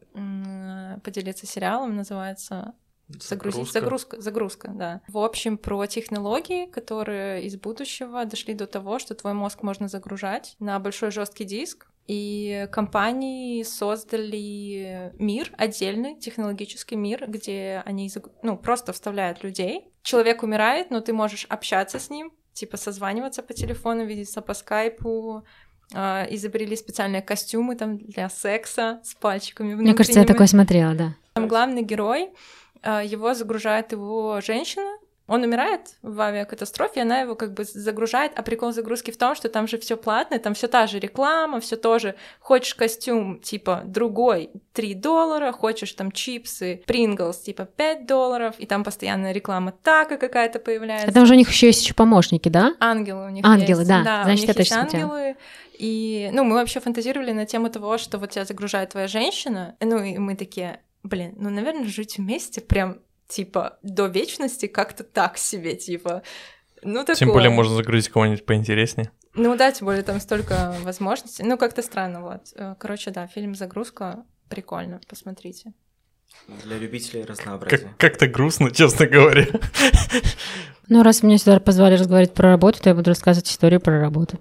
поделиться 1.03 1.45
сериалом, 1.45 1.95
называется 1.95 2.73
Загрузить, 3.07 3.71
загрузка, 3.71 4.19
загрузка, 4.19 4.69
да. 4.69 5.01
В 5.07 5.19
общем, 5.19 5.57
про 5.59 5.85
технологии, 5.85 6.65
которые 6.65 7.43
из 7.43 7.55
будущего 7.55 8.25
дошли 8.25 8.55
до 8.55 8.65
того, 8.65 8.97
что 8.97 9.13
твой 9.13 9.33
мозг 9.33 9.61
можно 9.61 9.87
загружать 9.87 10.55
на 10.59 10.79
большой 10.79 11.11
жесткий 11.11 11.43
диск. 11.43 11.87
И 12.07 12.67
компании 12.71 13.63
создали 13.63 15.11
мир, 15.19 15.51
отдельный 15.57 16.19
технологический 16.19 16.95
мир, 16.95 17.25
где 17.27 17.81
они 17.85 18.11
ну, 18.43 18.57
просто 18.57 18.93
вставляют 18.93 19.43
людей. 19.43 19.91
Человек 20.03 20.43
умирает, 20.43 20.91
но 20.91 21.01
ты 21.01 21.13
можешь 21.13 21.45
общаться 21.45 21.99
с 21.99 22.09
ним, 22.09 22.31
типа 22.55 22.77
созваниваться 22.77 23.43
по 23.43 23.53
телефону, 23.53 24.05
видеться 24.05 24.41
по 24.41 24.53
скайпу, 24.53 25.43
а, 25.93 26.25
изобрели 26.29 26.75
специальные 26.75 27.21
костюмы 27.21 27.75
там 27.75 27.97
для 27.97 28.29
секса 28.29 29.01
с 29.03 29.13
пальчиками 29.13 29.75
Мне 29.75 29.93
кажется, 29.93 30.21
я 30.21 30.25
такое 30.25 30.47
смотрела, 30.47 30.95
да. 30.95 31.15
Там 31.33 31.47
главный 31.47 31.83
герой, 31.83 32.31
а, 32.81 33.03
его 33.03 33.33
загружает 33.33 33.91
его 33.91 34.41
женщина, 34.41 34.97
он 35.27 35.43
умирает 35.43 35.95
в 36.01 36.21
авиакатастрофе, 36.21 37.01
она 37.01 37.21
его 37.21 37.35
как 37.35 37.53
бы 37.53 37.63
загружает, 37.63 38.31
а 38.35 38.43
прикол 38.43 38.71
загрузки 38.71 39.11
в 39.11 39.17
том, 39.17 39.35
что 39.35 39.49
там 39.49 39.67
же 39.67 39.77
все 39.79 39.97
платное, 39.97 40.39
там 40.39 40.53
все 40.53 40.67
та 40.67 40.85
же 40.85 40.99
реклама, 40.99 41.59
все 41.59 41.75
тоже. 41.77 42.15
Хочешь 42.39 42.75
костюм, 42.75 43.39
типа, 43.39 43.81
другой, 43.85 44.51
3 44.73 44.93
доллара, 44.93 45.51
хочешь 45.51 45.93
там 45.93 46.11
чипсы, 46.11 46.83
Принглс, 46.85 47.39
типа, 47.39 47.65
5 47.65 48.05
долларов, 48.05 48.55
и 48.59 48.65
там 48.65 48.83
постоянно 48.83 49.31
реклама 49.31 49.73
така 49.83 50.17
какая-то 50.17 50.59
появляется. 50.59 51.09
А 51.09 51.13
там 51.13 51.25
же 51.25 51.33
у 51.33 51.37
них 51.37 51.49
еще 51.49 51.67
есть 51.67 51.81
еще 51.83 51.93
помощники, 51.93 52.49
да? 52.49 52.75
Ангелы 52.79 53.25
у 53.25 53.29
них 53.29 53.45
Ангелы, 53.45 53.81
есть. 53.81 53.89
да. 53.89 54.21
у 54.21 54.23
Значит, 54.25 54.47
них 54.47 54.55
я 54.55 54.59
есть 54.59 54.71
ангелы. 54.71 55.35
И, 55.77 56.29
ну, 56.31 56.43
мы 56.43 56.55
вообще 56.55 56.79
фантазировали 56.79 57.31
на 57.31 57.45
тему 57.45 57.69
того, 57.69 57.97
что 57.97 58.17
вот 58.17 58.29
тебя 58.31 58.45
загружает 58.45 58.89
твоя 58.89 59.07
женщина, 59.07 59.75
ну, 59.81 60.01
и 60.03 60.17
мы 60.17 60.35
такие, 60.35 60.79
блин, 61.03 61.33
ну, 61.37 61.49
наверное, 61.49 61.85
жить 61.85 62.17
вместе 62.17 62.61
прям, 62.61 62.99
типа, 63.27 63.77
до 63.83 64.07
вечности 64.07 64.67
как-то 64.67 65.03
так 65.03 65.37
себе, 65.37 65.75
типа, 65.75 66.21
ну, 66.83 66.99
такое. 67.01 67.15
Тем 67.15 67.29
более 67.31 67.49
можно 67.49 67.75
загрузить 67.75 68.09
кого-нибудь 68.09 68.45
поинтереснее. 68.45 69.11
Ну, 69.33 69.55
да, 69.57 69.71
тем 69.71 69.85
более 69.87 70.03
там 70.03 70.19
столько 70.19 70.75
возможностей. 70.83 71.43
Ну, 71.43 71.57
как-то 71.57 71.81
странно, 71.81 72.21
вот. 72.21 72.41
Э, 72.55 72.75
Короче, 72.79 73.11
да, 73.11 73.27
фильм 73.27 73.55
«Загрузка» 73.55 74.23
прикольно, 74.49 75.01
посмотрите. 75.09 75.73
Для 76.63 76.77
любителей 76.77 77.23
разнообразия. 77.25 77.77
Как- 77.77 77.97
как-то 77.97 78.27
грустно, 78.27 78.71
честно 78.71 79.07
говоря. 79.07 79.47
Ну, 80.87 81.01
раз 81.03 81.23
меня 81.23 81.37
сюда 81.37 81.59
позвали 81.59 81.95
разговаривать 81.95 82.33
про 82.33 82.49
работу, 82.51 82.79
то 82.81 82.89
я 82.89 82.95
буду 82.95 83.09
рассказывать 83.09 83.49
историю 83.49 83.81
про 83.81 83.99
работу. 83.99 84.39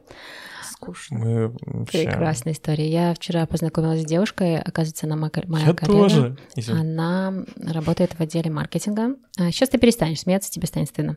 Скучно. 0.85 1.19
Мы 1.19 1.87
Прекрасная 1.87 2.53
история. 2.53 2.89
Я 2.89 3.15
вчера 3.15 3.47
познакомилась 3.47 4.03
с 4.03 4.05
девушкой, 4.05 4.61
оказывается, 4.61 5.07
она 5.07 5.17
моя 5.17 5.31
Я 5.67 5.75
коллега. 5.75 5.87
тоже. 5.87 6.37
Она 6.69 7.35
работает 7.57 8.13
в 8.13 8.21
отделе 8.21 8.51
маркетинга. 8.51 9.17
Сейчас 9.37 9.69
ты 9.69 9.79
перестанешь 9.79 10.21
смеяться, 10.21 10.51
тебе 10.51 10.67
станет 10.67 10.89
стыдно. 10.89 11.17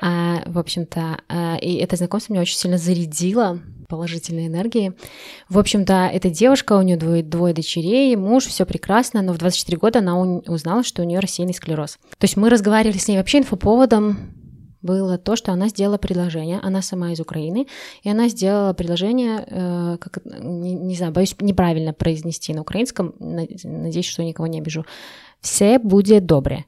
А, 0.00 0.42
в 0.46 0.58
общем-то, 0.58 1.20
а, 1.28 1.56
и 1.56 1.74
это 1.76 1.96
знакомство 1.96 2.32
меня 2.32 2.42
очень 2.42 2.56
сильно 2.56 2.76
зарядило 2.78 3.60
положительной 3.88 4.48
энергией. 4.48 4.92
В 5.48 5.58
общем-то, 5.58 6.10
эта 6.12 6.28
девушка, 6.28 6.74
у 6.74 6.82
нее 6.82 6.96
двое, 6.96 7.22
двое 7.22 7.54
дочерей, 7.54 8.14
муж, 8.16 8.44
все 8.46 8.66
прекрасно, 8.66 9.22
но 9.22 9.32
в 9.32 9.38
24 9.38 9.78
года 9.78 9.98
она 10.00 10.20
узнала, 10.20 10.82
что 10.82 11.02
у 11.02 11.04
нее 11.04 11.20
рассеянный 11.20 11.54
склероз. 11.54 11.98
То 12.18 12.24
есть 12.24 12.36
мы 12.36 12.50
разговаривали 12.50 12.98
с 12.98 13.08
ней 13.08 13.16
вообще 13.16 13.38
инфоповодом 13.38 14.32
было 14.86 15.18
то, 15.18 15.36
что 15.36 15.52
она 15.52 15.68
сделала 15.68 15.98
предложение, 15.98 16.60
она 16.62 16.82
сама 16.82 17.12
из 17.12 17.20
Украины, 17.20 17.66
и 18.02 18.08
она 18.08 18.28
сделала 18.28 18.72
предложение, 18.72 19.44
э, 19.46 19.98
как, 20.00 20.24
не, 20.24 20.74
не 20.74 20.94
знаю, 20.94 21.12
боюсь 21.12 21.36
неправильно 21.40 21.92
произнести 21.92 22.54
на 22.54 22.62
украинском, 22.62 23.14
на- 23.18 23.46
надеюсь, 23.64 24.06
что 24.06 24.24
никого 24.24 24.46
не 24.46 24.60
обижу. 24.60 24.84
«Все 25.40 25.78
будет 25.78 26.24
добре». 26.26 26.64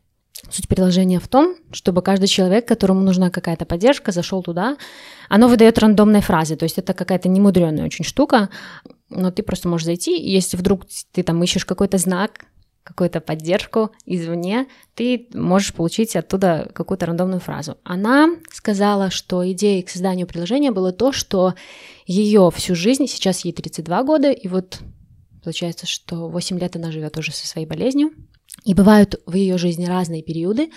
Суть 0.50 0.68
предложения 0.68 1.18
в 1.18 1.26
том, 1.26 1.56
чтобы 1.72 2.00
каждый 2.00 2.28
человек, 2.28 2.68
которому 2.68 3.00
нужна 3.00 3.28
какая-то 3.30 3.64
поддержка, 3.64 4.12
зашел 4.12 4.42
туда. 4.42 4.76
Оно 5.28 5.48
выдает 5.48 5.78
рандомные 5.78 6.22
фразы, 6.22 6.56
то 6.56 6.64
есть 6.64 6.78
это 6.78 6.94
какая-то 6.94 7.28
немудренная 7.28 7.84
очень 7.84 8.04
штука, 8.04 8.48
но 9.10 9.30
ты 9.30 9.42
просто 9.42 9.68
можешь 9.68 9.86
зайти, 9.86 10.16
и 10.16 10.30
если 10.30 10.56
вдруг 10.56 10.86
ты 11.12 11.22
там 11.22 11.42
ищешь 11.42 11.64
какой-то 11.64 11.98
знак, 11.98 12.46
какую-то 12.88 13.20
поддержку 13.20 13.90
извне, 14.06 14.66
ты 14.94 15.28
можешь 15.34 15.74
получить 15.74 16.16
оттуда 16.16 16.70
какую-то 16.74 17.04
рандомную 17.04 17.38
фразу. 17.38 17.76
Она 17.84 18.30
сказала, 18.50 19.10
что 19.10 19.48
идеей 19.52 19.82
к 19.82 19.90
созданию 19.90 20.26
приложения 20.26 20.70
было 20.70 20.90
то, 20.90 21.12
что 21.12 21.54
ее 22.06 22.50
всю 22.54 22.74
жизнь, 22.74 23.06
сейчас 23.06 23.44
ей 23.44 23.52
32 23.52 24.02
года, 24.04 24.30
и 24.30 24.48
вот 24.48 24.80
получается, 25.44 25.86
что 25.86 26.28
8 26.28 26.58
лет 26.58 26.76
она 26.76 26.90
живет 26.90 27.18
уже 27.18 27.30
со 27.32 27.46
своей 27.46 27.66
болезнью, 27.66 28.12
и 28.64 28.72
бывают 28.72 29.20
в 29.26 29.34
ее 29.34 29.58
жизни 29.58 29.84
разные 29.84 30.22
периоды, 30.22 30.70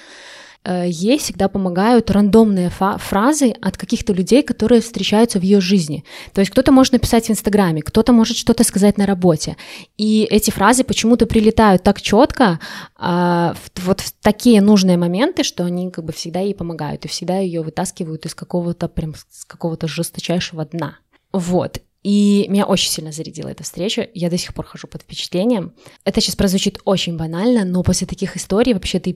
ей 0.65 1.17
всегда 1.17 1.47
помогают 1.47 2.11
рандомные 2.11 2.69
фразы 2.69 3.53
от 3.61 3.77
каких-то 3.77 4.13
людей, 4.13 4.43
которые 4.43 4.81
встречаются 4.81 5.39
в 5.39 5.43
ее 5.43 5.59
жизни. 5.61 6.03
То 6.33 6.41
есть 6.41 6.51
кто-то 6.51 6.71
может 6.71 6.93
написать 6.93 7.27
в 7.27 7.31
Инстаграме, 7.31 7.81
кто-то 7.81 8.13
может 8.13 8.37
что-то 8.37 8.63
сказать 8.63 8.97
на 8.97 9.05
работе. 9.05 9.57
И 9.97 10.27
эти 10.29 10.51
фразы 10.51 10.83
почему-то 10.83 11.25
прилетают 11.25 11.83
так 11.83 12.01
четко, 12.01 12.59
э, 12.99 13.53
вот 13.77 14.01
в 14.01 14.13
такие 14.21 14.61
нужные 14.61 14.97
моменты, 14.97 15.43
что 15.43 15.65
они 15.65 15.89
как 15.89 16.05
бы 16.05 16.13
всегда 16.13 16.41
ей 16.41 16.53
помогают 16.53 17.05
и 17.05 17.07
всегда 17.07 17.39
ее 17.39 17.61
вытаскивают 17.61 18.25
из 18.25 18.35
какого-то 18.35 18.87
прям 18.87 19.15
с 19.15 19.45
какого-то 19.45 19.87
жесточайшего 19.87 20.65
дна. 20.65 20.97
Вот. 21.33 21.81
И 22.03 22.47
меня 22.49 22.65
очень 22.65 22.89
сильно 22.89 23.11
зарядила 23.11 23.49
эта 23.49 23.63
встреча. 23.63 24.09
Я 24.13 24.29
до 24.29 24.37
сих 24.37 24.53
пор 24.53 24.65
хожу 24.65 24.87
под 24.87 25.03
впечатлением. 25.03 25.73
Это 26.03 26.19
сейчас 26.19 26.35
прозвучит 26.35 26.79
очень 26.83 27.15
банально, 27.15 27.63
но 27.63 27.83
после 27.83 28.07
таких 28.07 28.35
историй 28.35 28.73
вообще 28.73 28.99
ты 28.99 29.15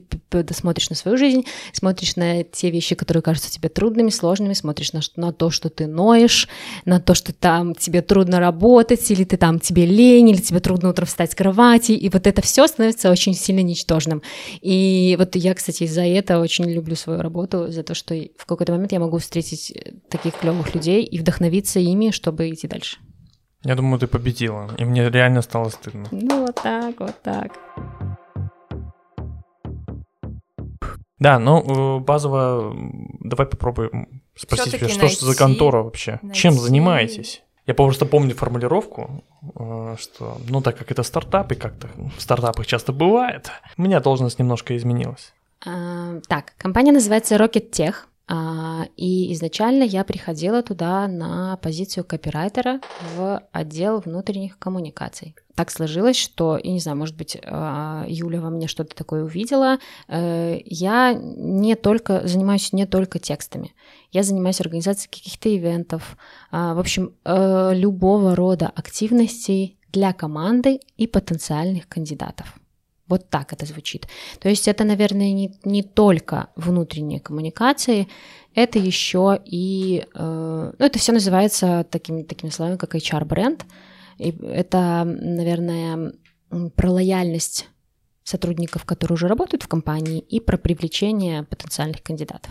смотришь 0.52 0.88
на 0.90 0.96
свою 0.96 1.16
жизнь, 1.16 1.44
смотришь 1.72 2.14
на 2.14 2.44
те 2.44 2.70
вещи, 2.70 2.94
которые 2.94 3.22
кажутся 3.22 3.50
тебе 3.50 3.68
трудными, 3.68 4.10
сложными, 4.10 4.52
смотришь 4.52 4.92
на, 4.92 5.00
на 5.16 5.32
то, 5.32 5.50
что 5.50 5.68
ты 5.68 5.86
ноешь, 5.86 6.48
на 6.84 7.00
то, 7.00 7.14
что 7.14 7.32
там 7.32 7.74
тебе 7.74 8.02
трудно 8.02 8.38
работать, 8.38 9.10
или 9.10 9.24
ты 9.24 9.36
там 9.36 9.58
тебе 9.58 9.84
лень, 9.84 10.30
или 10.30 10.40
тебе 10.40 10.60
трудно 10.60 10.90
утром 10.90 11.06
встать 11.06 11.32
с 11.32 11.34
кровати, 11.34 11.92
и 11.92 12.08
вот 12.08 12.26
это 12.26 12.40
все 12.40 12.66
становится 12.68 13.10
очень 13.10 13.34
сильно 13.34 13.60
ничтожным. 13.60 14.22
И 14.60 15.16
вот 15.18 15.34
я, 15.34 15.54
кстати, 15.54 15.86
за 15.86 16.04
это 16.04 16.38
очень 16.38 16.70
люблю 16.70 16.94
свою 16.94 17.20
работу, 17.20 17.72
за 17.72 17.82
то, 17.82 17.94
что 17.94 18.14
в 18.14 18.46
какой-то 18.46 18.72
момент 18.72 18.92
я 18.92 19.00
могу 19.00 19.18
встретить 19.18 19.72
таких 20.08 20.34
клевых 20.34 20.74
людей 20.74 21.02
и 21.02 21.18
вдохновиться 21.18 21.80
ими, 21.80 22.10
чтобы 22.10 22.48
идти 22.50 22.68
дальше. 22.76 22.98
Я 23.64 23.74
думаю, 23.74 23.98
ты 23.98 24.06
победила, 24.06 24.70
и 24.78 24.84
мне 24.84 25.10
реально 25.10 25.42
стало 25.42 25.70
стыдно. 25.70 26.06
Ну, 26.10 26.46
вот 26.46 26.54
так, 26.62 27.00
вот 27.00 27.22
так. 27.22 27.58
Да, 31.18 31.38
ну, 31.38 31.98
э, 31.98 32.00
базово, 32.00 32.76
давай 33.20 33.46
попробуем 33.46 34.22
спросить 34.36 34.74
тебя, 34.74 34.88
что 34.88 35.06
найти, 35.06 35.24
за 35.24 35.34
контора 35.34 35.82
вообще? 35.82 36.18
Найти... 36.22 36.38
Чем 36.38 36.52
занимаетесь? 36.52 37.42
Я 37.66 37.74
просто 37.74 38.06
помню 38.06 38.34
формулировку, 38.34 39.24
э, 39.54 39.96
что, 39.98 40.38
ну, 40.48 40.60
так 40.60 40.76
как 40.76 40.92
это 40.92 41.02
стартап, 41.02 41.52
и 41.52 41.54
как-то 41.54 41.88
в 42.16 42.20
стартапах 42.20 42.66
часто 42.66 42.92
бывает, 42.92 43.50
у 43.78 43.82
меня 43.82 44.00
должность 44.00 44.38
немножко 44.38 44.76
изменилась. 44.76 45.32
А, 45.64 46.20
так, 46.28 46.52
компания 46.58 46.92
называется 46.92 47.36
Rocket 47.36 47.70
Tech. 47.70 47.94
А, 48.28 48.86
и 48.96 49.32
изначально 49.34 49.84
я 49.84 50.02
приходила 50.02 50.62
туда 50.62 51.06
на 51.06 51.56
позицию 51.58 52.04
копирайтера 52.04 52.80
в 53.14 53.42
отдел 53.52 54.00
внутренних 54.00 54.58
коммуникаций. 54.58 55.36
Так 55.54 55.70
сложилось, 55.70 56.16
что, 56.16 56.58
я 56.62 56.72
не 56.72 56.80
знаю, 56.80 56.98
может 56.98 57.16
быть, 57.16 57.38
а, 57.44 58.04
Юля 58.08 58.40
во 58.40 58.50
мне 58.50 58.66
что-то 58.66 58.96
такое 58.96 59.22
увидела. 59.24 59.78
Э, 60.08 60.58
я 60.64 61.14
не 61.14 61.76
только 61.76 62.26
занимаюсь 62.26 62.72
не 62.72 62.84
только 62.84 63.20
текстами. 63.20 63.74
Я 64.10 64.22
занимаюсь 64.24 64.60
организацией 64.60 65.10
каких-то 65.10 65.54
ивентов, 65.56 66.16
а, 66.50 66.74
в 66.74 66.80
общем, 66.80 67.14
э, 67.24 67.74
любого 67.74 68.34
рода 68.34 68.66
активностей 68.68 69.78
для 69.92 70.12
команды 70.12 70.80
и 70.96 71.06
потенциальных 71.06 71.88
кандидатов. 71.88 72.58
Вот 73.08 73.30
так 73.30 73.52
это 73.52 73.66
звучит. 73.66 74.08
То 74.40 74.48
есть 74.48 74.66
это, 74.68 74.84
наверное, 74.84 75.32
не, 75.32 75.58
не 75.64 75.82
только 75.82 76.48
внутренние 76.56 77.20
коммуникации, 77.20 78.08
это 78.54 78.78
еще 78.78 79.38
и... 79.44 80.06
Э, 80.14 80.72
ну, 80.76 80.84
это 80.84 80.98
все 80.98 81.12
называется 81.12 81.86
такими, 81.90 82.22
такими 82.22 82.50
словами, 82.50 82.76
как 82.76 82.94
HR-бренд. 82.94 83.64
И 84.18 84.34
это, 84.42 85.04
наверное, 85.04 86.14
про 86.74 86.90
лояльность 86.90 87.68
сотрудников, 88.24 88.84
которые 88.84 89.14
уже 89.14 89.28
работают 89.28 89.62
в 89.62 89.68
компании, 89.68 90.18
и 90.18 90.40
про 90.40 90.56
привлечение 90.56 91.44
потенциальных 91.44 92.02
кандидатов. 92.02 92.50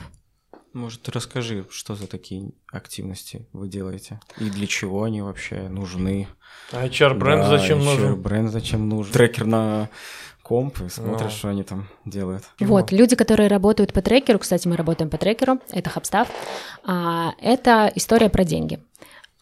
Может, 0.73 1.07
расскажи, 1.09 1.65
что 1.69 1.95
за 1.95 2.05
такие 2.05 2.51
активности 2.71 3.47
вы 3.53 3.69
делаете? 3.69 4.19
И 4.39 4.49
для 4.49 4.67
чего 4.67 5.03
они 5.03 5.21
вообще 5.21 5.69
нужны? 5.69 6.27
А 6.71 6.85
HR-бренд 6.85 7.43
да, 7.43 7.57
зачем 7.57 7.79
HR 7.79 7.83
нужен? 7.83 8.13
HR-бренд 8.13 8.51
зачем 8.51 8.89
нужен? 8.89 9.13
Трекер 9.13 9.45
на 9.45 9.89
комп 10.45 10.79
и 10.81 10.89
смотришь, 10.89 11.23
ну. 11.23 11.29
что 11.29 11.49
они 11.49 11.63
там 11.63 11.87
делают. 12.05 12.43
Вот, 12.59 12.91
люди, 12.91 13.15
которые 13.15 13.49
работают 13.49 13.93
по 13.93 14.03
трекеру, 14.03 14.37
кстати, 14.37 14.67
мы 14.67 14.77
работаем 14.77 15.09
по 15.09 15.17
трекеру, 15.17 15.59
это 15.71 15.89
Хабстав, 15.89 16.27
а, 16.83 17.33
это 17.41 17.91
история 17.95 18.29
про 18.29 18.43
деньги 18.43 18.79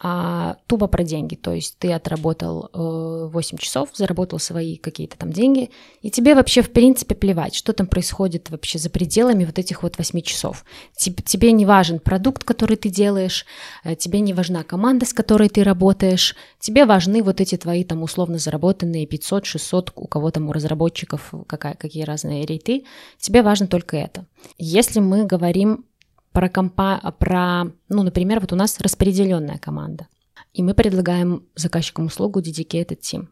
а 0.05 0.57
тупо 0.67 0.87
про 0.87 1.05
деньги. 1.05 1.35
То 1.35 1.53
есть 1.53 1.77
ты 1.79 1.93
отработал 1.93 2.69
э, 2.73 3.29
8 3.31 3.57
часов, 3.57 3.89
заработал 3.93 4.37
свои 4.37 4.75
какие-то 4.75 5.17
там 5.17 5.31
деньги, 5.31 5.69
и 6.01 6.11
тебе 6.11 6.35
вообще 6.35 6.61
в 6.61 6.71
принципе 6.71 7.15
плевать, 7.15 7.55
что 7.55 7.71
там 7.71 7.87
происходит 7.87 8.49
вообще 8.49 8.79
за 8.79 8.89
пределами 8.89 9.45
вот 9.45 9.57
этих 9.59 9.81
вот 9.81 9.97
8 9.97 10.21
часов. 10.21 10.65
Тебе, 10.97 11.23
тебе 11.23 11.53
не 11.53 11.65
важен 11.65 11.99
продукт, 11.99 12.43
который 12.43 12.75
ты 12.75 12.89
делаешь, 12.89 13.45
э, 13.85 13.95
тебе 13.95 14.19
не 14.19 14.33
важна 14.33 14.63
команда, 14.63 15.05
с 15.05 15.13
которой 15.13 15.47
ты 15.47 15.63
работаешь, 15.63 16.35
тебе 16.59 16.85
важны 16.85 17.23
вот 17.23 17.39
эти 17.39 17.55
твои 17.55 17.85
там 17.85 18.03
условно 18.03 18.39
заработанные 18.39 19.07
500, 19.07 19.45
600, 19.45 19.93
у 19.95 20.07
кого 20.07 20.31
там 20.31 20.49
у 20.49 20.51
разработчиков 20.51 21.33
какая, 21.47 21.75
какие 21.75 22.03
разные 22.03 22.45
рейты, 22.45 22.83
тебе 23.19 23.41
важно 23.41 23.67
только 23.67 23.95
это. 23.95 24.25
Если 24.57 24.99
мы 24.99 25.25
говорим 25.25 25.85
про, 26.33 26.49
компа... 26.49 26.99
про, 27.19 27.65
ну, 27.89 28.03
например, 28.03 28.39
вот 28.39 28.51
у 28.51 28.55
нас 28.55 28.79
распределенная 28.81 29.57
команда, 29.57 30.07
и 30.53 30.61
мы 30.61 30.73
предлагаем 30.73 31.43
заказчикам 31.55 32.07
услугу 32.07 32.41
Dedicated 32.41 32.99
Team. 32.99 33.27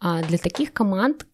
А 0.00 0.22
для 0.22 0.38
таких 0.38 0.72
команд 0.72 1.26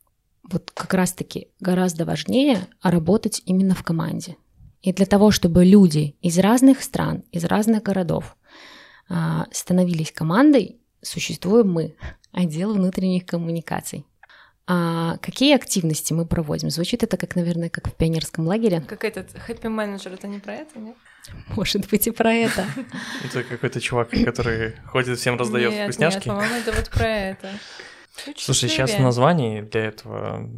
вот 0.50 0.70
как 0.70 0.94
раз-таки 0.94 1.48
гораздо 1.60 2.04
важнее 2.04 2.66
работать 2.82 3.42
именно 3.44 3.74
в 3.74 3.82
команде. 3.82 4.36
И 4.82 4.92
для 4.92 5.06
того, 5.06 5.30
чтобы 5.30 5.64
люди 5.64 6.16
из 6.20 6.38
разных 6.38 6.82
стран, 6.82 7.24
из 7.32 7.44
разных 7.44 7.82
городов 7.82 8.36
а, 9.08 9.46
становились 9.50 10.12
командой, 10.12 10.80
существуем 11.00 11.72
мы, 11.72 11.96
отдел 12.32 12.74
внутренних 12.74 13.26
коммуникаций. 13.26 14.04
А 14.66 15.18
какие 15.18 15.54
активности 15.54 16.14
мы 16.14 16.24
проводим? 16.24 16.70
Звучит 16.70 17.02
это 17.02 17.16
как, 17.16 17.36
наверное, 17.36 17.68
как 17.68 17.88
в 17.88 17.92
пионерском 17.92 18.46
лагере. 18.46 18.80
Как 18.80 19.04
этот 19.04 19.30
хэппи 19.38 19.66
менеджер, 19.66 20.14
это 20.14 20.26
не 20.26 20.38
про 20.38 20.54
это, 20.54 20.78
нет? 20.78 20.96
Может 21.48 21.88
быть 21.90 22.06
и 22.06 22.10
про 22.10 22.32
это. 22.32 22.66
Это 23.24 23.44
какой-то 23.44 23.80
чувак, 23.80 24.10
который 24.10 24.76
ходит 24.86 25.18
всем 25.18 25.38
раздает 25.38 25.72
вкусняшки. 25.72 26.16
Нет, 26.16 26.24
по-моему, 26.26 26.54
это 26.56 26.72
вот 26.72 26.90
про 26.90 27.08
это. 27.08 27.50
Слушай, 28.36 28.68
сейчас 28.68 28.92
в 28.92 29.00
названии 29.00 29.62
для 29.62 29.86
этого 29.86 30.50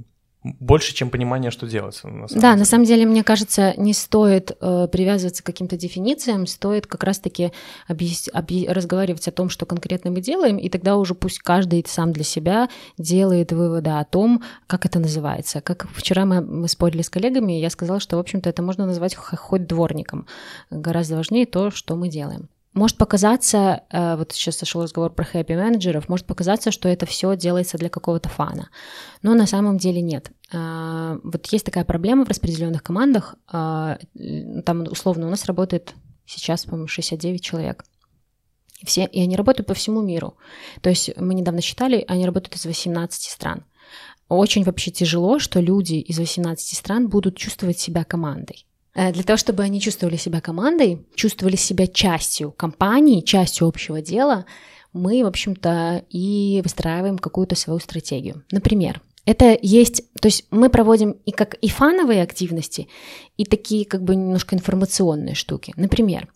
больше, 0.61 0.95
чем 0.95 1.11
понимание, 1.11 1.51
что 1.51 1.67
делать. 1.67 2.01
На 2.05 2.29
самом 2.29 2.29
да, 2.29 2.51
деле. 2.51 2.59
на 2.59 2.65
самом 2.65 2.85
деле, 2.85 3.07
мне 3.07 3.25
кажется, 3.25 3.75
не 3.77 3.93
стоит 3.93 4.57
э, 4.61 4.89
привязываться 4.91 5.43
к 5.43 5.47
каким-то 5.47 5.77
дефинициям, 5.77 6.47
стоит 6.47 6.87
как 6.87 7.05
раз-таки 7.05 7.53
объяс... 7.89 8.29
объ... 8.33 8.67
разговаривать 8.69 9.29
о 9.29 9.33
том, 9.33 9.49
что 9.49 9.67
конкретно 9.67 10.11
мы 10.11 10.21
делаем, 10.21 10.57
и 10.57 10.69
тогда 10.69 10.97
уже 10.97 11.15
пусть 11.15 11.39
каждый 11.39 11.85
сам 11.87 12.13
для 12.13 12.25
себя 12.25 12.69
делает 12.99 13.53
выводы 13.53 13.91
о 13.91 14.05
том, 14.05 14.43
как 14.67 14.87
это 14.87 14.99
называется. 14.99 15.61
Как 15.61 15.89
вчера 15.93 16.25
мы, 16.25 16.41
мы 16.41 16.69
спорили 16.69 17.03
с 17.03 17.11
коллегами, 17.11 17.59
и 17.59 17.61
я 17.61 17.71
сказала, 17.71 18.01
что, 18.01 18.17
в 18.17 18.21
общем-то, 18.21 18.49
это 18.49 18.63
можно 18.63 18.87
назвать 18.87 19.15
хоть 19.15 19.67
дворником. 19.67 20.27
Гораздо 20.71 21.17
важнее 21.17 21.47
то, 21.47 21.71
что 21.71 21.97
мы 21.97 22.09
делаем. 22.09 22.49
Может 22.77 22.99
показаться, 22.99 23.85
э, 23.91 24.17
вот 24.17 24.33
сейчас 24.33 24.59
сошел 24.59 24.83
разговор 24.83 25.11
про 25.11 25.25
хэппи 25.25 25.55
менеджеров, 25.55 26.11
может 26.11 26.27
показаться, 26.27 26.71
что 26.71 26.91
это 26.91 27.07
все 27.07 27.35
делается 27.35 27.79
для 27.79 27.89
какого-то 27.89 28.29
фана, 28.29 28.69
но 29.23 29.33
на 29.33 29.47
самом 29.47 29.79
деле 29.79 30.03
нет. 30.03 30.31
А, 30.53 31.19
вот 31.25 31.47
есть 31.47 31.65
такая 31.65 31.87
проблема 31.87 32.27
в 32.27 32.29
распределенных 32.29 32.83
командах, 32.83 33.37
а, 33.51 33.99
там 34.67 34.83
условно 34.83 35.27
у 35.27 35.31
нас 35.31 35.47
работает 35.47 35.95
сейчас, 36.27 36.67
по-моему, 36.67 36.87
69 36.87 37.43
человек. 37.43 37.83
Все, 38.85 39.07
и 39.07 39.23
они 39.23 39.37
работают 39.37 39.67
по 39.67 39.73
всему 39.73 40.03
миру. 40.03 40.37
То 40.83 40.91
есть 40.91 41.17
мы 41.17 41.33
недавно 41.33 41.63
считали, 41.63 42.05
они 42.07 42.27
работают 42.27 42.57
из 42.57 42.67
18 42.67 43.23
стран. 43.23 43.65
Очень 44.29 44.65
вообще 44.65 44.91
тяжело, 44.91 45.39
что 45.39 45.61
люди 45.61 45.95
из 45.95 46.19
18 46.19 46.77
стран 46.77 47.09
будут 47.09 47.39
чувствовать 47.39 47.79
себя 47.79 48.05
командой. 48.05 48.67
Э, 48.97 49.13
для 49.13 49.23
того, 49.23 49.37
чтобы 49.37 49.63
они 49.63 49.81
чувствовали 49.81 50.17
себя 50.17 50.41
командой, 50.41 51.07
чувствовали 51.15 51.57
себя 51.57 51.87
частью 51.87 52.51
компании, 52.51 53.21
частью 53.21 53.69
общего 53.69 54.01
дела, 54.01 54.47
мы, 54.93 55.23
в 55.23 55.27
общем-то, 55.27 56.05
и 56.09 56.61
выстраиваем 56.65 57.19
какую-то 57.19 57.55
свою 57.55 57.79
стратегию. 57.79 58.43
Например, 58.51 59.03
это 59.27 59.59
есть, 59.61 60.03
то 60.21 60.29
есть 60.29 60.47
мы 60.51 60.71
проводим 60.71 61.17
и 61.27 61.33
как 61.33 61.55
и 61.55 61.69
фановые 61.69 62.23
активности, 62.23 62.89
и 63.37 63.45
такие 63.45 63.85
как 63.85 64.03
бы 64.03 64.17
немножко 64.17 64.55
информационные 64.55 65.35
штуки. 65.35 65.75
Например, 65.77 66.29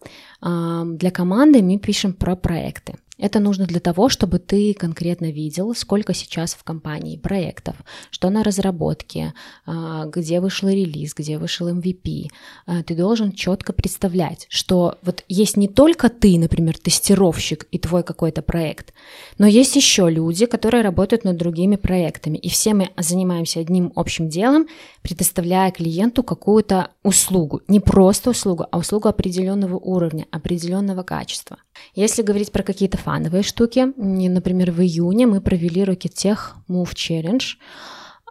для 0.42 1.10
команды 1.12 1.62
мы 1.62 1.78
пишем 1.78 2.12
про 2.12 2.34
проекты. 2.34 2.96
Это 3.20 3.38
нужно 3.38 3.66
для 3.66 3.80
того, 3.80 4.08
чтобы 4.08 4.38
ты 4.38 4.72
конкретно 4.72 5.30
видел, 5.30 5.74
сколько 5.74 6.14
сейчас 6.14 6.54
в 6.54 6.64
компании 6.64 7.18
проектов, 7.18 7.76
что 8.10 8.30
на 8.30 8.42
разработке, 8.42 9.34
а, 9.66 10.06
где 10.06 10.40
вышел 10.40 10.68
релиз, 10.68 11.14
где 11.14 11.36
вышел 11.36 11.68
MVP. 11.68 12.28
А, 12.66 12.82
ты 12.82 12.94
должен 12.94 13.32
четко 13.32 13.72
представлять, 13.72 14.46
что 14.48 14.98
вот 15.02 15.24
есть 15.28 15.56
не 15.58 15.68
только 15.68 16.08
ты, 16.08 16.38
например, 16.38 16.78
тестировщик 16.78 17.66
и 17.70 17.78
твой 17.78 18.02
какой-то 18.02 18.40
проект, 18.40 18.94
но 19.38 19.46
есть 19.46 19.76
еще 19.76 20.08
люди, 20.08 20.46
которые 20.46 20.82
работают 20.82 21.24
над 21.24 21.36
другими 21.36 21.76
проектами, 21.76 22.38
и 22.38 22.48
все 22.48 22.72
мы 22.72 22.90
занимаемся 22.96 23.60
одним 23.60 23.92
общим 23.96 24.28
делом, 24.30 24.66
предоставляя 25.02 25.70
клиенту 25.70 26.22
какую-то 26.22 26.88
услугу, 27.02 27.60
не 27.68 27.80
просто 27.80 28.30
услугу, 28.30 28.66
а 28.70 28.78
услугу 28.78 29.08
определенного 29.08 29.76
уровня, 29.76 30.26
определенного 30.30 31.02
качества. 31.02 31.58
Если 31.94 32.22
говорить 32.22 32.52
про 32.52 32.62
какие-то 32.62 32.98
фановые 32.98 33.42
штуки, 33.42 33.92
например, 33.96 34.70
в 34.70 34.80
июне 34.80 35.26
мы 35.26 35.40
провели 35.40 35.82
Tech 35.82 36.38
Move 36.68 36.94
Challenge, 36.94 37.42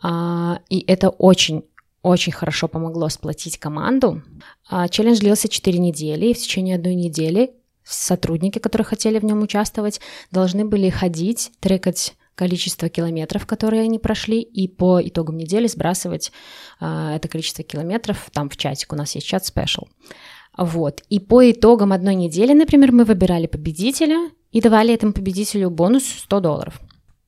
а, 0.01 0.59
и 0.69 0.83
это 0.87 1.09
очень 1.09 1.63
очень 2.01 2.31
хорошо 2.31 2.69
помогло 2.69 3.09
сплотить 3.09 3.57
команду. 3.57 4.23
А, 4.69 4.87
челлендж 4.87 5.19
длился 5.19 5.49
4 5.49 5.77
недели, 5.79 6.27
и 6.27 6.33
в 6.33 6.37
течение 6.37 6.75
одной 6.77 6.95
недели 6.95 7.51
сотрудники, 7.83 8.59
которые 8.59 8.85
хотели 8.85 9.19
в 9.19 9.25
нем 9.25 9.41
участвовать, 9.41 9.99
должны 10.31 10.63
были 10.63 10.89
ходить, 10.89 11.51
трекать 11.59 12.15
количество 12.35 12.87
километров, 12.87 13.45
которые 13.45 13.81
они 13.81 13.99
прошли, 13.99 14.41
и 14.41 14.69
по 14.69 15.01
итогам 15.05 15.37
недели 15.37 15.67
сбрасывать 15.67 16.31
э, 16.79 17.15
это 17.15 17.27
количество 17.27 17.65
километров 17.65 18.29
там 18.31 18.49
в 18.49 18.55
чатик. 18.55 18.93
У 18.93 18.95
нас 18.95 19.13
есть 19.15 19.27
чат 19.27 19.43
special. 19.43 19.87
Вот. 20.59 21.03
И 21.09 21.19
по 21.19 21.49
итогам 21.49 21.93
одной 21.93 22.15
недели, 22.15 22.53
например, 22.53 22.91
мы 22.91 23.05
выбирали 23.05 23.47
победителя 23.47 24.29
и 24.51 24.59
давали 24.59 24.93
этому 24.93 25.13
победителю 25.13 25.69
бонус 25.69 26.03
100 26.03 26.39
долларов 26.41 26.81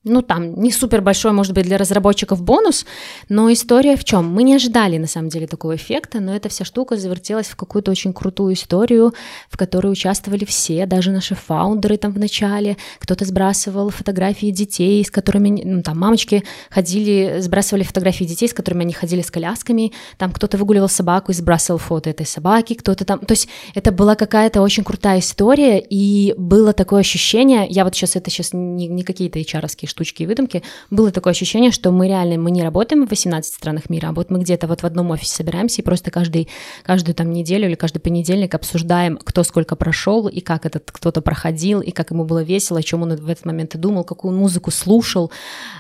ну 0.04 0.24
там 0.24 0.56
не 0.56 0.72
супер 0.72 1.02
большой, 1.02 1.32
может 1.32 1.54
быть, 1.54 1.66
для 1.66 1.78
разработчиков 1.78 2.41
бонус, 2.41 2.86
но 3.30 3.52
история 3.52 3.95
в 3.95 4.04
чем? 4.04 4.28
Мы 4.34 4.41
не 4.43 4.56
ожидали 4.56 4.97
на 4.97 5.08
самом 5.08 5.30
деле 5.30 5.45
такого 5.45 5.76
эффекта, 5.76 6.20
но 6.20 6.36
эта 6.36 6.49
вся 6.49 6.66
штука 6.66 6.97
завертелась 6.97 7.47
в 7.47 7.56
какую-то 7.56 7.91
очень 7.91 8.12
крутую 8.12 8.54
историю, 8.56 9.14
в 9.49 9.58
которой 9.58 9.91
участвовали 9.91 10.43
все, 10.45 10.88
даже 10.88 11.12
наши 11.12 11.36
фаундеры 11.36 11.97
там 11.97 12.14
в 12.14 12.20
начале, 12.20 12.78
кто-то 12.97 13.26
сбрасывал 13.26 13.89
фотографии 13.91 14.49
детей, 14.49 15.06
с 15.06 15.12
которыми, 15.12 15.62
ну 15.64 15.84
там 15.84 15.99
мамочки 15.99 16.43
ходили, 16.72 17.36
сбрасывали 17.39 17.84
фотографии 17.84 18.24
детей, 18.24 18.47
с 18.47 18.54
которыми 18.54 18.82
они 18.82 18.93
ходили 18.93 19.22
с 19.22 19.30
колясками, 19.30 19.93
там 20.18 20.32
кто-то 20.32 20.58
выгуливал 20.58 20.89
собаку 20.89 21.32
и 21.32 21.36
сбрасывал 21.36 21.78
фото 21.78 22.10
этой 22.10 22.26
собаки, 22.26 22.74
кто-то 22.74 23.06
там, 23.06 23.20
то 23.20 23.34
есть 23.34 23.47
это 23.76 23.91
была 23.91 24.16
какая-то 24.16 24.62
очень 24.62 24.84
крутая 24.84 25.20
история, 25.20 25.80
и 25.80 26.34
было 26.38 26.74
такое 26.74 27.02
ощущение, 27.02 27.68
я 27.70 27.84
вот 27.84 27.95
сейчас 27.95 28.16
это 28.16 28.32
сейчас 28.32 28.54
не, 28.54 28.88
не 28.88 29.04
какие-то 29.04 29.38
hr 29.38 29.68
штучки 29.92 30.24
и 30.24 30.26
выдумки, 30.26 30.64
было 30.89 31.12
такое 31.12 31.32
ощущение, 31.32 31.72
что 31.72 31.92
мы 31.92 32.08
реально, 32.08 32.38
мы 32.38 32.52
не 32.52 32.64
работаем 32.64 33.06
в 33.06 33.10
18 33.10 33.54
странах 33.54 33.89
мира, 33.89 34.10
а 34.10 34.12
вот 34.14 34.32
мы 34.32 34.39
где-то 34.39 34.68
вот 34.68 34.82
в 34.82 34.86
одном 34.86 35.12
офисе 35.12 35.36
собираемся 35.36 35.82
и 35.82 35.86
просто 35.86 36.10
каждый, 36.12 36.48
каждую 36.84 37.14
там 37.14 37.32
неделю 37.32 37.68
или 37.68 37.76
каждый 37.76 38.00
понедельник 38.00 38.56
обсуждаем, 38.56 39.18
кто 39.18 39.44
сколько 39.44 39.76
прошел 39.76 40.28
и 40.28 40.39
как 40.39 40.66
этот 40.66 40.92
кто-то 40.92 41.22
проходил, 41.22 41.82
и 41.82 41.92
как 41.92 42.12
ему 42.12 42.26
было 42.26 42.44
весело, 42.44 42.80
о 42.80 42.84
чем 42.84 43.04
он 43.04 43.16
в 43.16 43.30
этот 43.30 43.46
момент 43.46 43.76
и 43.76 43.78
думал, 43.78 44.04
какую 44.04 44.34
музыку 44.34 44.72
слушал. 44.72 45.32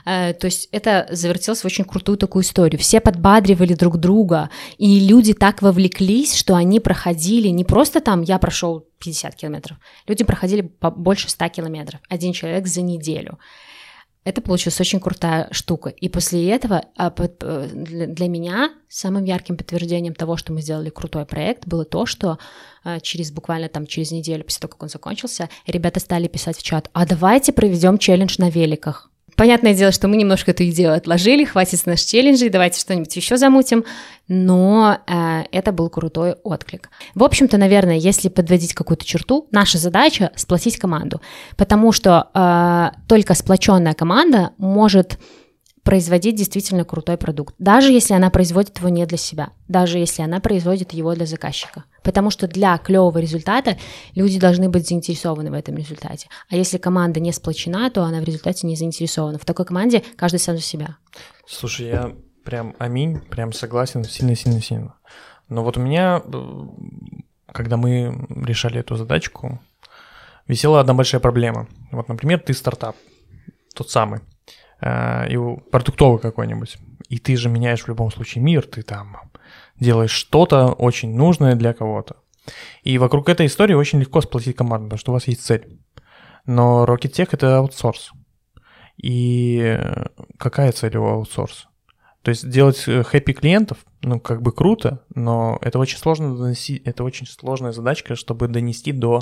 Э, 0.05 0.33
то 0.33 0.45
есть 0.45 0.69
это 0.71 1.07
завертелось 1.11 1.61
в 1.61 1.65
очень 1.65 1.85
крутую 1.85 2.17
такую 2.17 2.43
историю. 2.43 2.79
Все 2.79 2.99
подбадривали 2.99 3.73
друг 3.73 3.97
друга, 3.97 4.49
и 4.77 4.99
люди 4.99 5.33
так 5.33 5.61
вовлеклись, 5.61 6.35
что 6.35 6.55
они 6.55 6.79
проходили 6.79 7.47
не 7.47 7.63
просто 7.63 8.01
там 8.01 8.21
«я 8.21 8.37
прошел 8.37 8.85
50 8.99 9.35
километров», 9.35 9.77
люди 10.07 10.23
проходили 10.23 10.71
больше 10.81 11.29
100 11.29 11.49
километров, 11.49 12.01
один 12.09 12.33
человек 12.33 12.67
за 12.67 12.81
неделю. 12.81 13.39
Это 14.23 14.41
получилась 14.41 14.79
очень 14.79 14.99
крутая 14.99 15.47
штука. 15.51 15.89
И 15.89 16.07
после 16.07 16.47
этого 16.51 16.85
а, 16.95 17.11
э, 17.17 17.67
для 17.73 18.27
меня 18.27 18.71
самым 18.87 19.23
ярким 19.23 19.57
подтверждением 19.57 20.13
того, 20.13 20.37
что 20.37 20.53
мы 20.53 20.61
сделали 20.61 20.89
крутой 20.89 21.25
проект, 21.25 21.65
было 21.65 21.85
то, 21.85 22.05
что 22.05 22.37
а, 22.83 22.99
через 22.99 23.31
буквально 23.31 23.67
там 23.67 23.87
через 23.87 24.11
неделю 24.11 24.43
после 24.43 24.61
того, 24.61 24.71
как 24.71 24.83
он 24.83 24.89
закончился, 24.89 25.49
ребята 25.65 25.99
стали 25.99 26.27
писать 26.27 26.57
в 26.57 26.63
чат, 26.63 26.89
а 26.93 27.07
давайте 27.07 27.51
проведем 27.51 27.97
челлендж 27.97 28.35
на 28.37 28.49
великах. 28.49 29.10
Понятное 29.41 29.73
дело, 29.73 29.91
что 29.91 30.07
мы 30.07 30.17
немножко 30.17 30.51
эту 30.51 30.65
идею 30.65 30.93
отложили, 30.93 31.45
хватит 31.45 31.79
с 31.79 31.87
наш 31.87 32.01
челленджей, 32.01 32.49
давайте 32.49 32.79
что-нибудь 32.79 33.15
еще 33.15 33.37
замутим, 33.37 33.85
но 34.27 34.99
э, 35.07 35.45
это 35.51 35.71
был 35.71 35.89
крутой 35.89 36.33
отклик. 36.43 36.91
В 37.15 37.23
общем-то, 37.23 37.57
наверное, 37.57 37.97
если 37.97 38.29
подводить 38.29 38.75
какую-то 38.75 39.03
черту, 39.03 39.47
наша 39.49 39.79
задача 39.79 40.29
сплотить 40.35 40.77
команду, 40.77 41.21
потому 41.57 41.91
что 41.91 42.29
э, 42.35 42.99
только 43.07 43.33
сплоченная 43.33 43.95
команда 43.95 44.51
может 44.59 45.17
производить 45.83 46.35
действительно 46.35 46.85
крутой 46.85 47.17
продукт, 47.17 47.55
даже 47.57 47.91
если 47.91 48.13
она 48.13 48.29
производит 48.29 48.77
его 48.77 48.89
не 48.89 49.05
для 49.05 49.17
себя, 49.17 49.49
даже 49.67 49.97
если 49.97 50.21
она 50.21 50.39
производит 50.39 50.93
его 50.93 51.13
для 51.15 51.25
заказчика. 51.25 51.85
Потому 52.03 52.29
что 52.29 52.47
для 52.47 52.77
клевого 52.77 53.17
результата 53.17 53.77
люди 54.15 54.39
должны 54.39 54.69
быть 54.69 54.87
заинтересованы 54.87 55.49
в 55.51 55.53
этом 55.53 55.75
результате. 55.77 56.27
А 56.49 56.55
если 56.55 56.77
команда 56.77 57.19
не 57.19 57.31
сплочена, 57.31 57.89
то 57.89 58.03
она 58.03 58.21
в 58.21 58.23
результате 58.23 58.67
не 58.67 58.75
заинтересована. 58.75 59.37
В 59.39 59.45
такой 59.45 59.65
команде 59.65 60.03
каждый 60.15 60.39
сам 60.39 60.55
за 60.55 60.63
себя. 60.63 60.97
Слушай, 61.47 61.87
я 61.87 62.15
прям 62.43 62.75
аминь, 62.79 63.19
прям 63.19 63.53
согласен 63.53 64.03
сильно-сильно-сильно. 64.03 64.95
Но 65.49 65.63
вот 65.63 65.77
у 65.77 65.81
меня, 65.81 66.21
когда 67.51 67.77
мы 67.77 68.27
решали 68.29 68.79
эту 68.79 68.95
задачку, 68.95 69.59
висела 70.47 70.79
одна 70.79 70.93
большая 70.93 71.21
проблема. 71.21 71.67
Вот, 71.91 72.07
например, 72.07 72.39
ты 72.39 72.53
стартап, 72.53 72.95
тот 73.75 73.89
самый. 73.89 74.21
Э, 74.81 75.27
и 75.29 75.37
продуктовый 75.71 76.19
какой-нибудь, 76.19 76.77
и 77.07 77.19
ты 77.19 77.37
же 77.37 77.49
меняешь 77.49 77.83
в 77.83 77.87
любом 77.87 78.11
случае 78.11 78.43
мир, 78.43 78.65
ты 78.65 78.81
там 78.81 79.17
делаешь 79.79 80.11
что-то 80.11 80.69
очень 80.69 81.15
нужное 81.15 81.55
для 81.55 81.73
кого-то. 81.73 82.17
И 82.83 82.97
вокруг 82.97 83.29
этой 83.29 83.45
истории 83.45 83.75
очень 83.75 83.99
легко 83.99 84.21
сплотить 84.21 84.55
команду, 84.55 84.85
потому 84.85 84.99
что 84.99 85.11
у 85.11 85.13
вас 85.13 85.27
есть 85.27 85.45
цель. 85.45 85.79
Но 86.45 86.85
Rocket 86.85 87.13
Tech— 87.13 87.29
это 87.31 87.57
аутсорс. 87.57 88.11
И 88.97 89.79
какая 90.37 90.71
цель 90.71 90.97
у 90.97 91.05
аутсорса? 91.05 91.67
То 92.23 92.29
есть 92.29 92.47
делать 92.49 92.83
э, 92.87 93.03
хэппи 93.03 93.33
клиентов, 93.33 93.79
ну, 94.01 94.19
как 94.19 94.41
бы 94.41 94.51
круто, 94.51 95.03
но 95.13 95.57
это 95.61 95.79
очень 95.79 95.97
сложно 95.97 96.35
донести, 96.35 96.81
это 96.85 97.03
очень 97.03 97.25
сложная 97.25 97.71
задачка, 97.71 98.15
чтобы 98.15 98.47
донести 98.47 98.91
до 98.91 99.21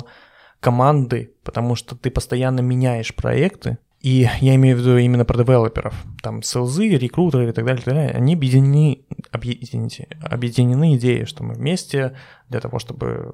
команды, 0.60 1.34
потому 1.42 1.76
что 1.76 1.96
ты 1.96 2.10
постоянно 2.10 2.60
меняешь 2.60 3.14
проекты, 3.14 3.78
и 4.00 4.26
я 4.40 4.54
имею 4.54 4.76
в 4.76 4.80
виду 4.80 4.96
именно 4.96 5.24
про 5.24 5.36
девелоперов. 5.36 5.94
Там 6.22 6.42
селзы, 6.42 6.88
рекрутеры 6.88 7.50
и 7.50 7.52
так 7.52 7.64
далее, 7.64 7.82
и 7.82 7.84
так 7.84 7.94
далее. 7.94 8.10
Они 8.12 8.34
объединены, 8.34 9.04
объедините, 9.30 10.08
объединены 10.22 10.96
идеей, 10.96 11.26
что 11.26 11.44
мы 11.44 11.54
вместе 11.54 12.16
для 12.48 12.60
того, 12.60 12.78
чтобы 12.78 13.32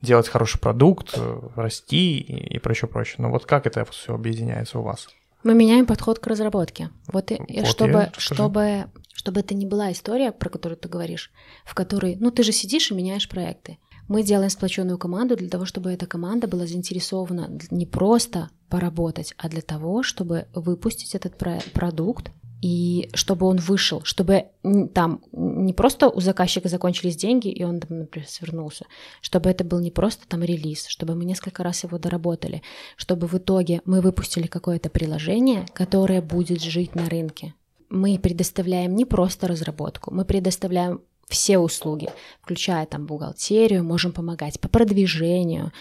делать 0.00 0.28
хороший 0.28 0.58
продукт, 0.58 1.18
расти 1.54 2.18
и, 2.18 2.54
и 2.54 2.58
прочее, 2.58 2.88
прочее. 2.88 3.16
Но 3.18 3.30
вот 3.30 3.44
как 3.44 3.66
это 3.66 3.84
все 3.84 4.14
объединяется 4.14 4.78
у 4.78 4.82
вас? 4.82 5.08
Мы 5.42 5.54
меняем 5.54 5.84
подход 5.84 6.18
к 6.18 6.26
разработке. 6.26 6.88
Вот, 7.12 7.30
и, 7.30 7.36
вот 7.36 7.66
чтобы, 7.66 8.10
чтобы, 8.16 8.86
чтобы 9.12 9.40
это 9.40 9.54
не 9.54 9.66
была 9.66 9.92
история, 9.92 10.32
про 10.32 10.48
которую 10.48 10.78
ты 10.78 10.88
говоришь, 10.88 11.30
в 11.66 11.74
которой, 11.74 12.16
ну, 12.18 12.30
ты 12.30 12.42
же 12.42 12.52
сидишь 12.52 12.90
и 12.90 12.94
меняешь 12.94 13.28
проекты. 13.28 13.78
Мы 14.08 14.22
делаем 14.22 14.50
сплоченную 14.50 14.98
команду 14.98 15.36
для 15.36 15.48
того, 15.48 15.64
чтобы 15.64 15.92
эта 15.92 16.06
команда 16.06 16.46
была 16.46 16.66
заинтересована 16.66 17.50
не 17.70 17.86
просто 17.86 18.50
поработать, 18.68 19.34
а 19.38 19.48
для 19.48 19.62
того, 19.62 20.02
чтобы 20.02 20.46
выпустить 20.54 21.14
этот 21.14 21.38
про- 21.38 21.62
продукт 21.72 22.30
и 22.60 23.10
чтобы 23.12 23.46
он 23.46 23.58
вышел, 23.58 24.02
чтобы 24.04 24.46
там 24.94 25.22
не 25.32 25.74
просто 25.74 26.08
у 26.08 26.20
заказчика 26.20 26.68
закончились 26.68 27.16
деньги, 27.16 27.48
и 27.48 27.62
он, 27.62 27.74
например, 27.74 28.26
свернулся, 28.26 28.86
чтобы 29.20 29.50
это 29.50 29.64
был 29.64 29.80
не 29.80 29.90
просто 29.90 30.26
там 30.26 30.42
релиз, 30.42 30.86
чтобы 30.86 31.14
мы 31.14 31.26
несколько 31.26 31.62
раз 31.62 31.84
его 31.84 31.98
доработали, 31.98 32.62
чтобы 32.96 33.26
в 33.26 33.34
итоге 33.34 33.82
мы 33.84 34.00
выпустили 34.00 34.46
какое-то 34.46 34.88
приложение, 34.88 35.66
которое 35.74 36.22
будет 36.22 36.62
жить 36.62 36.94
на 36.94 37.08
рынке. 37.08 37.54
Мы 37.90 38.18
предоставляем 38.18 38.96
не 38.96 39.04
просто 39.04 39.46
разработку, 39.46 40.12
мы 40.12 40.24
предоставляем 40.24 41.02
все 41.28 41.58
услуги, 41.58 42.08
включая 42.42 42.86
там 42.86 43.06
бухгалтерию, 43.06 43.84
можем 43.84 44.12
помогать 44.12 44.60
по 44.60 44.68
продвижению. 44.68 45.72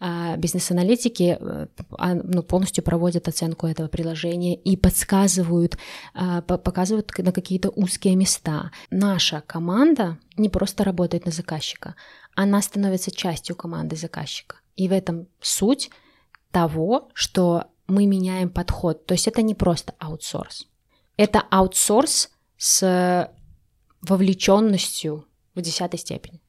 А 0.00 0.36
бизнес-аналитики 0.36 1.36
э, 1.38 1.66
а, 1.98 2.14
ну, 2.14 2.42
полностью 2.42 2.82
проводят 2.82 3.28
оценку 3.28 3.66
этого 3.66 3.88
приложения 3.88 4.54
и 4.54 4.76
подсказывают, 4.76 5.78
а, 6.14 6.42
показывают 6.42 7.12
на 7.18 7.32
какие-то 7.32 7.70
узкие 7.70 8.16
места. 8.16 8.70
Наша 8.90 9.42
команда 9.46 10.18
не 10.36 10.48
просто 10.48 10.84
работает 10.84 11.26
на 11.26 11.32
заказчика, 11.32 11.94
она 12.34 12.62
становится 12.62 13.10
частью 13.10 13.56
команды 13.56 13.96
заказчика. 13.96 14.56
И 14.76 14.88
в 14.88 14.92
этом 14.92 15.28
суть 15.40 15.90
того, 16.50 17.10
что 17.14 17.66
мы 17.86 18.06
меняем 18.06 18.50
подход. 18.50 19.06
То 19.06 19.14
есть 19.14 19.28
это 19.28 19.42
не 19.42 19.54
просто 19.54 19.94
аутсорс. 19.98 20.66
Это 21.16 21.40
аутсорс 21.50 22.30
с 22.56 23.30
вовлеченностью 24.02 25.24
в 25.54 25.60
десятой 25.60 25.98
степени. 25.98 26.40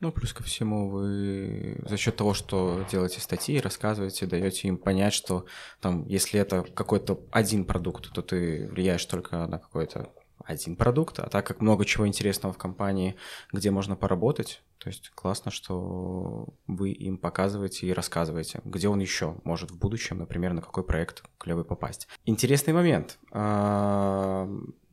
Ну, 0.00 0.10
плюс 0.10 0.32
ко 0.32 0.42
всему, 0.42 0.88
вы 0.88 1.80
за 1.88 1.96
счет 1.96 2.16
того, 2.16 2.34
что 2.34 2.84
делаете 2.90 3.20
статьи, 3.20 3.60
рассказываете, 3.60 4.26
даете 4.26 4.66
им 4.66 4.76
понять, 4.76 5.14
что 5.14 5.46
там, 5.80 6.04
если 6.06 6.40
это 6.40 6.62
какой-то 6.62 7.20
один 7.30 7.64
продукт, 7.64 8.12
то 8.12 8.20
ты 8.20 8.68
влияешь 8.68 9.04
только 9.06 9.46
на 9.46 9.60
какой-то 9.60 10.12
один 10.44 10.74
продукт, 10.74 11.20
а 11.20 11.28
так 11.28 11.46
как 11.46 11.60
много 11.60 11.84
чего 11.84 12.04
интересного 12.06 12.52
в 12.52 12.58
компании, 12.58 13.14
где 13.52 13.70
можно 13.70 13.94
поработать, 13.94 14.64
то 14.78 14.88
есть 14.88 15.10
классно, 15.10 15.52
что 15.52 16.48
вы 16.66 16.90
им 16.90 17.16
показываете 17.16 17.86
и 17.86 17.92
рассказываете, 17.92 18.60
где 18.64 18.88
он 18.88 18.98
еще 18.98 19.36
может 19.44 19.70
в 19.70 19.78
будущем, 19.78 20.18
например, 20.18 20.52
на 20.52 20.62
какой 20.62 20.84
проект 20.84 21.22
клевый 21.38 21.64
попасть. 21.64 22.08
Интересный 22.24 22.72
момент. 22.72 23.20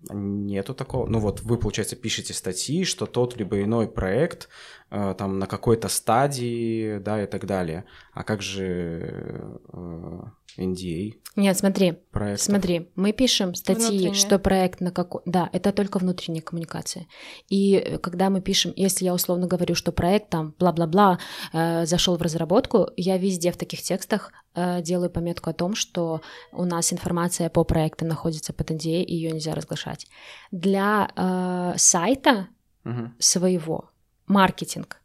А, 0.08 0.14
нету 0.14 0.74
такого. 0.74 1.08
Ну 1.08 1.20
вот 1.20 1.42
вы, 1.42 1.58
получается, 1.58 1.96
пишете 1.96 2.34
статьи, 2.34 2.86
что 2.86 3.06
тот 3.06 3.38
либо 3.38 3.62
иной 3.62 3.88
проект 3.88 4.50
э, 4.90 5.16
там 5.18 5.40
на 5.40 5.48
какой-то 5.48 5.90
стадии, 5.90 7.00
да, 7.00 7.24
и 7.24 7.28
так 7.28 7.46
далее. 7.46 7.86
А 8.14 8.24
как 8.24 8.42
же 8.42 9.54
э, 9.74 10.20
NDA? 10.58 11.14
Нет, 11.36 11.58
смотри, 11.58 11.94
проектов? 12.12 12.46
смотри, 12.46 12.90
мы 12.96 13.12
пишем 13.12 13.56
статьи, 13.56 13.88
Внутренне. 13.88 14.14
что 14.14 14.40
проект 14.40 14.82
на 14.82 14.92
какой... 14.92 15.22
Да, 15.26 15.50
это 15.54 15.72
только 15.72 16.00
внутренняя 16.00 16.42
коммуникация. 16.42 17.08
И 17.50 17.76
э, 17.76 17.98
когда 17.98 18.30
мы 18.30 18.42
пишем, 18.42 18.74
если 18.76 19.06
я 19.06 19.14
условно 19.14 19.48
говорю, 19.48 19.76
что 19.76 19.92
проект 19.92 20.30
там 20.30 20.56
бла-бла-бла 20.60 21.20
э, 21.54 21.86
зашел 21.86 22.18
в 22.18 22.22
разработку, 22.22 22.90
я 22.96 23.18
везде 23.18 23.52
в 23.52 23.58
таких 23.58 23.82
текстах 23.82 24.32
делаю 24.56 25.10
пометку 25.10 25.50
о 25.50 25.54
том, 25.54 25.76
что 25.76 26.22
у 26.52 26.66
нас 26.66 26.92
информация 26.92 27.50
по 27.50 27.64
проекту 27.64 28.06
находится 28.06 28.54
под 28.54 28.72
NDA, 28.72 29.04
и 29.04 29.16
ее 29.16 29.32
нельзя 29.32 29.56
разглашать. 29.56 30.08
Для 30.52 31.10
э, 31.16 31.74
сайта 31.78 32.48
угу. 32.84 33.12
своего 33.20 33.92
маркетинг 34.28 35.02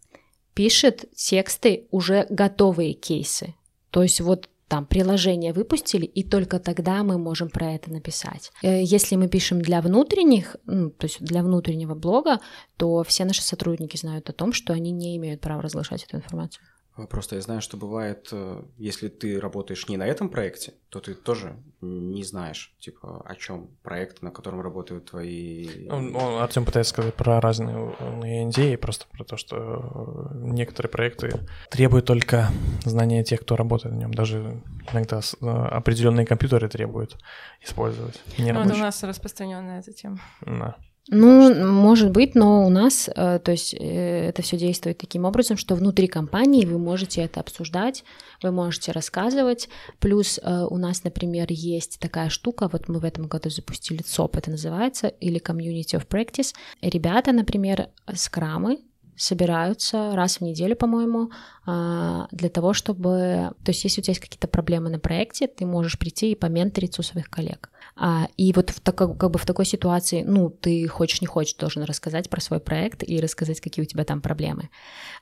пишет 0.54 1.04
тексты 1.14 1.86
уже 1.90 2.26
готовые 2.30 2.94
кейсы. 2.94 3.54
То 3.90 4.02
есть 4.02 4.20
вот 4.20 4.48
там 4.68 4.86
приложение 4.86 5.52
выпустили, 5.52 6.06
и 6.06 6.24
только 6.24 6.58
тогда 6.58 7.02
мы 7.02 7.18
можем 7.18 7.48
про 7.48 7.72
это 7.72 7.92
написать. 7.92 8.50
Э, 8.62 8.82
если 8.82 9.16
мы 9.16 9.28
пишем 9.28 9.60
для 9.60 9.80
внутренних, 9.80 10.56
ну, 10.64 10.90
то 10.90 11.06
есть 11.06 11.20
для 11.20 11.42
внутреннего 11.42 11.94
блога, 11.94 12.40
то 12.76 13.02
все 13.04 13.24
наши 13.24 13.42
сотрудники 13.42 13.96
знают 13.96 14.30
о 14.30 14.32
том, 14.32 14.52
что 14.52 14.72
они 14.72 14.90
не 14.90 15.16
имеют 15.16 15.40
права 15.40 15.62
разглашать 15.62 16.04
эту 16.04 16.16
информацию. 16.16 16.64
Просто 17.10 17.34
я 17.34 17.42
знаю, 17.42 17.60
что 17.60 17.76
бывает, 17.76 18.28
э, 18.30 18.62
если 18.78 19.08
ты 19.08 19.40
работаешь 19.40 19.88
не 19.88 19.96
на 19.96 20.06
этом 20.06 20.28
проекте, 20.28 20.74
то 20.90 21.00
ты 21.00 21.14
тоже 21.14 21.56
не 21.80 22.22
знаешь, 22.22 22.72
типа, 22.78 23.20
о 23.26 23.34
чем 23.34 23.68
проект, 23.82 24.22
на 24.22 24.30
котором 24.30 24.60
работают 24.60 25.10
твои... 25.10 25.88
Он, 25.88 26.14
он, 26.14 26.40
Артем 26.40 26.64
пытается 26.64 26.92
сказать 26.92 27.14
про 27.14 27.40
разные 27.40 28.48
идеи, 28.48 28.76
просто 28.76 29.06
про 29.10 29.24
то, 29.24 29.36
что 29.36 30.30
э, 30.32 30.38
некоторые 30.38 30.88
проекты 30.88 31.40
требуют 31.68 32.06
только 32.06 32.50
знания 32.84 33.24
тех, 33.24 33.40
кто 33.40 33.56
работает 33.56 33.96
на 33.96 33.98
нем. 33.98 34.14
Даже 34.14 34.62
иногда 34.92 35.18
э, 35.18 35.46
определенные 35.46 36.26
компьютеры 36.26 36.68
требуют 36.68 37.18
использовать. 37.60 38.22
Не 38.38 38.52
ну, 38.52 38.60
у 38.60 38.64
нас 38.64 39.02
распространенная 39.02 39.80
эта 39.80 39.92
тема. 39.92 40.20
Да. 40.42 40.76
Ну, 41.08 41.52
что... 41.52 41.66
может 41.66 42.10
быть, 42.10 42.34
но 42.34 42.66
у 42.66 42.70
нас, 42.70 43.10
э, 43.14 43.38
то 43.38 43.50
есть 43.50 43.74
э, 43.74 44.28
это 44.28 44.40
все 44.42 44.56
действует 44.56 44.98
таким 44.98 45.26
образом, 45.26 45.56
что 45.56 45.74
внутри 45.74 46.06
компании 46.06 46.64
вы 46.64 46.78
можете 46.78 47.20
это 47.22 47.40
обсуждать, 47.40 48.04
вы 48.42 48.52
можете 48.52 48.92
рассказывать. 48.92 49.68
Плюс 49.98 50.40
э, 50.42 50.66
у 50.68 50.78
нас, 50.78 51.04
например, 51.04 51.46
есть 51.50 51.98
такая 51.98 52.30
штука, 52.30 52.68
вот 52.72 52.88
мы 52.88 53.00
в 53.00 53.04
этом 53.04 53.26
году 53.28 53.50
запустили 53.50 54.02
ЦОП, 54.02 54.36
это 54.36 54.50
называется, 54.50 55.08
или 55.08 55.40
Community 55.40 56.00
of 56.00 56.06
Practice. 56.08 56.54
Ребята, 56.80 57.32
например, 57.32 57.88
скрамы, 58.14 58.78
собираются 59.16 60.14
раз 60.14 60.38
в 60.38 60.40
неделю, 60.42 60.76
по-моему, 60.76 61.30
а, 61.66 62.28
для 62.30 62.48
того, 62.48 62.72
чтобы... 62.72 63.52
То 63.64 63.70
есть 63.70 63.84
если 63.84 64.00
у 64.00 64.04
тебя 64.04 64.12
есть 64.12 64.20
какие-то 64.20 64.48
проблемы 64.48 64.90
на 64.90 64.98
проекте, 64.98 65.46
ты 65.46 65.66
можешь 65.66 65.98
прийти 65.98 66.32
и 66.32 66.34
поменториться 66.34 67.00
у 67.00 67.04
своих 67.04 67.30
коллег. 67.30 67.70
А, 67.96 68.28
и 68.36 68.52
вот 68.52 68.70
в, 68.70 68.82
как 68.82 69.30
бы 69.30 69.38
в 69.38 69.46
такой 69.46 69.64
ситуации, 69.64 70.22
ну, 70.22 70.50
ты 70.50 70.86
хочешь 70.88 71.20
не 71.20 71.26
хочешь, 71.26 71.54
должен 71.54 71.84
рассказать 71.84 72.28
про 72.28 72.40
свой 72.40 72.60
проект 72.60 73.02
и 73.06 73.20
рассказать, 73.20 73.60
какие 73.60 73.84
у 73.84 73.88
тебя 73.88 74.04
там 74.04 74.20
проблемы. 74.20 74.70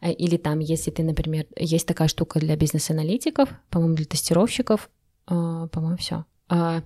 А, 0.00 0.10
или 0.10 0.36
там, 0.36 0.58
если 0.58 0.90
ты, 0.90 1.02
например, 1.02 1.46
есть 1.56 1.86
такая 1.86 2.08
штука 2.08 2.40
для 2.40 2.56
бизнес-аналитиков, 2.56 3.48
по-моему, 3.70 3.96
для 3.96 4.06
тестировщиков, 4.06 4.90
по-моему, 5.26 5.96
все. 5.96 6.24
А, 6.52 6.82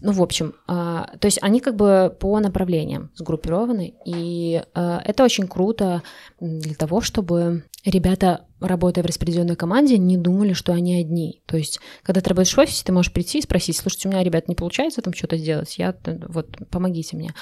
ну, 0.00 0.12
в 0.12 0.22
общем, 0.22 0.54
а, 0.66 1.10
то 1.20 1.26
есть 1.26 1.38
они 1.42 1.60
как 1.60 1.76
бы 1.76 2.16
по 2.18 2.40
направлениям 2.40 3.10
сгруппированы, 3.14 3.92
и 4.06 4.62
а, 4.72 5.02
это 5.04 5.22
очень 5.22 5.46
круто 5.46 6.02
для 6.40 6.74
того, 6.74 7.02
чтобы 7.02 7.64
ребята, 7.84 8.46
работая 8.58 9.02
в 9.02 9.06
распределенной 9.06 9.56
команде, 9.56 9.98
не 9.98 10.16
думали, 10.16 10.54
что 10.54 10.72
они 10.72 10.98
одни. 10.98 11.42
То 11.44 11.58
есть, 11.58 11.78
когда 12.02 12.22
ты 12.22 12.30
работаешь 12.30 12.56
в 12.56 12.58
офисе, 12.58 12.84
ты 12.86 12.92
можешь 12.92 13.12
прийти 13.12 13.40
и 13.40 13.42
спросить, 13.42 13.76
слушайте, 13.76 14.08
у 14.08 14.12
меня, 14.12 14.22
ребят, 14.22 14.48
не 14.48 14.54
получается 14.54 15.02
там 15.02 15.12
что-то 15.12 15.36
сделать, 15.36 15.76
я, 15.76 15.94
вот, 16.28 16.56
помогите 16.70 17.16
мне. 17.16 17.34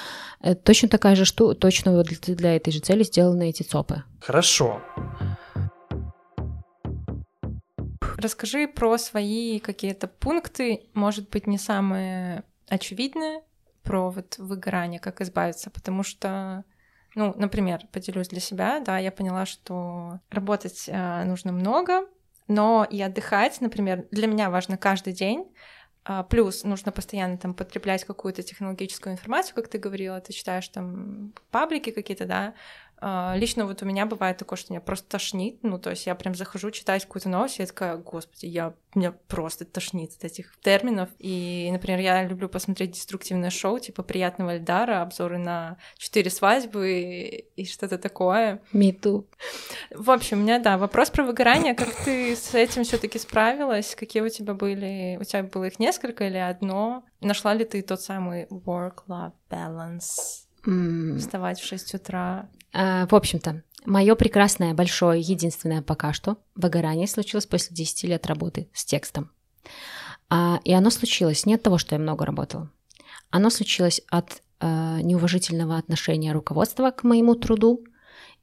Точно 0.64 0.88
такая 0.88 1.14
же 1.14 1.24
штука, 1.26 1.54
точно 1.54 2.02
для, 2.02 2.56
этой 2.56 2.72
же 2.72 2.80
цели 2.80 3.04
сделаны 3.04 3.50
эти 3.50 3.62
ЦОПы. 3.62 4.02
Хорошо. 4.18 4.80
Расскажи 8.20 8.68
про 8.68 8.98
свои 8.98 9.60
какие-то 9.60 10.06
пункты, 10.06 10.88
может 10.92 11.30
быть, 11.30 11.46
не 11.46 11.56
самые 11.56 12.44
очевидные, 12.68 13.42
про 13.82 14.10
вот 14.10 14.36
выгорание, 14.36 15.00
как 15.00 15.22
избавиться, 15.22 15.70
потому 15.70 16.02
что 16.02 16.64
ну, 17.14 17.32
например, 17.36 17.80
поделюсь 17.90 18.28
для 18.28 18.40
себя, 18.40 18.80
да, 18.80 18.98
я 18.98 19.10
поняла, 19.10 19.46
что 19.46 20.20
работать 20.30 20.84
э, 20.86 21.24
нужно 21.24 21.50
много, 21.50 22.06
но 22.46 22.86
и 22.88 23.00
отдыхать, 23.00 23.60
например, 23.60 24.06
для 24.10 24.26
меня 24.26 24.50
важно 24.50 24.76
каждый 24.76 25.14
день. 25.14 25.50
А, 26.04 26.22
плюс 26.22 26.64
нужно 26.64 26.92
постоянно 26.92 27.36
там 27.38 27.54
потреблять 27.54 28.04
какую-то 28.04 28.42
технологическую 28.42 29.12
информацию, 29.12 29.54
как 29.54 29.68
ты 29.68 29.78
говорила, 29.78 30.20
ты 30.20 30.32
читаешь 30.32 30.68
там 30.68 31.32
паблики 31.50 31.90
какие-то, 31.90 32.26
да, 32.26 32.54
лично 33.02 33.66
вот 33.66 33.82
у 33.82 33.86
меня 33.86 34.06
бывает 34.06 34.36
такое, 34.36 34.56
что 34.56 34.72
меня 34.72 34.80
просто 34.80 35.08
тошнит, 35.08 35.58
ну, 35.62 35.78
то 35.78 35.90
есть 35.90 36.06
я 36.06 36.14
прям 36.14 36.34
захожу 36.34 36.70
читать 36.70 37.04
какую-то 37.04 37.28
новость, 37.28 37.58
и 37.58 37.62
я 37.62 37.66
такая, 37.66 37.96
господи, 37.96 38.46
я, 38.46 38.74
меня 38.94 39.12
просто 39.12 39.64
тошнит 39.64 40.12
от 40.16 40.24
этих 40.24 40.58
терминов. 40.60 41.08
И, 41.18 41.68
например, 41.72 42.00
я 42.00 42.24
люблю 42.24 42.48
посмотреть 42.48 42.92
деструктивное 42.92 43.50
шоу, 43.50 43.78
типа 43.78 44.02
«Приятного 44.02 44.56
Эльдара», 44.56 45.02
обзоры 45.02 45.38
на 45.38 45.78
четыре 45.96 46.30
свадьбы 46.30 46.92
и, 46.92 47.62
и 47.62 47.64
что-то 47.66 47.98
такое. 47.98 48.62
Too. 48.72 49.24
В 49.90 50.10
общем, 50.10 50.40
у 50.40 50.42
меня, 50.42 50.58
да, 50.58 50.76
вопрос 50.76 51.10
про 51.10 51.24
выгорание. 51.24 51.74
Как 51.74 51.94
ты 52.04 52.36
с 52.36 52.54
этим 52.54 52.84
все 52.84 52.98
таки 52.98 53.18
справилась? 53.18 53.94
Какие 53.94 54.22
у 54.22 54.28
тебя 54.28 54.54
были? 54.54 55.16
У 55.20 55.24
тебя 55.24 55.42
было 55.42 55.64
их 55.64 55.78
несколько 55.78 56.26
или 56.26 56.36
одно? 56.36 57.04
Нашла 57.20 57.54
ли 57.54 57.64
ты 57.64 57.82
тот 57.82 58.00
самый 58.00 58.46
work-life 58.50 59.32
balance? 59.48 60.49
Mm. 60.66 61.18
Вставать 61.18 61.60
в 61.60 61.66
6 61.66 61.94
утра. 61.94 62.48
А, 62.72 63.06
в 63.06 63.14
общем-то, 63.14 63.62
мое 63.84 64.14
прекрасное, 64.14 64.74
большое, 64.74 65.20
единственное 65.20 65.82
пока 65.82 66.12
что 66.12 66.38
выгорание 66.54 67.06
случилось 67.06 67.46
после 67.46 67.74
10 67.74 68.04
лет 68.04 68.26
работы 68.26 68.68
с 68.72 68.84
текстом. 68.84 69.30
А, 70.28 70.60
и 70.64 70.72
оно 70.72 70.90
случилось 70.90 71.46
не 71.46 71.54
от 71.54 71.62
того, 71.62 71.78
что 71.78 71.94
я 71.94 72.00
много 72.00 72.24
работала. 72.24 72.70
Оно 73.30 73.50
случилось 73.50 74.00
от 74.10 74.42
а, 74.60 75.00
неуважительного 75.00 75.76
отношения 75.76 76.32
руководства 76.32 76.90
к 76.90 77.04
моему 77.04 77.34
труду 77.34 77.84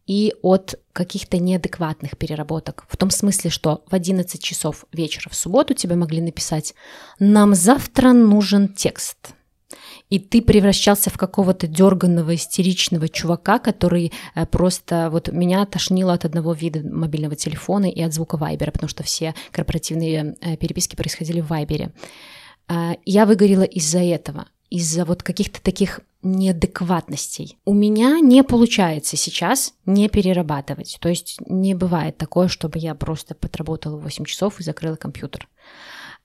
и 0.07 0.33
от 0.41 0.79
каких-то 0.93 1.37
неадекватных 1.37 2.17
переработок. 2.17 2.85
В 2.89 2.97
том 2.97 3.09
смысле, 3.09 3.49
что 3.49 3.83
в 3.87 3.93
11 3.93 4.41
часов 4.41 4.85
вечера 4.91 5.29
в 5.29 5.35
субботу 5.35 5.73
тебе 5.73 5.95
могли 5.95 6.21
написать 6.21 6.73
«Нам 7.19 7.53
завтра 7.53 8.13
нужен 8.13 8.69
текст» 8.69 9.36
и 10.09 10.19
ты 10.19 10.41
превращался 10.41 11.09
в 11.09 11.17
какого-то 11.17 11.67
дерганного, 11.67 12.35
истеричного 12.35 13.09
чувака, 13.09 13.59
который 13.59 14.11
э, 14.35 14.45
просто 14.45 15.09
вот 15.11 15.29
меня 15.29 15.65
тошнило 15.65 16.13
от 16.13 16.25
одного 16.25 16.53
вида 16.53 16.81
мобильного 16.87 17.35
телефона 17.35 17.85
и 17.85 18.01
от 18.01 18.13
звука 18.13 18.37
Вайбера, 18.37 18.71
потому 18.71 18.89
что 18.89 19.03
все 19.03 19.35
корпоративные 19.51 20.35
э, 20.41 20.57
переписки 20.57 20.95
происходили 20.95 21.41
в 21.41 21.47
Вайбере. 21.47 21.91
А, 22.67 22.95
я 23.05 23.25
выгорела 23.25 23.63
из-за 23.63 23.99
этого, 23.99 24.47
из-за 24.69 25.05
вот 25.05 25.23
каких-то 25.23 25.61
таких 25.61 26.01
неадекватностей. 26.23 27.57
У 27.65 27.73
меня 27.73 28.19
не 28.19 28.43
получается 28.43 29.17
сейчас 29.17 29.73
не 29.85 30.09
перерабатывать. 30.09 30.97
То 30.99 31.09
есть 31.09 31.37
не 31.47 31.73
бывает 31.75 32.17
такое, 32.17 32.47
чтобы 32.47 32.79
я 32.79 32.95
просто 32.95 33.35
подработала 33.35 33.97
8 33.97 34.25
часов 34.25 34.59
и 34.59 34.63
закрыла 34.63 34.95
компьютер. 34.95 35.47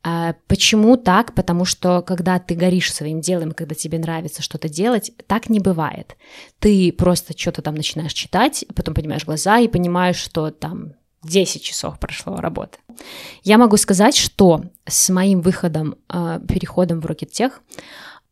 А 0.04 0.34
почему 0.48 0.96
так? 0.96 1.34
Потому 1.34 1.64
что 1.64 2.02
когда 2.02 2.38
ты 2.38 2.54
горишь 2.54 2.92
своим 2.92 3.20
делом, 3.20 3.52
когда 3.52 3.74
тебе 3.74 3.98
нравится 3.98 4.42
что-то 4.42 4.68
делать, 4.68 5.12
так 5.26 5.48
не 5.48 5.60
бывает. 5.60 6.16
Ты 6.58 6.92
просто 6.92 7.38
что-то 7.38 7.62
там 7.62 7.74
начинаешь 7.74 8.12
читать, 8.12 8.64
потом 8.74 8.94
поднимаешь 8.94 9.24
глаза 9.24 9.58
и 9.58 9.68
понимаешь, 9.68 10.16
что 10.16 10.50
там 10.50 10.94
10 11.22 11.62
часов 11.62 11.98
прошло 12.00 12.36
работы. 12.36 12.78
Я 13.44 13.58
могу 13.58 13.76
сказать, 13.76 14.16
что 14.16 14.62
с 14.86 15.08
моим 15.08 15.40
выходом, 15.40 15.96
а, 16.08 16.40
переходом 16.40 17.00
в 17.00 17.06
Rocket 17.06 17.30
Tech, 17.30 17.52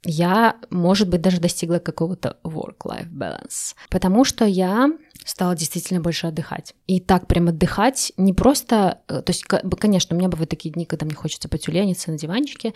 я, 0.05 0.57
может 0.71 1.09
быть, 1.09 1.21
даже 1.21 1.41
достигла 1.41 1.79
какого-то 1.79 2.39
work-life 2.43 3.11
balance. 3.11 3.75
Потому 3.91 4.25
что 4.25 4.45
я 4.47 4.91
стала 5.25 5.55
действительно 5.55 6.01
больше 6.01 6.27
отдыхать. 6.27 6.75
И 6.87 7.01
так 7.01 7.27
прям 7.27 7.49
отдыхать 7.49 8.13
не 8.17 8.33
просто... 8.33 9.01
э, 9.09 9.21
То 9.21 9.31
есть, 9.31 9.45
конечно, 9.45 10.17
у 10.17 10.19
меня 10.19 10.29
бывают 10.29 10.49
такие 10.49 10.73
дни, 10.73 10.87
когда 10.87 11.05
мне 11.05 11.15
хочется 11.15 11.49
потюлениться 11.49 12.11
на 12.11 12.19
диванчике. 12.19 12.73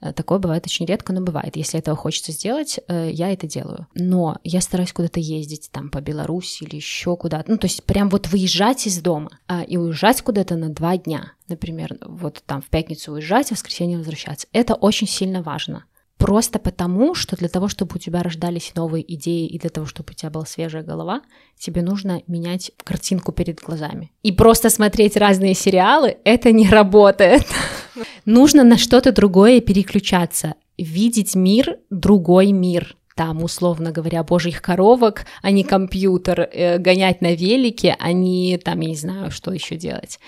Э, 0.00 0.12
Такое 0.12 0.38
бывает 0.38 0.66
очень 0.66 0.86
редко, 0.86 1.12
но 1.12 1.20
бывает. 1.20 1.56
Если 1.56 1.78
этого 1.80 1.96
хочется 1.96 2.30
сделать, 2.32 2.78
э, 2.86 3.10
я 3.12 3.32
это 3.32 3.48
делаю. 3.48 3.88
Но 3.94 4.38
я 4.44 4.60
стараюсь 4.60 4.92
куда-то 4.92 5.18
ездить, 5.18 5.70
там, 5.72 5.90
по 5.90 6.00
Беларуси 6.00 6.64
или 6.64 6.76
еще 6.76 7.16
куда-то. 7.16 7.50
Ну, 7.50 7.58
то 7.58 7.66
есть 7.66 7.82
прям 7.84 8.08
вот 8.08 8.28
выезжать 8.28 8.86
из 8.86 9.00
дома 9.00 9.30
а, 9.48 9.62
и 9.62 9.76
уезжать 9.76 10.22
куда-то 10.22 10.56
на 10.56 10.68
два 10.68 10.96
дня. 10.96 11.32
Например, 11.48 11.96
вот 12.06 12.42
там 12.46 12.62
в 12.62 12.66
пятницу 12.66 13.12
уезжать, 13.12 13.48
в 13.48 13.52
воскресенье 13.52 13.98
возвращаться. 13.98 14.46
Это 14.52 14.74
очень 14.74 15.08
сильно 15.08 15.42
важно. 15.42 15.84
Просто 16.18 16.58
потому, 16.58 17.14
что 17.14 17.36
для 17.36 17.48
того, 17.48 17.68
чтобы 17.68 17.92
у 17.94 17.98
тебя 17.98 18.24
рождались 18.24 18.72
новые 18.74 19.14
идеи 19.14 19.46
и 19.46 19.56
для 19.56 19.70
того, 19.70 19.86
чтобы 19.86 20.10
у 20.10 20.14
тебя 20.14 20.30
была 20.30 20.44
свежая 20.44 20.82
голова, 20.82 21.22
тебе 21.56 21.80
нужно 21.80 22.22
менять 22.26 22.72
картинку 22.82 23.30
перед 23.30 23.60
глазами. 23.60 24.10
И 24.24 24.32
просто 24.32 24.68
смотреть 24.68 25.16
разные 25.16 25.54
сериалы— 25.54 26.16
это 26.24 26.50
не 26.50 26.68
работает. 26.68 27.46
Нужно 28.24 28.64
на 28.64 28.76
что-то 28.76 29.12
другое 29.12 29.60
переключаться, 29.60 30.54
видеть 30.76 31.36
мир, 31.36 31.78
другой 31.88 32.50
мир. 32.50 32.96
Там, 33.14 33.42
условно 33.42 33.90
говоря, 33.90 34.22
божьих 34.22 34.60
коровок, 34.60 35.24
а 35.42 35.50
не 35.50 35.64
компьютер, 35.64 36.40
э, 36.40 36.78
гонять 36.78 37.20
на 37.20 37.34
велике, 37.34 37.96
а 37.98 38.12
не 38.12 38.58
там, 38.58 38.80
я 38.80 38.88
не 38.90 38.96
знаю, 38.96 39.30
что 39.30 39.52
еще 39.52 39.76
делать. 39.76 40.20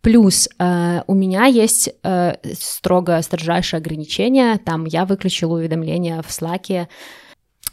Плюс 0.00 0.48
э, 0.58 1.02
у 1.06 1.14
меня 1.14 1.46
есть 1.46 1.90
э, 2.02 2.34
строго 2.58 3.20
строжайшее 3.22 3.78
ограничение. 3.78 4.58
Там 4.58 4.84
я 4.84 5.04
выключила 5.04 5.56
уведомления 5.56 6.22
в 6.22 6.30
Слаке. 6.30 6.88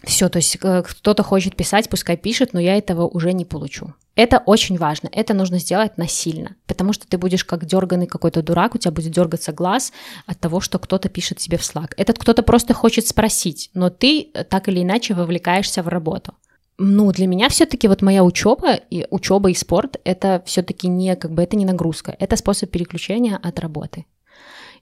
Все, 0.04 0.30
то 0.30 0.38
есть 0.38 0.58
э, 0.62 0.84
кто-то 0.84 1.24
хочет 1.24 1.56
писать, 1.56 1.90
пускай 1.90 2.18
пишет, 2.18 2.54
но 2.54 2.60
я 2.60 2.78
этого 2.78 3.08
уже 3.08 3.34
не 3.34 3.46
получу. 3.46 3.94
Это 4.16 4.42
очень 4.46 4.78
важно, 4.78 5.10
это 5.12 5.34
нужно 5.34 5.60
сделать 5.60 5.98
насильно, 5.98 6.56
потому 6.68 6.94
что 6.94 7.06
ты 7.06 7.18
будешь 7.18 7.44
как 7.44 7.66
дерганный 7.66 8.08
какой-то 8.08 8.42
дурак, 8.42 8.76
у 8.76 8.78
тебя 8.78 8.92
будет 8.92 9.12
дергаться 9.12 9.52
глаз 9.52 9.92
от 10.26 10.40
того, 10.40 10.62
что 10.62 10.80
кто-то 10.80 11.10
пишет 11.10 11.42
себе 11.42 11.58
в 11.58 11.62
Slack. 11.62 11.92
Этот 11.98 12.18
кто-то 12.18 12.42
просто 12.42 12.74
хочет 12.74 13.08
спросить, 13.08 13.72
но 13.74 13.90
ты 13.90 14.30
э, 14.34 14.44
так 14.46 14.70
или 14.70 14.84
иначе 14.84 15.14
вовлекаешься 15.14 15.84
в 15.84 15.88
работу. 15.90 16.34
Ну, 16.78 17.12
для 17.12 17.28
меня 17.28 17.48
все-таки 17.50 17.88
вот 17.88 18.02
моя 18.02 18.24
учеба 18.24 18.74
и 18.74 19.08
учеба 19.10 19.50
и 19.50 19.54
спорт 19.54 20.00
это 20.04 20.44
все-таки 20.46 20.88
не 20.88 21.16
как 21.16 21.32
бы 21.32 21.44
это 21.44 21.56
не 21.56 21.66
нагрузка, 21.66 22.16
это 22.20 22.36
способ 22.36 22.70
переключения 22.70 23.40
от 23.42 23.60
работы. 23.60 24.06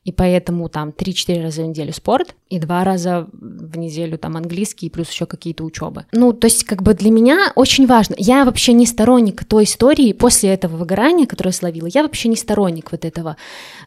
И 0.04 0.12
поэтому 0.12 0.68
там 0.68 0.90
3-4 0.90 1.44
раза 1.44 1.62
в 1.64 1.68
неделю 1.68 1.94
спорт 1.94 2.36
и 2.50 2.60
2 2.60 2.84
раза 2.84 3.28
в 3.32 3.78
неделю 3.78 4.18
там 4.18 4.36
английский, 4.36 4.90
плюс 4.90 5.10
еще 5.10 5.26
какие-то 5.26 5.64
учебы. 5.64 6.06
Ну, 6.12 6.34
то 6.34 6.48
есть 6.48 6.66
как 6.66 6.84
бы 6.84 6.94
для 6.94 7.10
меня 7.10 7.54
очень 7.56 7.88
важно. 7.88 8.16
Я 8.18 8.44
вообще 8.44 8.74
не 8.74 8.86
сторонник 8.86 9.46
той 9.46 9.64
истории 9.64 10.12
после 10.12 10.50
этого 10.50 10.76
выгорания, 10.76 11.26
которое 11.26 11.52
словила. 11.52 11.88
Я 11.88 12.04
вообще 12.04 12.28
не 12.28 12.36
сторонник 12.36 12.92
вот 12.92 13.06
этого. 13.06 13.38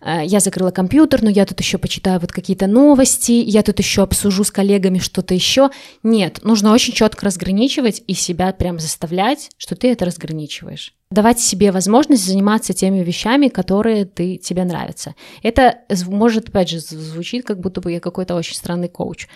Э, 0.00 0.24
Я 0.24 0.40
закрыла 0.40 0.70
компьютер, 0.70 1.22
но 1.22 1.28
я 1.28 1.44
тут 1.44 1.60
еще 1.60 1.76
почитаю 1.76 2.18
вот 2.18 2.32
какие-то 2.32 2.66
новости, 2.66 3.32
я 3.32 3.62
тут 3.62 3.78
еще 3.78 4.02
обсужу 4.02 4.42
с 4.44 4.50
коллегами 4.50 4.98
что-то 4.98 5.34
еще. 5.34 5.70
Нет, 6.02 6.40
нужно 6.42 6.72
очень 6.72 6.94
четко 6.94 7.26
разграничивать 7.26 8.02
и 8.06 8.14
себя 8.14 8.52
прям 8.52 8.78
заставлять, 8.78 9.50
что 9.58 9.76
ты 9.76 9.92
это 9.92 10.06
разграничиваешь 10.06 10.95
давать 11.16 11.40
себе 11.40 11.72
возможность 11.72 12.26
заниматься 12.26 12.74
теми 12.74 13.02
вещами, 13.02 13.48
которые 13.48 14.04
ты, 14.04 14.36
тебе 14.36 14.64
нравятся. 14.64 15.14
Это 15.42 15.78
может, 16.06 16.50
опять 16.50 16.68
же, 16.68 16.76
зв- 16.76 16.98
звучит, 16.98 17.46
как 17.46 17.58
будто 17.58 17.80
бы 17.80 17.90
я 17.90 18.00
какой-то 18.00 18.34
очень 18.34 18.54
странный 18.54 18.88
коуч. 18.88 19.26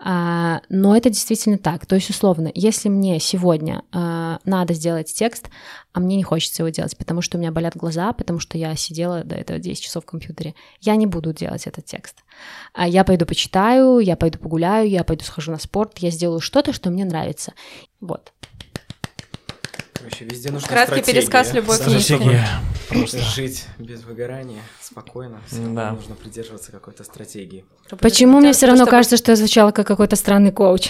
А, 0.00 0.60
но 0.68 0.96
это 0.96 1.08
действительно 1.08 1.56
так. 1.56 1.86
То 1.86 1.94
есть, 1.94 2.10
условно, 2.10 2.50
если 2.52 2.88
мне 2.88 3.20
сегодня 3.20 3.84
а, 3.92 4.40
надо 4.44 4.74
сделать 4.74 5.14
текст, 5.14 5.50
а 5.92 6.00
мне 6.00 6.16
не 6.16 6.24
хочется 6.24 6.62
его 6.62 6.70
делать, 6.70 6.96
потому 6.96 7.22
что 7.22 7.38
у 7.38 7.40
меня 7.40 7.52
болят 7.52 7.76
глаза, 7.76 8.12
потому 8.12 8.40
что 8.40 8.58
я 8.58 8.74
сидела 8.74 9.22
до 9.22 9.36
этого 9.36 9.60
10 9.60 9.80
часов 9.80 10.02
в 10.02 10.06
компьютере, 10.06 10.56
я 10.80 10.96
не 10.96 11.06
буду 11.06 11.32
делать 11.32 11.68
этот 11.68 11.84
текст. 11.84 12.24
А 12.74 12.88
я 12.88 13.04
пойду 13.04 13.24
почитаю, 13.24 14.00
я 14.00 14.16
пойду 14.16 14.40
погуляю, 14.40 14.90
я 14.90 15.04
пойду 15.04 15.24
схожу 15.24 15.52
на 15.52 15.58
спорт, 15.58 15.98
я 15.98 16.10
сделаю 16.10 16.40
что-то, 16.40 16.72
что 16.72 16.90
мне 16.90 17.04
нравится. 17.04 17.52
Вот. 18.00 18.32
Короче, 20.00 20.24
везде 20.24 20.50
нужна 20.50 20.66
Краткий 20.68 20.94
стратегия. 21.02 21.20
пересказ 21.20 21.52
любой 21.54 21.76
Стратегия. 21.76 22.46
Просто. 22.88 23.18
Жить 23.18 23.66
без 23.78 24.02
выгорания, 24.02 24.62
спокойно, 24.82 25.40
все 25.46 25.56
равно 25.58 25.74
Да. 25.74 25.92
нужно 25.92 26.14
придерживаться 26.16 26.72
какой-то 26.72 27.04
стратегии. 27.04 27.64
Почему 28.00 28.40
мне 28.40 28.52
все 28.52 28.66
равно 28.66 28.84
Просто 28.84 28.90
кажется, 28.96 29.16
что 29.18 29.32
я 29.32 29.36
звучала 29.36 29.70
как 29.72 29.86
какой-то 29.86 30.16
странный 30.16 30.52
коуч? 30.52 30.88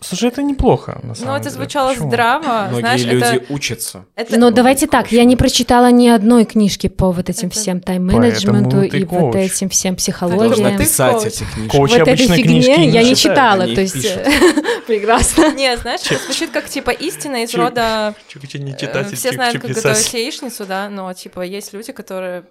Слушай, 0.00 0.28
это 0.28 0.44
неплохо, 0.44 1.00
на 1.02 1.14
самом 1.16 1.30
Ну, 1.32 1.36
это 1.36 1.44
деле. 1.44 1.54
звучало 1.56 1.88
Почему? 1.90 2.08
здраво, 2.08 2.66
Многие 2.68 2.80
знаешь, 2.80 3.04
люди 3.04 3.24
это... 3.24 3.52
учатся. 3.52 4.04
это- 4.14 4.38
Но 4.38 4.50
давайте 4.52 4.86
так, 4.86 5.10
я 5.10 5.24
не 5.24 5.34
прочитала 5.34 5.90
ни 5.90 6.06
одной 6.06 6.44
книжки 6.44 6.86
по 6.88 7.10
вот 7.10 7.28
этим 7.28 7.48
Это- 7.48 7.58
всем 7.58 7.80
тайм-менеджменту 7.80 8.82
и 8.82 9.04
вот 9.04 9.32
коуч. 9.32 9.36
этим 9.36 9.68
всем 9.70 9.94
Должна 9.96 9.96
психологиям. 9.96 10.76
ты 10.76 10.84
писать 10.84 11.12
коуч. 11.14 11.26
эти 11.26 11.44
книжки. 11.52 11.76
Коуч 11.76 11.90
Вот 11.90 12.00
этой 12.00 12.16
фигне 12.16 12.76
не 12.78 12.90
я 12.90 13.02
не 13.02 13.16
читала, 13.16 13.64
то 13.66 13.80
есть 13.80 13.96
прекрасно. 14.86 15.52
Не, 15.54 15.76
знаешь, 15.76 16.00
это 16.08 16.22
звучит 16.24 16.50
как, 16.50 16.68
типа, 16.68 16.90
истина 16.90 17.42
из 17.42 17.52
рода... 17.54 18.14
Не 18.54 18.72
э, 18.74 18.76
читать, 18.78 19.12
Все 19.14 19.30
чё- 19.30 19.34
знают, 19.34 19.54
как 19.60 19.66
писать. 19.68 19.82
готовить 19.84 20.14
яичницу, 20.14 20.64
да, 20.64 20.88
но, 20.88 21.12
типа, 21.12 21.40
есть 21.42 21.72
люди, 21.72 21.92
которые, 21.92 22.44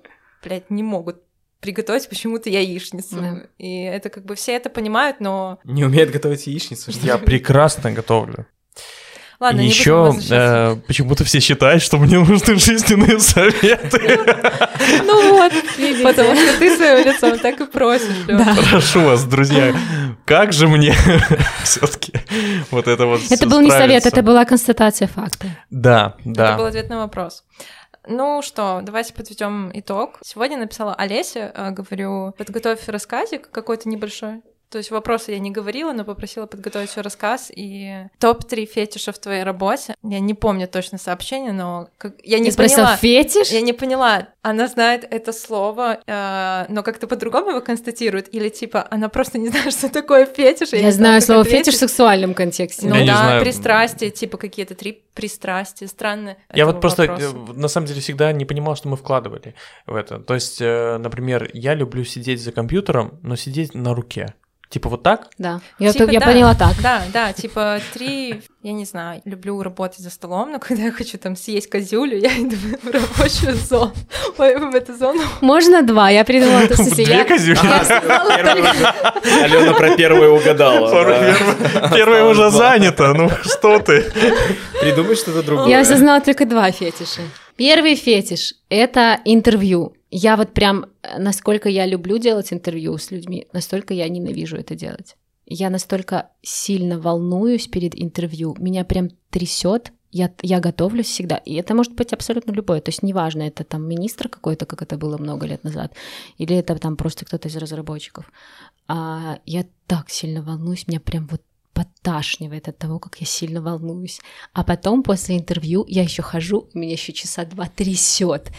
блядь, 0.43 0.69
не 0.69 0.83
могут 0.83 1.17
приготовить 1.59 2.07
почему-то 2.09 2.49
яичницу. 2.49 3.15
Да. 3.15 3.43
И 3.57 3.83
это 3.83 4.09
как 4.09 4.25
бы 4.25 4.35
все 4.35 4.53
это 4.53 4.69
понимают, 4.69 5.19
но... 5.19 5.59
Не 5.63 5.85
умеет 5.85 6.11
готовить 6.11 6.47
яичницу, 6.47 6.91
что? 6.91 7.05
Я 7.05 7.17
прекрасно 7.17 7.91
готовлю. 7.91 8.45
Ладно, 9.39 9.61
Еще 9.61 9.93
возвращаться. 9.93 10.81
почему-то 10.87 11.23
все 11.23 11.39
считают, 11.39 11.83
что 11.83 11.97
мне 11.97 12.17
нужны 12.17 12.55
жизненные 12.55 13.19
советы. 13.19 14.19
Ну 15.03 15.31
вот, 15.33 15.53
Потому 16.03 16.35
что 16.35 16.57
ты 16.57 16.75
своим 16.75 17.05
лицом 17.05 17.37
так 17.37 17.61
и 17.61 17.65
просишь. 17.65 18.25
Да. 18.27 18.55
Прошу 18.71 19.01
вас, 19.01 19.23
друзья, 19.25 19.75
как 20.25 20.53
же 20.53 20.67
мне 20.67 20.95
все-таки 21.63 22.13
вот 22.71 22.87
это 22.87 23.05
вот 23.05 23.21
Это 23.29 23.47
был 23.47 23.61
не 23.61 23.69
совет, 23.69 24.07
это 24.07 24.23
была 24.23 24.43
констатация 24.45 25.07
факта. 25.07 25.47
Да, 25.69 26.15
Это 26.21 26.55
был 26.57 26.63
да. 26.63 26.67
ответ 26.67 26.89
на 26.89 26.97
вопрос. 26.99 27.43
Ну 28.09 28.41
что, 28.41 28.79
давайте 28.83 29.13
подведем 29.13 29.69
итог. 29.73 30.19
Сегодня 30.23 30.57
написала 30.57 30.95
Олеся, 30.95 31.51
э, 31.53 31.71
говорю, 31.71 32.31
подготовь 32.37 32.87
рассказик 32.87 33.51
какой-то 33.51 33.89
небольшой. 33.89 34.43
То 34.69 34.79
есть 34.79 34.91
вопросы 34.91 35.31
я 35.31 35.39
не 35.39 35.51
говорила, 35.51 35.93
но 35.93 36.03
попросила 36.03 36.45
подготовить 36.45 36.89
свой 36.89 37.03
рассказ 37.03 37.49
и 37.55 38.07
топ-3 38.19 38.65
фетиша 38.65 39.13
в 39.13 39.19
твоей 39.19 39.43
работе. 39.43 39.95
Я 40.03 40.19
не 40.19 40.33
помню 40.33 40.67
точно 40.67 40.97
сообщение, 40.97 41.53
но 41.53 41.89
как... 41.97 42.15
я 42.23 42.39
не 42.39 42.49
Эспрессо 42.49 42.75
поняла. 42.75 42.97
фетиш? 42.97 43.47
Я 43.49 43.61
не 43.61 43.71
поняла, 43.71 44.27
она 44.41 44.67
знает 44.67 45.07
это 45.09 45.31
слово, 45.31 45.99
э, 46.05 46.65
но 46.67 46.83
как-то 46.83 47.07
по-другому 47.07 47.51
его 47.51 47.61
констатирует, 47.61 48.33
или 48.33 48.49
типа 48.49 48.85
она 48.91 49.07
просто 49.07 49.37
не 49.37 49.47
знает, 49.49 49.73
что 49.73 49.89
такое 49.89 50.25
фетиш. 50.25 50.69
Я 50.73 50.81
не 50.81 50.91
знаю 50.91 51.21
как 51.21 51.25
слово 51.25 51.41
ответить. 51.41 51.67
фетиш 51.67 51.75
в 51.75 51.79
сексуальном 51.79 52.33
контексте. 52.33 52.87
Ну 52.87 52.95
Я 52.95 53.05
да, 53.05 53.17
знаю. 53.17 53.41
пристрастие, 53.43 54.11
типа 54.11 54.37
какие-то 54.37 54.75
три 54.75 55.03
пристрастия, 55.13 55.87
странно. 55.87 56.37
Я 56.53 56.65
вот 56.65 56.81
просто 56.81 57.03
э, 57.03 57.07
вопроса. 57.07 57.59
на 57.59 57.67
самом 57.69 57.87
деле 57.87 58.01
всегда 58.01 58.31
не 58.33 58.45
понимал, 58.45 58.75
что 58.75 58.89
мы 58.89 58.97
вкладывали 58.97 59.55
в 59.85 59.95
это. 59.95 60.19
То 60.19 60.33
есть, 60.33 60.61
э, 60.61 60.97
например, 60.97 61.49
я 61.53 61.73
люблю 61.73 62.03
сидеть 62.03 62.41
за 62.41 62.51
компьютером, 62.51 63.19
но 63.23 63.35
сидеть 63.35 63.73
на 63.73 63.93
руке. 63.95 64.35
Типа 64.69 64.89
вот 64.89 65.01
так? 65.01 65.29
Да, 65.37 65.61
я, 65.79 65.93
Типа, 65.93 66.11
я 66.11 66.19
да. 66.19 66.25
поняла 66.25 66.53
так. 66.53 66.73
Да, 66.83 67.01
да, 67.13 67.31
типа 67.31 67.79
три, 67.93 68.41
я 68.63 68.73
не 68.73 68.83
знаю, 68.83 69.21
люблю 69.23 69.63
работать 69.63 69.99
за 69.99 70.09
столом, 70.09 70.51
но 70.51 70.59
когда 70.59 70.83
я 70.83 70.91
хочу 70.91 71.17
там 71.17 71.37
съесть 71.37 71.69
козюлю, 71.69 72.17
я 72.17 72.29
иду 72.37 72.55
в 72.83 72.89
рабочую 72.89 73.55
зону, 73.55 73.93
ой, 74.37 74.57
в 74.57 74.75
эту 74.75 74.93
зону. 74.97 75.21
Можно 75.39 75.83
два, 75.83 76.09
я 76.09 76.25
придумала. 76.25 76.67
то 76.67 76.75
Две 76.83 77.03
я- 77.05 77.23
козюли. 77.23 77.57
Алена 79.43 79.73
про 79.73 79.95
первую 79.95 80.35
угадала. 80.35 80.91
да. 80.91 81.89
Первая 81.95 82.25
уже 82.25 82.49
занята, 82.51 83.13
ну 83.13 83.29
что 83.43 83.79
ты? 83.79 84.03
Придумай 84.81 85.15
что-то 85.15 85.43
другое. 85.43 85.69
Я 85.69 85.79
осознала 85.81 86.19
только 86.21 86.45
два 86.45 86.71
фетиша. 86.71 87.21
Первый 87.55 87.95
фетиш— 87.95 88.53
это 88.69 89.19
интервью. 89.25 89.93
Я 90.09 90.37
вот 90.37 90.53
прям, 90.53 90.85
э, 91.01 91.19
насколько 91.19 91.69
я 91.69 91.85
люблю 91.85 92.17
делать 92.17 92.53
интервью 92.53 92.97
с 92.97 93.11
людьми, 93.11 93.47
настолько 93.53 93.93
я 93.93 94.07
ненавижу 94.09 94.57
это 94.57 94.75
делать. 94.75 95.17
Я 95.45 95.69
настолько 95.69 96.29
сильно 96.41 96.99
волнуюсь 96.99 97.67
перед 97.67 97.95
интервью, 97.95 98.55
меня 98.59 98.83
прям 98.83 99.09
трясет. 99.29 99.91
Я, 100.09 100.31
я 100.41 100.59
готовлюсь 100.59 101.07
всегда. 101.07 101.35
И 101.37 101.53
это 101.55 101.75
может 101.75 101.93
быть 101.93 102.13
абсолютно 102.13 102.51
любое. 102.51 102.79
То 102.79 102.89
есть 102.89 103.03
неважно, 103.03 103.41
это 103.43 103.63
там 103.63 103.87
министр 103.87 104.29
какой-то, 104.29 104.65
как 104.65 104.81
это 104.81 104.97
было 104.97 105.17
много 105.17 105.45
лет 105.45 105.63
назад, 105.63 105.93
или 106.37 106.55
это 106.55 106.75
там 106.77 106.95
просто 106.95 107.25
кто-то 107.25 107.49
из 107.49 107.57
разработчиков. 107.57 108.31
А 108.87 109.39
я 109.45 109.65
так 109.85 110.09
сильно 110.09 110.41
волнуюсь, 110.41 110.87
меня 110.87 111.01
прям 111.01 111.27
вот 111.27 111.41
подташнивает 111.73 112.67
от 112.67 112.77
того, 112.77 112.97
как 112.99 113.17
я 113.19 113.27
сильно 113.27 113.61
волнуюсь. 113.61 114.19
А 114.53 114.63
потом 114.63 115.03
после 115.03 115.37
интервью 115.37 115.85
я 115.87 116.01
еще 116.01 116.23
хожу, 116.23 116.69
меня 116.73 116.93
еще 116.93 117.13
часа 117.13 117.45
два 117.45 117.67
трясет. 117.67 118.51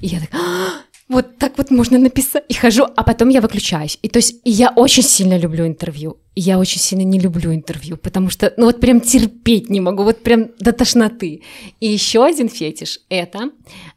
И 0.00 0.06
я 0.08 0.20
так, 0.20 0.30
«А, 0.34 0.82
вот 1.08 1.38
так 1.38 1.58
вот 1.58 1.70
можно 1.70 1.98
написать. 1.98 2.44
И 2.48 2.54
хожу, 2.54 2.84
а 2.84 3.02
потом 3.02 3.28
я 3.28 3.40
выключаюсь. 3.40 3.98
И 4.02 4.08
то 4.08 4.18
есть 4.18 4.40
я 4.44 4.70
очень 4.70 5.02
сильно 5.02 5.36
люблю 5.36 5.66
интервью. 5.66 6.18
И 6.34 6.40
я 6.40 6.58
очень 6.58 6.80
сильно 6.80 7.02
не 7.02 7.20
люблю 7.20 7.54
интервью, 7.54 7.96
потому 7.96 8.30
что, 8.30 8.52
ну 8.56 8.66
вот 8.66 8.80
прям 8.80 9.00
терпеть 9.00 9.70
не 9.70 9.80
могу, 9.80 10.02
вот 10.02 10.22
прям 10.22 10.50
до 10.58 10.72
тошноты. 10.72 11.42
И 11.80 11.86
еще 11.86 12.24
один 12.24 12.48
фетиш— 12.48 13.00
это 13.08 13.50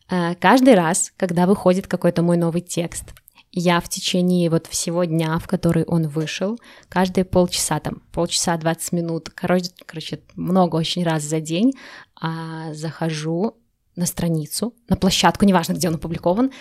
э, 0.10 0.36
каждый 0.36 0.76
раз, 0.76 1.14
когда 1.18 1.47
выходит 1.47 1.88
какой-то 1.88 2.22
мой 2.22 2.38
новый 2.38 2.62
текст, 2.62 3.05
я 3.51 3.80
в 3.80 3.89
течение 3.89 4.51
вот 4.51 4.68
всего 4.68 5.03
дня, 5.05 5.39
в 5.39 5.47
который 5.47 5.84
он 5.86 6.08
вышел, 6.08 6.60
каждые 6.89 7.26
полчаса, 7.26 7.80
там, 7.80 8.03
полчаса, 8.12 8.55
20 8.55 8.91
минут, 8.91 9.30
короче, 9.34 9.72
короче 9.86 10.20
много 10.36 10.76
очень 10.76 11.03
раз 11.03 11.24
за 11.24 11.39
день 11.39 11.74
а, 12.22 12.74
захожу 12.74 13.55
на 13.95 14.05
страницу, 14.05 14.76
на 14.89 14.95
площадку, 14.95 15.45
неважно, 15.45 15.74
где 15.74 15.88
он 15.88 15.95
опубликован, 15.95 16.51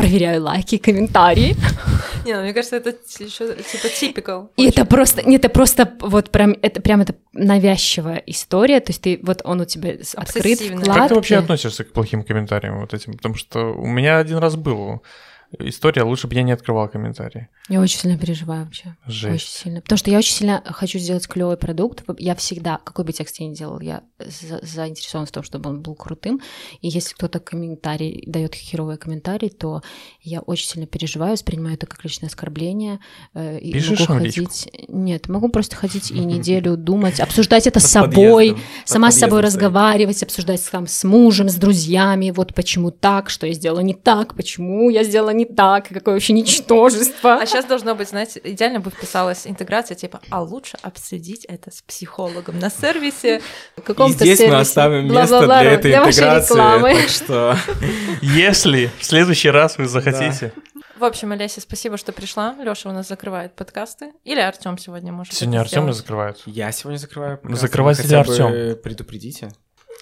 проверяю 0.00 0.42
лайки, 0.42 0.78
комментарии. 0.78 1.56
Не, 2.24 2.34
ну, 2.34 2.42
мне 2.42 2.52
кажется, 2.52 2.76
это 2.76 2.90
еще 3.18 3.54
типа 3.56 3.86
typical. 3.86 4.48
И 4.56 4.68
это 4.68 4.84
просто, 4.84 5.22
нет, 5.22 5.44
это 5.44 5.48
просто 5.48 5.92
вот 6.00 6.30
прям, 6.30 6.56
это 6.62 6.80
прям 6.80 7.00
это 7.00 7.14
навязчивая 7.32 8.22
история, 8.26 8.80
то 8.80 8.90
есть 8.90 9.02
ты, 9.02 9.20
вот 9.22 9.42
он 9.44 9.60
у 9.60 9.64
тебя 9.64 9.90
открыт. 10.14 10.58
Как 10.84 11.08
ты 11.08 11.14
вообще 11.14 11.36
относишься 11.36 11.84
к 11.84 11.92
плохим 11.92 12.22
комментариям 12.22 12.80
вот 12.80 12.94
этим? 12.94 13.14
Потому 13.14 13.34
что 13.34 13.72
у 13.72 13.86
меня 13.86 14.18
один 14.18 14.38
раз 14.38 14.56
был 14.56 15.02
история, 15.58 16.02
лучше 16.02 16.26
бы 16.26 16.34
я 16.34 16.42
не 16.42 16.52
открывал 16.52 16.88
комментарии. 16.88 17.48
Я 17.68 17.80
очень 17.80 17.98
сильно 17.98 18.18
переживаю 18.18 18.64
вообще. 18.64 18.96
Жесть. 19.06 19.34
Очень 19.34 19.48
сильно. 19.48 19.80
Потому 19.80 19.98
что 19.98 20.10
я 20.10 20.18
очень 20.18 20.34
сильно 20.34 20.62
хочу 20.66 20.98
сделать 20.98 21.26
клевый 21.26 21.56
продукт. 21.56 22.04
Я 22.18 22.34
всегда, 22.34 22.78
какой 22.78 23.04
бы 23.04 23.12
текст 23.12 23.38
я 23.40 23.48
ни 23.48 23.54
делал, 23.54 23.80
я 23.80 24.02
за 24.18 24.60
заинтересован 24.62 25.26
в 25.26 25.30
том, 25.30 25.42
чтобы 25.42 25.70
он 25.70 25.82
был 25.82 25.94
крутым. 25.94 26.40
И 26.80 26.88
если 26.88 27.14
кто-то 27.14 27.40
комментарий 27.40 28.24
дает 28.26 28.54
херовые 28.54 28.98
комментарии, 28.98 29.48
то 29.48 29.82
я 30.22 30.40
очень 30.40 30.66
сильно 30.66 30.86
переживаю, 30.86 31.32
воспринимаю 31.32 31.74
это 31.74 31.86
как 31.86 32.04
личное 32.04 32.28
оскорбление. 32.28 33.00
Э, 33.34 33.58
и 33.58 33.72
Пишешь 33.72 34.08
могу 34.08 34.20
ходить. 34.20 34.68
Нет, 34.88 35.28
могу 35.28 35.48
просто 35.48 35.76
ходить 35.76 36.10
и 36.10 36.18
неделю 36.18 36.76
думать, 36.76 37.20
обсуждать 37.20 37.66
это 37.66 37.80
с 37.80 37.86
собой, 37.86 38.56
сама 38.84 39.10
с 39.10 39.18
собой 39.18 39.40
разговаривать, 39.40 40.22
обсуждать 40.22 40.68
там 40.70 40.86
с 40.86 41.04
мужем, 41.04 41.48
с 41.48 41.56
друзьями. 41.56 42.30
Вот 42.30 42.54
почему 42.54 42.90
так, 42.90 43.30
что 43.30 43.46
я 43.46 43.52
сделала 43.52 43.80
не 43.80 43.94
так, 43.94 44.34
почему 44.34 44.90
я 44.90 45.04
сделала 45.04 45.30
не 45.30 45.39
так, 45.44 45.88
какое 45.88 46.14
вообще 46.14 46.32
ничтожество. 46.32 47.34
А 47.34 47.46
сейчас 47.46 47.64
должно 47.64 47.94
быть, 47.94 48.08
знаете, 48.08 48.40
идеально 48.42 48.80
бы 48.80 48.90
вписалась 48.90 49.46
интеграция, 49.46 49.94
типа, 49.94 50.20
а 50.30 50.42
лучше 50.42 50.78
обсудить 50.82 51.44
это 51.44 51.70
с 51.70 51.82
психологом 51.82 52.58
на 52.58 52.70
сервисе. 52.70 53.40
И 53.76 54.12
здесь 54.12 54.38
сервисе. 54.38 54.48
мы 54.48 54.60
оставим 54.60 55.12
место 55.12 55.38
Бла 55.38 55.46
-бла 55.46 55.48
-бла. 55.48 55.60
для 55.60 55.72
этой 55.72 55.90
для 55.90 56.04
интеграции, 56.04 56.54
так 56.54 57.08
что... 57.08 57.56
Если 58.22 58.90
в 58.98 59.04
следующий 59.04 59.50
раз 59.50 59.78
вы 59.78 59.86
захотите... 59.86 60.52
В 61.00 61.04
общем, 61.04 61.32
Олеся, 61.32 61.62
спасибо, 61.62 61.96
что 61.96 62.12
пришла. 62.12 62.54
Лёша 62.62 62.90
у 62.90 62.92
нас 62.92 63.08
закрывает 63.08 63.54
подкасты. 63.54 64.12
Или 64.24 64.40
Артём 64.40 64.76
сегодня 64.76 65.12
может. 65.12 65.32
Сегодня 65.32 65.60
Артём 65.60 65.90
закрывает. 65.94 66.42
Я 66.44 66.70
сегодня 66.72 66.98
закрываю. 66.98 67.40
Закрывать 67.42 68.04
или 68.04 68.14
Артём? 68.14 68.76
Предупредите. 68.82 69.50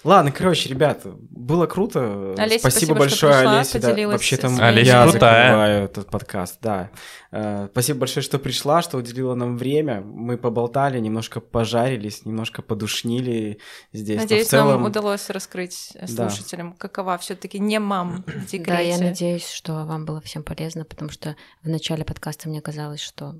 Ладно, 0.03 0.31
короче, 0.31 0.69
ребята, 0.69 1.13
было 1.29 1.65
круто. 1.65 2.33
Олеся, 2.37 2.59
спасибо, 2.59 2.59
спасибо 2.59 2.95
большое, 2.95 3.33
пришла, 3.33 3.55
Олеся. 3.55 3.79
Да, 3.79 4.07
вообще 4.07 4.37
там 4.37 4.59
Олеся 4.59 4.91
я 4.91 5.03
крутая. 5.03 5.43
закрываю 5.43 5.83
этот 5.83 6.09
подкаст, 6.09 6.57
да. 6.61 6.91
Uh, 7.31 7.69
спасибо 7.71 7.99
большое, 7.99 8.23
что 8.23 8.39
пришла, 8.39 8.81
что 8.81 8.97
уделила 8.97 9.35
нам 9.35 9.57
время. 9.57 10.01
Мы 10.01 10.37
поболтали, 10.37 10.99
немножко 10.99 11.41
пожарились, 11.41 12.25
немножко 12.25 12.61
подушнили 12.61 13.59
здесь. 13.91 14.21
Надеюсь, 14.21 14.47
целом... 14.47 14.69
нам 14.69 14.83
удалось 14.85 15.29
раскрыть 15.29 15.93
слушателям, 16.07 16.71
да. 16.71 16.77
какова 16.77 17.17
все-таки 17.17 17.59
не 17.59 17.79
мам 17.79 18.23
в 18.25 18.45
декрете. 18.45 18.65
Да, 18.65 18.79
я 18.79 18.97
надеюсь, 18.97 19.49
что 19.49 19.85
вам 19.85 20.05
было 20.05 20.21
всем 20.21 20.43
полезно, 20.43 20.85
потому 20.85 21.11
что 21.11 21.35
в 21.61 21.67
начале 21.69 22.05
подкаста 22.05 22.47
мне 22.47 22.61
казалось, 22.61 23.01
что, 23.01 23.35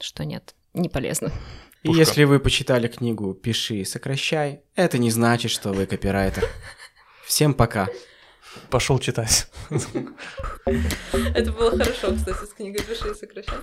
что 0.00 0.24
нет, 0.24 0.54
не 0.74 0.88
полезно. 0.88 1.30
И 1.82 1.92
если 1.92 2.24
вы 2.24 2.40
почитали 2.40 2.88
книгу 2.88 3.32
«Пиши 3.34 3.76
и 3.76 3.84
сокращай», 3.84 4.62
это 4.74 4.98
не 4.98 5.10
значит, 5.10 5.50
что 5.50 5.72
вы 5.72 5.86
копирайтер. 5.86 6.46
Всем 7.24 7.54
пока. 7.54 7.88
Пошел 8.68 8.98
читать. 8.98 9.48
Это 9.70 11.52
было 11.52 11.70
хорошо, 11.70 12.14
кстати, 12.14 12.44
с 12.44 12.52
книгой 12.52 12.82
«Пиши 12.82 13.10
и 13.10 13.14
сокращай». 13.14 13.58